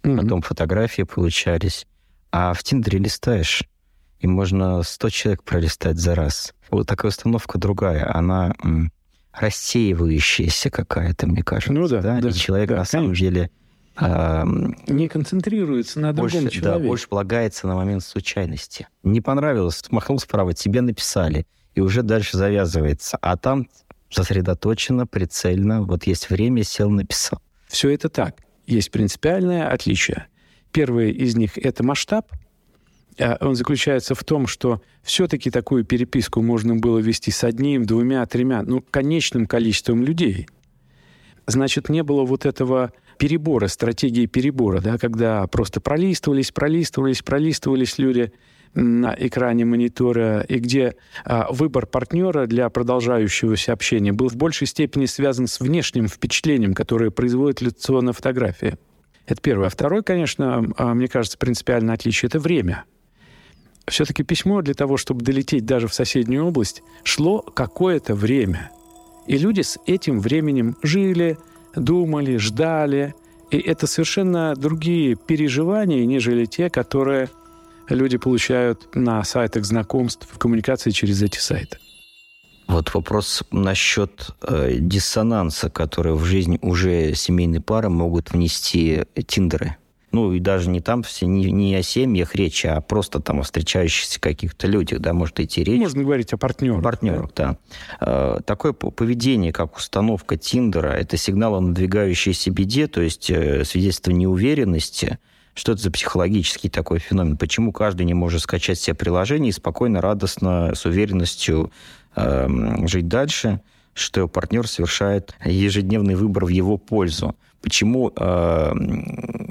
mm-hmm. 0.04 0.18
потом 0.22 0.41
фотографии 0.41 1.04
получались. 1.04 1.86
А 2.32 2.54
в 2.54 2.64
Тиндере 2.64 2.99
листаешь, 2.99 3.64
и 4.20 4.28
можно 4.28 4.84
100 4.84 5.10
человек 5.10 5.43
пролистать 5.43 5.97
за 5.97 6.16
раз. 6.16 6.54
Вот 6.70 6.88
такая 6.88 7.10
установка 7.10 7.58
другая. 7.58 8.10
Она 8.16 8.54
м, 8.64 8.91
рассеивающаяся 9.34 10.70
какая-то, 10.70 11.28
мне 11.28 11.43
кажется. 11.43 11.74
Ну 11.74 11.88
да, 11.88 12.02
да. 12.02 12.22
да 12.22 12.30
и 12.30 12.34
человек 12.34 12.70
да, 12.70 12.76
на 12.76 12.78
конечно. 12.78 12.99
самом 12.99 13.14
деле... 13.14 13.49
Э, 13.99 14.43
не 14.88 15.08
концентрируется 15.08 15.99
на 15.99 16.14
другом 16.14 16.43
больше, 16.43 16.60
человеке. 16.60 16.62
Да, 16.62 16.88
больше 16.88 17.10
полагается 17.10 17.68
на 17.68 17.76
момент 17.76 18.04
случайности. 18.04 18.88
Не 19.04 19.22
понравилось, 19.22 19.82
махнул 19.89 20.20
справа, 20.20 20.54
тебе 20.54 20.82
написали, 20.82 21.45
и 21.74 21.82
уже 21.82 22.04
дальше 22.04 22.38
завязывается. 22.38 23.18
А 23.22 23.36
там 23.38 23.68
сосредоточенно, 24.12 25.07
прицельно, 25.07 25.82
вот 25.82 26.05
есть 26.05 26.30
время, 26.30 26.64
сел, 26.64 26.89
написал. 26.89 27.41
Все 27.68 27.89
это 27.89 28.09
так. 28.09 28.43
Есть 28.68 28.91
принципиальное 28.91 29.70
отличие. 29.70 30.28
Первое 30.72 31.09
из 31.09 31.36
них— 31.36 31.57
это 31.64 31.84
масштаб. 31.84 32.32
А 33.20 33.38
он 33.41 33.55
заключается 33.55 34.16
в 34.16 34.24
том, 34.24 34.47
что 34.47 34.82
все-таки 35.03 35.49
такую 35.51 35.84
переписку 35.84 36.41
можно 36.41 36.76
было 36.76 36.99
вести 36.99 37.32
с 37.32 37.43
одним, 37.43 37.86
двумя, 37.86 38.26
тремя, 38.26 38.64
ну, 38.64 38.82
конечным 38.82 39.45
количеством 39.47 40.03
людей. 40.03 40.47
значит, 41.47 41.89
не 41.89 42.03
было 42.03 42.24
вот 42.24 42.45
этого 42.45 42.93
перебора, 43.18 43.68
стратегии 43.68 44.26
перебора, 44.26 44.80
да, 44.80 44.97
когда 44.97 45.45
просто 45.47 45.82
пролистывались, 45.82 46.51
пролистывались, 46.51 47.22
пролистывались 47.22 47.97
люди 47.97 48.32
на 48.74 49.15
экране 49.17 49.65
монитора, 49.65 50.41
и 50.41 50.59
где 50.59 50.95
а, 51.26 51.47
выбор 51.51 51.86
партнера 51.86 52.47
для 52.47 52.69
продолжающегося 52.69 53.74
общения 53.74 54.13
был 54.13 54.30
в 54.30 54.36
большей 54.36 54.67
степени 54.67 55.05
связан 55.05 55.47
с 55.47 55.59
внешним 55.59 56.07
впечатлением, 56.07 56.74
которое 56.74 57.11
производит 57.11 57.61
лицо 57.61 58.01
на 58.01 58.13
фотографии. 58.13 58.78
Это 59.26 59.41
первое. 59.41 59.67
А 59.67 59.69
второе, 59.69 60.01
конечно, 60.01 60.72
а, 60.78 60.93
мне 60.93 61.07
кажется, 61.07 61.38
принципиальное 61.38 61.95
отличие– 61.95 62.28
это 62.30 62.39
время. 62.39 62.86
Все-таки 63.88 64.24
письмо 64.24 64.61
для 64.61 64.74
того, 64.74 64.97
чтобы 64.97 65.24
долететь 65.24 65.65
даже 65.65 65.88
в 65.88 65.93
соседнюю 65.93 66.45
область, 66.45 66.82
шло 67.03 67.41
какое-то 67.41 68.15
время. 68.15 68.72
И 69.28 69.38
люди 69.38 69.61
с 69.61 69.78
этим 69.86 70.19
временем 70.19 70.78
жили, 70.82 71.38
думали, 71.76 72.38
ждали. 72.38 73.13
И 73.49 73.57
это 73.57 73.88
совершенно 73.88 74.55
другие 74.55 75.15
переживания, 75.15 76.05
нежели 76.05 76.45
те, 76.45 76.69
которые 76.69 77.30
люди 77.90 78.18
получают 78.18 78.96
на 78.96 79.24
сайтах 79.24 79.66
знакомств 79.66 80.28
в 80.32 80.38
коммуникации 80.38 80.92
через 80.92 81.22
эти 81.22 81.38
сайты. 81.38 81.78
Вот 82.68 82.94
вопрос 82.94 83.44
насчет 83.52 84.30
э, 84.44 84.76
диссонанса, 84.80 85.70
который 85.70 86.14
в 86.14 86.24
жизнь 86.24 86.58
уже 86.62 87.14
семейные 87.16 87.60
пары 87.60 87.90
могут 87.90 88.32
внести 88.32 89.04
тиндеры. 89.28 89.76
Ну, 90.12 90.34
и 90.34 90.40
даже 90.40 90.70
не 90.70 90.82
там 90.82 91.04
все, 91.04 91.26
не, 91.26 91.52
не 91.52 91.74
о 91.76 91.84
семьях 91.84 92.36
речь, 92.36 92.66
а 92.66 92.82
просто 92.82 93.22
там 93.22 93.40
о 93.40 93.44
встречающихся 93.44 94.20
каких-то 94.20 94.68
людях, 94.68 95.00
да, 95.00 95.14
может 95.14 95.40
идти 95.40 95.64
речь. 95.64 95.80
Можно 95.80 96.04
говорить 96.04 96.34
о 96.34 96.38
партнерах. 96.38 96.84
Партнерах, 96.84 97.30
да. 97.36 97.58
да. 98.00 98.38
Э, 98.38 98.40
такое 98.46 98.74
поведение, 98.74 99.54
как 99.54 99.78
установка 99.78 100.38
Тиндера, 100.38 100.90
это 100.90 101.16
сигнал 101.16 101.56
о 101.56 101.62
надвигающейся 101.62 102.52
беде, 102.52 102.88
то 102.88 103.02
есть 103.02 103.30
э, 103.30 103.64
свидетельство 103.64 104.12
неуверенности, 104.12 105.20
что 105.54 105.74
это 105.74 105.82
за 105.82 105.91
психологический 105.91 106.70
такой 106.70 106.99
феномен? 106.99 107.38
Почему 107.38 107.72
каждый 107.72 108.06
не 108.06 108.14
может 108.14 108.41
скачать 108.41 108.80
себе 108.80 108.95
приложение 108.95 109.49
и 109.49 109.54
спокойно, 109.54 110.02
радостно, 110.02 110.74
с 110.76 110.86
уверенностью 110.86 111.72
э, 112.16 112.47
жить 112.88 113.08
дальше, 113.08 113.62
что 113.93 114.28
партнер 114.28 114.68
совершает 114.68 115.36
ежедневный 115.43 116.16
выбор 116.16 116.45
в 116.45 116.49
его 116.49 116.78
пользу? 116.78 117.36
Почему 117.62 118.12
э, 118.16 118.72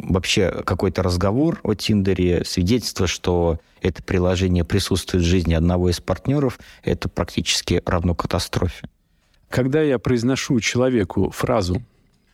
вообще 0.09 0.62
какой-то 0.64 1.03
разговор 1.03 1.61
о 1.62 1.74
Тиндере, 1.74 2.44
свидетельство, 2.44 3.07
что 3.07 3.61
это 3.82 4.03
приложение 4.03 4.64
присутствует 4.64 5.24
в 5.24 5.26
жизни 5.26 5.55
одного 5.55 5.90
из 5.90 6.01
партнеров, 6.01 6.59
это 6.82 7.09
практически 7.09 7.82
равно 7.86 8.14
катастрофе? 8.14 8.88
Когда 9.48 9.82
я 9.82 9.98
произношу 9.98 10.59
человеку 10.61 11.30
фразу 11.30 11.82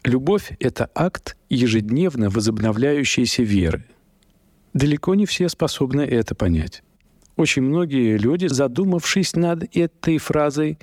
Любовь— 0.07 0.53
это 0.61 0.89
акт 0.95 1.37
ежедневно 1.49 2.31
возобновляющейся 2.31 3.43
веры. 3.43 3.87
Далеко 4.73 5.17
не 5.17 5.27
все 5.27 5.49
способны 5.49 6.03
это 6.03 6.37
понять. 6.37 6.85
Очень 7.35 7.63
многие 7.63 8.17
люди, 8.17 8.47
задумавшись 8.47 9.35
над 9.35 9.65
этой 9.77 10.19
фразой, 10.19 10.79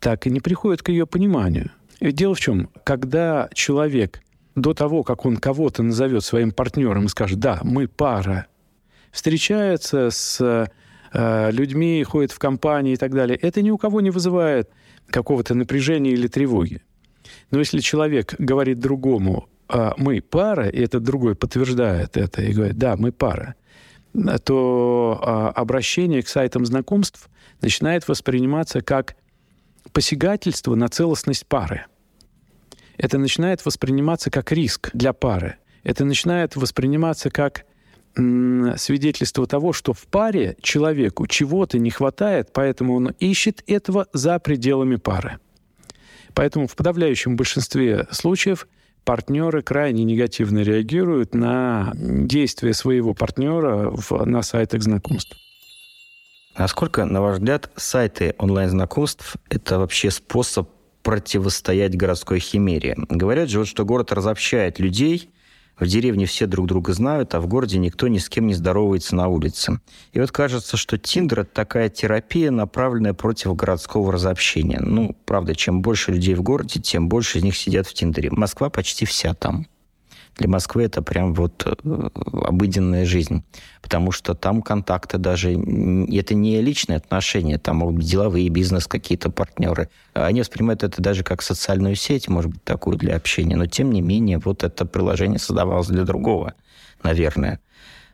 так 0.00 0.26
и 0.26 0.30
не 0.30 0.40
приходят 0.40 0.82
к 0.82 0.88
ее 0.88 1.06
пониманию. 1.06 1.70
Ведь 2.00 2.16
дело 2.16 2.34
в 2.34 2.40
чем, 2.40 2.68
когда 2.82 3.48
человек 3.54 4.20
до 4.56 4.74
того, 4.74 5.04
как 5.04 5.26
он 5.26 5.36
кого-то 5.36 5.84
назовет 5.84 6.24
своим 6.24 6.50
партнером 6.50 7.04
и 7.04 7.08
скажет, 7.08 7.38
да, 7.38 7.60
мы 7.62 7.86
пара, 7.86 8.46
встречается 9.12 10.10
с 10.10 10.40
э, 11.12 11.50
людьми, 11.52 12.02
ходит 12.02 12.32
в 12.32 12.40
компании 12.40 12.94
и 12.94 12.96
так 12.96 13.14
далее, 13.14 13.38
это 13.40 13.62
ни 13.62 13.70
у 13.70 13.78
кого 13.78 14.00
не 14.00 14.10
вызывает 14.10 14.68
какого-то 15.06 15.54
напряжения 15.54 16.10
или 16.10 16.26
тревоги. 16.26 16.82
Но 17.50 17.58
если 17.58 17.80
человек 17.80 18.34
говорит 18.38 18.78
другому, 18.78 19.48
а 19.68 19.94
мы 19.96 20.20
пара, 20.20 20.68
и 20.68 20.80
этот 20.80 21.02
другой 21.02 21.34
подтверждает 21.34 22.16
это 22.16 22.42
и 22.42 22.52
говорит, 22.52 22.76
да, 22.76 22.96
мы 22.96 23.12
пара, 23.12 23.54
то 24.44 25.20
а, 25.22 25.48
обращение 25.50 26.22
к 26.22 26.28
сайтам 26.28 26.64
знакомств 26.64 27.28
начинает 27.60 28.06
восприниматься 28.08 28.80
как 28.80 29.16
посягательство 29.92 30.74
на 30.74 30.88
целостность 30.88 31.46
пары. 31.46 31.86
Это 32.96 33.18
начинает 33.18 33.64
восприниматься 33.64 34.30
как 34.30 34.52
риск 34.52 34.90
для 34.94 35.12
пары. 35.12 35.56
Это 35.82 36.04
начинает 36.04 36.56
восприниматься 36.56 37.30
как 37.30 37.64
свидетельство 38.14 39.46
того, 39.46 39.74
что 39.74 39.92
в 39.92 40.06
паре 40.06 40.56
человеку 40.62 41.26
чего-то 41.26 41.78
не 41.78 41.90
хватает, 41.90 42.50
поэтому 42.52 42.94
он 42.94 43.08
ищет 43.18 43.62
этого 43.66 44.06
за 44.14 44.38
пределами 44.38 44.96
пары. 44.96 45.38
Поэтому 46.36 46.66
в 46.66 46.76
подавляющем 46.76 47.34
большинстве 47.34 48.06
случаев 48.10 48.68
партнеры 49.04 49.62
крайне 49.62 50.04
негативно 50.04 50.58
реагируют 50.58 51.34
на 51.34 51.92
действия 51.94 52.74
своего 52.74 53.14
партнера 53.14 53.90
в, 53.90 54.22
на 54.26 54.42
сайтах 54.42 54.82
знакомств. 54.82 55.34
Насколько, 56.58 57.06
на 57.06 57.22
ваш 57.22 57.38
взгляд, 57.38 57.70
сайты 57.76 58.34
онлайн-знакомств– 58.36 59.36
это 59.48 59.78
вообще 59.78 60.10
способ 60.10 60.68
противостоять 61.02 61.96
городской 61.96 62.38
химере? 62.38 62.96
Говорят 63.08 63.48
же, 63.48 63.60
вот, 63.60 63.68
что 63.68 63.86
город 63.86 64.12
разобщает 64.12 64.78
людей, 64.78 65.30
в 65.78 65.86
деревне 65.86 66.26
все 66.26 66.46
друг 66.46 66.66
друга 66.66 66.92
знают, 66.92 67.34
а 67.34 67.40
в 67.40 67.46
городе 67.46 67.78
никто 67.78 68.08
ни 68.08 68.18
с 68.18 68.28
кем 68.28 68.46
не 68.46 68.54
здоровается 68.54 69.14
на 69.14 69.28
улице. 69.28 69.80
И 70.12 70.20
вот 70.20 70.32
кажется, 70.32 70.76
что 70.76 70.98
Тиндер– 70.98 71.40
это 71.40 71.50
такая 71.52 71.88
терапия, 71.88 72.50
направленная 72.50 73.14
против 73.14 73.54
городского 73.54 74.12
разобщения. 74.12 74.80
Ну, 74.80 75.16
правда, 75.24 75.54
чем 75.54 75.82
больше 75.82 76.12
людей 76.12 76.34
в 76.34 76.42
городе, 76.42 76.80
тем 76.80 77.08
больше 77.08 77.38
из 77.38 77.44
них 77.44 77.56
сидят 77.56 77.86
в 77.86 77.94
Тиндере. 77.94 78.30
Москва 78.30 78.70
почти 78.70 79.04
вся 79.04 79.34
там 79.34 79.66
для 80.36 80.48
Москвы 80.48 80.84
это 80.84 81.02
прям 81.02 81.32
вот 81.34 81.66
э, 81.66 82.08
обыденная 82.22 83.06
жизнь. 83.06 83.42
Потому 83.80 84.12
что 84.12 84.34
там 84.34 84.62
контакты 84.62 85.18
даже... 85.18 85.52
Это 85.52 86.34
не 86.34 86.60
личные 86.60 86.98
отношения, 86.98 87.58
там 87.58 87.76
могут 87.76 87.96
быть 87.96 88.06
деловые, 88.06 88.48
бизнес, 88.50 88.86
какие-то 88.86 89.30
партнеры. 89.30 89.88
Они 90.12 90.40
воспринимают 90.40 90.82
это 90.82 91.00
даже 91.00 91.24
как 91.24 91.40
социальную 91.40 91.94
сеть, 91.94 92.28
может 92.28 92.50
быть, 92.50 92.64
такую 92.64 92.98
для 92.98 93.16
общения. 93.16 93.56
Но, 93.56 93.66
тем 93.66 93.90
не 93.90 94.02
менее, 94.02 94.38
вот 94.38 94.62
это 94.62 94.84
приложение 94.84 95.38
создавалось 95.38 95.88
для 95.88 96.04
другого, 96.04 96.54
наверное. 97.02 97.60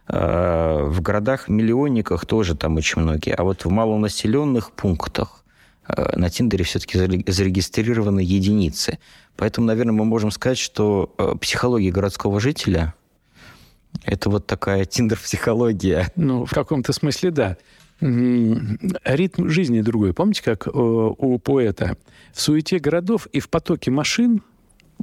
Э, 0.08 0.84
в 0.84 1.00
городах-миллионниках 1.00 2.24
тоже 2.26 2.54
там 2.54 2.76
очень 2.76 3.02
многие. 3.02 3.34
А 3.34 3.42
вот 3.42 3.64
в 3.64 3.70
малонаселенных 3.70 4.72
пунктах 4.72 5.41
на 5.88 6.30
Тиндере 6.30 6.64
все-таки 6.64 6.98
зарегистрированы 7.26 8.20
единицы. 8.20 8.98
Поэтому, 9.36 9.66
наверное, 9.66 9.92
мы 9.92 10.04
можем 10.04 10.30
сказать, 10.30 10.58
что 10.58 11.14
э, 11.18 11.34
психология 11.40 11.90
городского 11.90 12.40
жителя– 12.40 12.94
это 14.04 14.30
вот 14.30 14.46
такая 14.46 14.84
тиндер-психология. 14.84 16.10
Ну, 16.16 16.44
в 16.44 16.50
каком-то 16.50 16.92
смысле, 16.92 17.30
да. 17.30 17.56
Ритм 18.00 19.48
жизни 19.48 19.80
другой. 19.80 20.12
Помните, 20.12 20.42
как 20.42 20.66
э, 20.66 20.70
у 20.72 21.38
поэта? 21.38 21.96
В 22.32 22.40
суете 22.40 22.78
городов 22.78 23.26
и 23.32 23.40
в 23.40 23.48
потоке 23.48 23.90
машин 23.90 24.42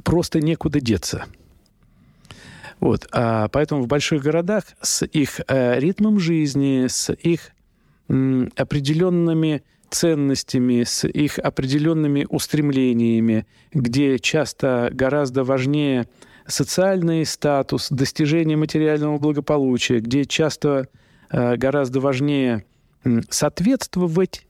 просто 0.04 0.40
некуда 0.40 0.80
деться. 0.80 1.24
Вот. 2.78 3.06
А 3.12 3.48
поэтому 3.48 3.82
в 3.82 3.86
больших 3.86 4.22
городах 4.22 4.64
с 4.80 5.04
их 5.04 5.40
э, 5.46 5.78
ритмом 5.78 6.18
жизни, 6.18 6.86
с 6.88 7.12
их 7.12 7.52
определенными 8.08 9.62
ценностями, 9.90 10.84
с 10.84 11.06
их 11.06 11.38
определенными 11.38 12.26
устремлениями, 12.28 13.46
где 13.72 14.18
часто 14.18 14.90
гораздо 14.92 15.44
важнее 15.44 16.06
социальный 16.46 17.24
статус, 17.26 17.88
достижение 17.90 18.56
материального 18.56 19.18
благополучия, 19.18 20.00
где 20.00 20.24
часто 20.24 20.88
э, 21.30 21.56
гораздо 21.56 22.00
важнее 22.00 22.64
соответствовать 23.28 24.46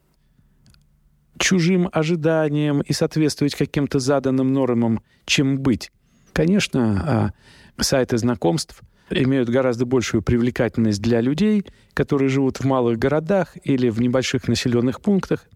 чужим 1.38 1.88
ожиданиям 1.92 2.80
и 2.82 2.92
соответствовать 2.92 3.54
каким-то 3.54 3.98
заданным 3.98 4.52
нормам, 4.52 5.02
чем 5.24 5.58
быть. 5.58 5.90
Конечно, 6.32 7.32
э, 7.78 7.82
сайты 7.82 8.18
знакомств 8.18 8.82
имеют 9.10 9.48
гораздо 9.48 9.86
большую 9.86 10.22
привлекательность 10.22 11.02
для 11.02 11.20
людей, 11.20 11.64
которые 11.94 12.28
живут 12.28 12.58
в 12.58 12.64
малых 12.64 12.98
городах 12.98 13.56
или 13.64 13.88
в 13.88 14.00
небольших 14.00 14.48
населенных 14.48 15.00
пунктах, 15.00 15.46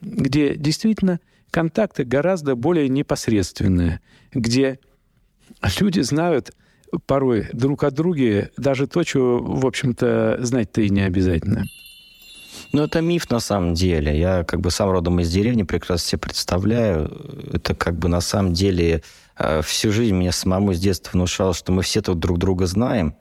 где 0.00 0.54
действительно 0.56 1.20
контакты 1.50 2.04
гораздо 2.04 2.56
более 2.56 2.88
непосредственные, 2.88 4.00
где 4.32 4.78
люди 5.78 6.00
знают 6.00 6.52
порой 7.06 7.48
друг 7.52 7.84
о 7.84 7.90
друге 7.90 8.50
даже 8.56 8.86
то, 8.86 9.02
чего, 9.04 9.38
в 9.38 9.66
общем-то, 9.66 10.38
знать-то 10.40 10.80
и 10.82 10.90
не 10.90 11.02
обязательно. 11.02 11.64
Ну, 12.72 12.82
это 12.82 13.00
миф 13.00 13.30
на 13.30 13.40
самом 13.40 13.74
деле. 13.74 14.18
Я 14.18 14.44
как 14.44 14.60
бы 14.60 14.70
сам 14.70 14.90
родом 14.90 15.20
из 15.20 15.30
деревни 15.30 15.62
прекрасно 15.62 16.08
себе 16.08 16.18
представляю. 16.18 17.10
Это 17.52 17.74
как 17.74 17.96
бы 17.96 18.08
на 18.08 18.20
самом 18.20 18.52
деле 18.52 19.02
всю 19.62 19.90
жизнь 19.92 20.14
меня 20.14 20.32
самому 20.32 20.74
с 20.74 20.80
детства 20.80 21.12
внушало, 21.12 21.54
что 21.54 21.72
мы 21.72 21.82
все 21.82 22.00
тут 22.02 22.18
друг 22.18 22.38
друга 22.38 22.66
знаем. 22.66 23.16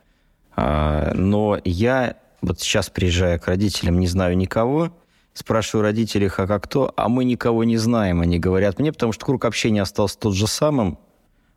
А, 0.56 1.12
но 1.14 1.60
я 1.64 2.18
вот 2.42 2.60
сейчас, 2.60 2.90
приезжая 2.90 3.40
к 3.40 3.48
родителям, 3.48 4.00
не 4.00 4.08
знаю 4.08 4.38
никого, 4.38 4.92
спрашиваю 5.34 5.84
родителей, 5.84 6.28
а 6.28 6.48
как 6.48 6.64
кто, 6.64 6.94
а 6.96 7.10
мы 7.10 7.24
никого 7.24 7.64
не 7.64 7.78
знаем, 7.78 8.22
они 8.22 8.38
говорят 8.38 8.80
мне, 8.80 8.92
потому 8.92 9.14
что 9.14 9.26
круг 9.26 9.46
общения 9.46 9.82
остался 9.82 10.20
тот 10.20 10.36
же 10.36 10.48
самым, 10.48 11.00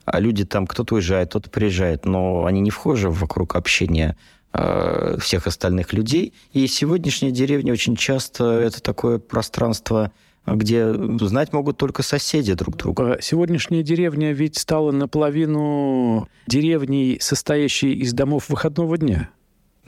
а 0.05 0.21
люди 0.21 0.45
там, 0.45 0.67
кто-то 0.67 0.95
уезжает, 0.95 1.31
кто-то 1.31 1.51
приезжает, 1.51 2.05
но 2.05 2.47
они 2.47 2.61
не 2.61 2.71
вхожи 2.71 3.11
вокруг 3.11 3.57
общения 3.57 4.17
э, 4.53 5.19
всех 5.21 5.47
остальных 5.47 5.93
людей. 5.93 6.33
И 6.53 6.67
сегодняшняя 6.69 7.33
деревня 7.33 7.73
очень 7.73 7.97
часто 7.97 8.45
это 8.61 8.81
такое 8.81 9.19
пространство 9.19 10.13
где 10.47 10.93
знать 11.21 11.53
могут 11.53 11.77
только 11.77 12.03
соседи 12.03 12.55
друг 12.55 12.77
друга. 12.77 13.19
Сегодняшняя 13.21 13.83
деревня 13.83 14.33
ведь 14.33 14.59
стала 14.59 14.93
наполовину 14.93 16.29
деревней, 16.47 17.19
состоящей 17.21 17.93
из 17.95 18.13
домов 18.13 18.49
выходного 18.49 18.97
дня. 18.97 19.31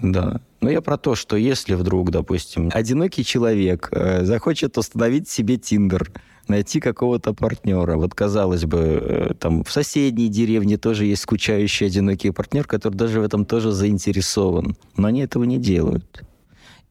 Да. 0.00 0.40
Но 0.60 0.70
я 0.70 0.80
про 0.80 0.96
то, 0.96 1.14
что 1.14 1.36
если 1.36 1.74
вдруг, 1.74 2.10
допустим, 2.10 2.70
одинокий 2.72 3.24
человек 3.24 3.88
э, 3.92 4.24
захочет 4.24 4.78
установить 4.78 5.28
себе 5.28 5.56
Тиндер, 5.56 6.12
найти 6.48 6.80
какого-то 6.80 7.34
партнера, 7.34 7.96
вот 7.96 8.14
казалось 8.14 8.64
бы, 8.64 8.78
э, 8.78 9.34
там 9.34 9.64
в 9.64 9.70
соседней 9.70 10.28
деревне 10.28 10.78
тоже 10.78 11.04
есть 11.04 11.22
скучающий 11.22 11.86
одинокий 11.86 12.30
партнер, 12.30 12.64
который 12.64 12.94
даже 12.94 13.20
в 13.20 13.24
этом 13.24 13.44
тоже 13.44 13.72
заинтересован, 13.72 14.76
но 14.96 15.08
они 15.08 15.20
этого 15.20 15.44
не 15.44 15.58
делают. 15.58 16.22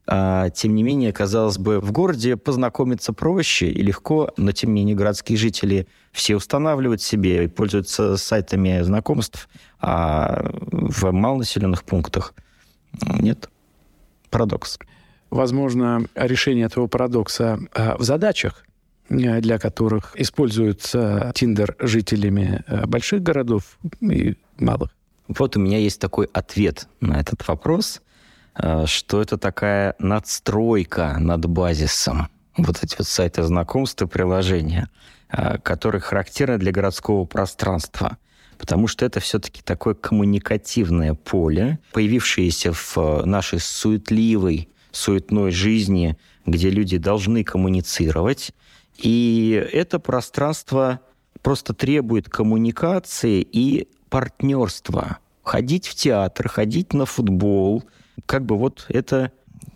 А, 0.09 0.49
тем 0.51 0.73
не 0.73 0.83
менее, 0.83 1.11
казалось 1.11 1.57
бы, 1.57 1.81
в 1.81 1.91
городе 1.91 2.37
познакомиться 2.37 3.11
проще 3.11 3.69
и 3.69 3.81
легко, 3.81 4.31
но 4.37 4.53
тем 4.53 4.73
не 4.73 4.81
менее 4.81 4.95
городские 4.95 5.37
жители 5.37 5.87
все 6.13 6.37
устанавливают 6.37 7.01
себе 7.01 7.43
и 7.43 7.47
пользуются 7.47 8.15
сайтами 8.15 8.81
знакомств, 8.83 9.49
а 9.81 10.49
в 10.51 11.11
малонаселенных 11.11 11.83
пунктах 11.83 12.33
нет. 13.19 13.49
Парадокс. 14.29 14.79
Возможно, 15.29 16.05
решение 16.15 16.65
этого 16.65 16.87
парадокса 16.87 17.59
а, 17.73 17.97
в 17.97 18.03
задачах, 18.03 18.65
э, 19.09 19.41
для 19.41 19.59
которых 19.59 20.13
используется 20.15 21.33
Тиндер 21.35 21.75
жителями 21.79 22.63
э, 22.67 22.85
больших 22.85 23.23
городов 23.23 23.77
и 23.99 24.35
малых. 24.57 24.91
Вот 25.27 25.57
у 25.57 25.59
меня 25.59 25.79
есть 25.79 25.99
такой 25.99 26.27
ответ 26.31 26.87
на 27.01 27.19
этот 27.19 27.45
вопрос. 27.45 28.01
Э, 28.57 28.85
что 28.85 29.21
это 29.21 29.37
такая 29.37 29.95
надстройка 29.99 31.17
над 31.19 31.45
базисом. 31.45 32.29
Вот 32.57 32.83
эти 32.83 32.95
вот 32.97 33.07
сайты 33.07 33.43
знакомств 33.43 34.01
и 34.01 34.07
приложения, 34.07 34.89
э, 35.29 35.59
которые 35.59 36.01
характерны 36.01 36.57
для 36.57 36.71
городского 36.71 37.25
пространства. 37.25 38.17
Потому 38.57 38.87
что 38.87 39.05
это 39.05 39.19
все-таки 39.19 39.61
такое 39.61 39.93
коммуникативное 39.93 41.13
поле, 41.13 41.79
появившееся 41.93 42.73
в 42.73 43.23
нашей 43.25 43.59
суетливой, 43.59 44.69
суетной 44.91 45.51
жизни, 45.51 46.17
где 46.47 46.71
люди 46.71 46.97
должны 46.97 47.43
коммуницировать. 47.43 48.53
И 48.97 49.63
это 49.71 49.99
пространство 49.99 51.01
просто 51.43 51.75
требует 51.75 52.29
коммуникации 52.29 53.41
и 53.43 53.87
партнерства. 54.09 55.19
Ходить 55.43 55.87
в 55.87 55.93
театр, 55.93 56.49
ходить 56.49 56.93
на 56.93 57.05
футбол– 57.05 57.83
как 58.27 58.45
бы 58.45 58.57
вот 58.57 58.85
это, 58.89 59.31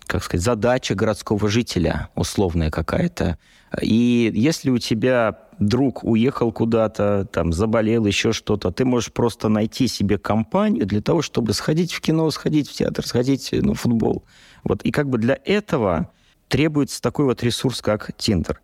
как 0.06 0.22
сказать, 0.22 0.44
задача 0.44 0.94
городского 0.94 1.48
жителя 1.48 2.10
условная 2.14 2.70
какая-то. 2.70 3.38
И 3.80 4.30
если 4.34 4.70
у 4.70 4.78
тебя 4.78 5.38
друг 5.58 6.04
уехал 6.04 6.52
куда-то, 6.52 7.26
там, 7.32 7.52
заболел, 7.52 8.04
еще 8.04 8.32
что-то, 8.32 8.70
ты 8.70 8.84
можешь 8.84 9.12
просто 9.12 9.48
найти 9.48 9.88
себе 9.88 10.18
компанию 10.18 10.86
для 10.86 11.00
того, 11.00 11.22
чтобы 11.22 11.54
сходить 11.54 11.92
в 11.92 12.00
кино, 12.00 12.30
сходить 12.30 12.68
в 12.68 12.72
театр, 12.72 13.06
сходить 13.06 13.50
на 13.52 13.74
футбол. 13.74 14.24
Вот. 14.64 14.82
И 14.82 14.90
как 14.90 15.08
бы 15.08 15.18
для 15.18 15.38
этого 15.44 16.10
требуется 16.48 17.00
такой 17.00 17.24
вот 17.24 17.42
ресурс, 17.42 17.80
как 17.80 18.12
Тиндер. 18.16 18.60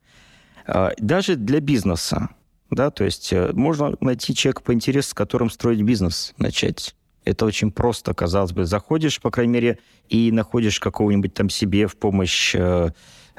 А, 0.67 0.93
даже 0.99 1.37
для 1.37 1.61
бизнеса. 1.61 2.29
Да, 2.71 2.91
то 2.91 3.05
есть 3.05 3.33
э, 3.33 3.53
можно 3.55 3.95
найти 4.01 4.35
человека 4.35 4.63
по 4.63 4.75
интересу, 4.75 5.11
с 5.11 5.15
которым 5.15 5.49
строить 5.49 5.81
бизнес 5.81 6.35
начать. 6.37 6.95
Это 7.29 7.45
очень 7.47 7.71
просто, 7.71 8.15
казалось 8.15 8.53
бы. 8.53 8.65
Заходишь, 8.65 9.21
по 9.21 9.31
крайней 9.31 9.53
мере, 9.53 9.79
и 10.09 10.33
находишь 10.33 10.81
какого-нибудь 10.81 11.35
там 11.35 11.51
себе 11.51 11.87
в 11.87 11.97
помощь 11.97 12.55
э, 12.55 12.91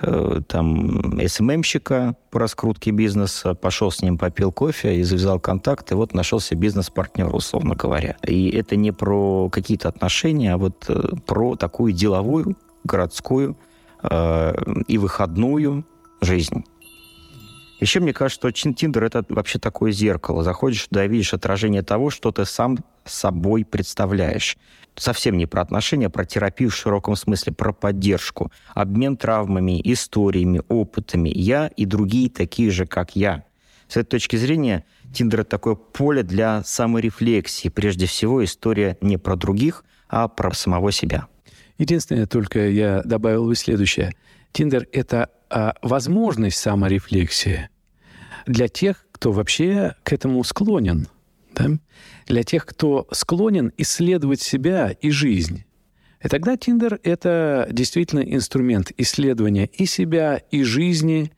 э, 0.01 0.41
там 0.47 1.19
СММщика 1.27 2.15
по 2.29 2.39
раскрутке 2.39 2.91
бизнеса, 2.91 3.55
пошел 3.55 3.91
с 3.91 4.01
ним, 4.01 4.17
попил 4.17 4.51
кофе 4.51 4.97
и 4.97 5.03
завязал 5.03 5.39
контакт, 5.39 5.91
и 5.91 5.95
вот 5.95 6.13
нашелся 6.13 6.55
бизнес-партнер, 6.55 7.33
условно 7.33 7.75
говоря. 7.75 8.15
И 8.25 8.49
это 8.49 8.75
не 8.75 8.91
про 8.91 9.49
какие-то 9.49 9.89
отношения, 9.89 10.53
а 10.53 10.57
вот 10.57 10.85
э, 10.87 11.15
про 11.25 11.55
такую 11.55 11.93
деловую, 11.93 12.55
городскую 12.83 13.57
э, 14.03 14.53
и 14.87 14.97
выходную 14.97 15.85
жизнь. 16.21 16.63
Еще 17.79 18.01
мне 18.01 18.13
кажется, 18.13 18.49
что 18.53 18.73
Тиндер— 18.73 19.03
это 19.05 19.25
вообще 19.29 19.57
такое 19.57 19.91
зеркало. 19.91 20.43
Заходишь 20.43 20.87
туда 20.87 21.05
и 21.05 21.07
видишь 21.07 21.33
отражение 21.33 21.81
того, 21.81 22.09
что 22.09 22.31
ты 22.31 22.45
сам 22.45 22.77
собой 23.05 23.63
представляешь. 23.63 24.57
Совсем 24.95 25.37
не 25.37 25.45
про 25.45 25.61
отношения, 25.61 26.07
а 26.07 26.09
про 26.09 26.25
терапию 26.25 26.69
в 26.69 26.75
широком 26.75 27.15
смысле, 27.15 27.53
про 27.53 27.71
поддержку, 27.71 28.51
обмен 28.73 29.15
травмами, 29.15 29.81
историями, 29.85 30.61
опытами. 30.67 31.31
Я 31.33 31.67
и 31.67 31.85
другие 31.85 32.29
такие 32.29 32.69
же, 32.69 32.85
как 32.85 33.15
я. 33.15 33.45
С 33.87 33.95
этой 33.95 34.09
точки 34.09 34.35
зрения, 34.35 34.83
Тиндер— 35.13 35.39
это 35.41 35.51
такое 35.51 35.75
поле 35.75 36.21
для 36.21 36.63
саморефлексии. 36.63 37.69
Прежде 37.69 38.07
всего, 38.07 38.43
история 38.43 38.97
не 38.99 39.17
про 39.17 39.37
других, 39.37 39.85
а 40.09 40.27
про 40.27 40.53
самого 40.53 40.91
себя. 40.91 41.27
Единственное, 41.77 42.27
только 42.27 42.67
я 42.67 43.01
добавил 43.05 43.45
бы 43.45 43.55
следующее. 43.55 44.15
Тиндер— 44.51 44.85
это 44.91 45.29
возможность 45.81 46.57
саморефлексии 46.57 47.69
для 48.45 48.67
тех, 48.67 49.05
кто 49.11 49.31
вообще 49.31 49.95
к 50.03 50.13
этому 50.13 50.43
склонен. 50.43 51.07
Да? 51.55 51.69
Для 52.27 52.43
тех, 52.43 52.65
кто 52.65 53.07
склонен 53.11 53.71
исследовать 53.77 54.41
себя 54.41 54.91
и 54.91 55.09
жизнь. 55.09 55.65
И 56.23 56.27
тогда 56.27 56.57
Тиндер— 56.57 56.99
это 57.03 57.67
действительно 57.71 58.19
инструмент 58.19 58.91
исследования 58.97 59.67
и 59.67 59.85
себя, 59.85 60.41
и 60.51 60.63
жизни, 60.63 61.31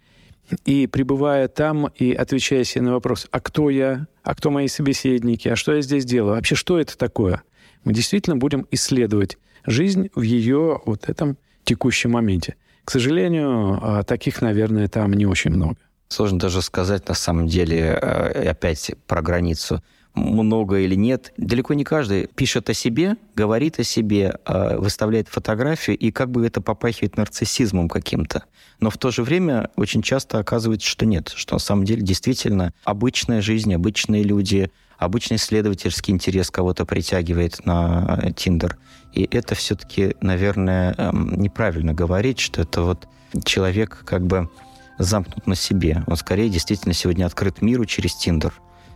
и 0.66 0.88
пребывая 0.88 1.48
там, 1.48 1.88
и 1.96 2.14
отвечая 2.14 2.64
себе 2.64 2.84
на 2.84 2.94
вопрос, 2.94 3.28
а 3.32 3.40
кто 3.40 3.70
я, 3.70 4.08
а 4.24 4.36
кто 4.36 4.50
мои 4.50 4.68
собеседники, 4.68 5.48
а 5.48 5.56
что 5.56 5.74
я 5.74 5.82
здесь 5.82 6.06
делаю, 6.06 6.36
вообще 6.36 6.56
что 6.56 6.80
это 6.80 6.98
такое, 6.98 7.44
мы 7.84 7.94
действительно 7.94 8.38
будем 8.38 8.68
исследовать 8.72 9.38
жизнь 9.66 10.10
в 10.16 10.22
ее 10.22 10.82
вот 10.86 11.10
этом 11.10 11.38
текущем 11.64 12.12
моменте. 12.12 12.56
К 12.84 12.92
сожалению, 12.92 13.80
а, 13.82 14.04
таких, 14.04 14.42
наверное, 14.42 14.88
там 14.88 15.14
не 15.14 15.26
очень 15.26 15.52
много. 15.52 15.78
Сложно 16.08 16.40
даже 16.40 16.62
сказать, 16.62 17.08
на 17.08 17.14
самом 17.14 17.48
деле, 17.48 17.98
э, 18.02 18.50
опять 18.50 18.92
про 19.08 19.22
границу 19.22 19.82
много 20.14 20.80
или 20.80 20.96
нет. 20.96 21.32
Далеко 21.38 21.74
не 21.74 21.84
каждый 21.84 22.28
пишет 22.28 22.70
о 22.70 22.74
себе, 22.74 23.16
говорит 23.36 23.80
о 23.80 23.84
себе, 23.84 24.36
а, 24.46 24.78
выставляет 24.78 25.30
фотографии, 25.30 25.94
и 25.94 26.12
как 26.12 26.30
бы 26.30 26.46
это 26.46 26.62
попахивает 26.62 27.18
нарциссизмом 27.18 27.88
каким-то. 27.88 28.44
Но 28.80 28.90
в 28.90 28.98
то 28.98 29.12
же 29.12 29.24
время 29.24 29.70
очень 29.76 30.02
часто 30.02 30.40
оказывается, 30.40 30.88
что 30.88 31.06
нет, 31.06 31.32
что 31.36 31.56
на 31.56 31.60
самом 31.60 31.86
деле 31.86 32.02
действительно 32.02 32.74
обычная 32.84 33.42
жизнь, 33.42 33.74
обычные 33.74 34.24
люди, 34.24 34.72
обычный 34.98 35.38
исследовательский 35.38 36.14
интерес 36.14 36.52
кого-то 36.52 36.86
притягивает 36.86 37.66
на 37.66 38.34
Тиндер. 38.36 38.78
И 39.14 39.28
это 39.30 39.56
все-таки, 39.56 40.16
наверное, 40.22 40.94
эм, 40.98 41.34
неправильно 41.42 41.94
говорить, 41.94 42.40
что 42.40 42.62
это 42.62 42.82
вот 42.82 43.08
человек 43.44 44.04
как 44.06 44.26
бы 44.26 44.50
замкнут 44.98 45.48
на 45.48 45.56
себе. 45.56 46.04
Он 46.08 46.16
скорее 46.16 46.50
действительно 46.50 46.94
сегодня 46.94 47.26
открыт 47.26 47.62
миру 47.62 47.86
через 47.86 48.16
Тиндер 48.16 48.54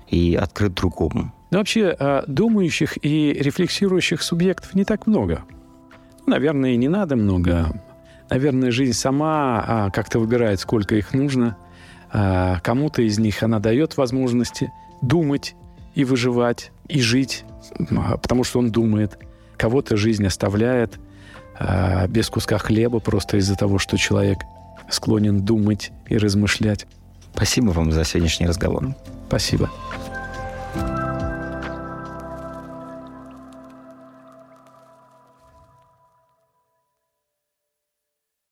и 0.07 0.35
открыт 0.35 0.73
другому. 0.73 1.33
Но 1.51 1.59
вообще 1.59 1.95
а, 1.97 2.23
думающих 2.27 3.03
и 3.03 3.33
рефлексирующих 3.33 4.21
субъектов 4.21 4.73
не 4.73 4.85
так 4.85 5.07
много. 5.07 5.43
Наверное, 6.27 6.71
и 6.71 6.77
не 6.77 6.87
надо 6.87 7.15
много. 7.15 7.81
Наверное, 8.29 8.71
жизнь 8.71 8.93
сама 8.93 9.63
а, 9.67 9.89
как-то 9.91 10.19
выбирает, 10.19 10.59
сколько 10.59 10.95
их 10.95 11.13
нужно. 11.13 11.57
А, 12.11 12.59
кому-то 12.61 13.01
из 13.01 13.19
них 13.19 13.43
она 13.43 13.59
дает 13.59 13.97
возможности 13.97 14.71
думать 15.01 15.55
и 15.93 16.03
выживать, 16.03 16.71
и 16.87 17.01
жить, 17.01 17.45
потому 18.21 18.43
что 18.43 18.59
он 18.59 18.71
думает. 18.71 19.17
Кого-то 19.57 19.97
жизнь 19.97 20.25
оставляет 20.25 20.99
э, 21.59 22.07
без 22.07 22.29
куска 22.29 22.57
хлеба 22.57 22.99
просто 22.99 23.37
из-за 23.37 23.55
того, 23.55 23.79
что 23.79 23.97
человек 23.97 24.39
склонен 24.89 25.41
думать 25.41 25.91
и 26.07 26.17
размышлять. 26.17 26.85
Спасибо 27.33 27.71
вам 27.71 27.91
за 27.91 28.03
сегодняшний 28.03 28.47
разговор. 28.47 28.95
Спасибо. 29.27 29.69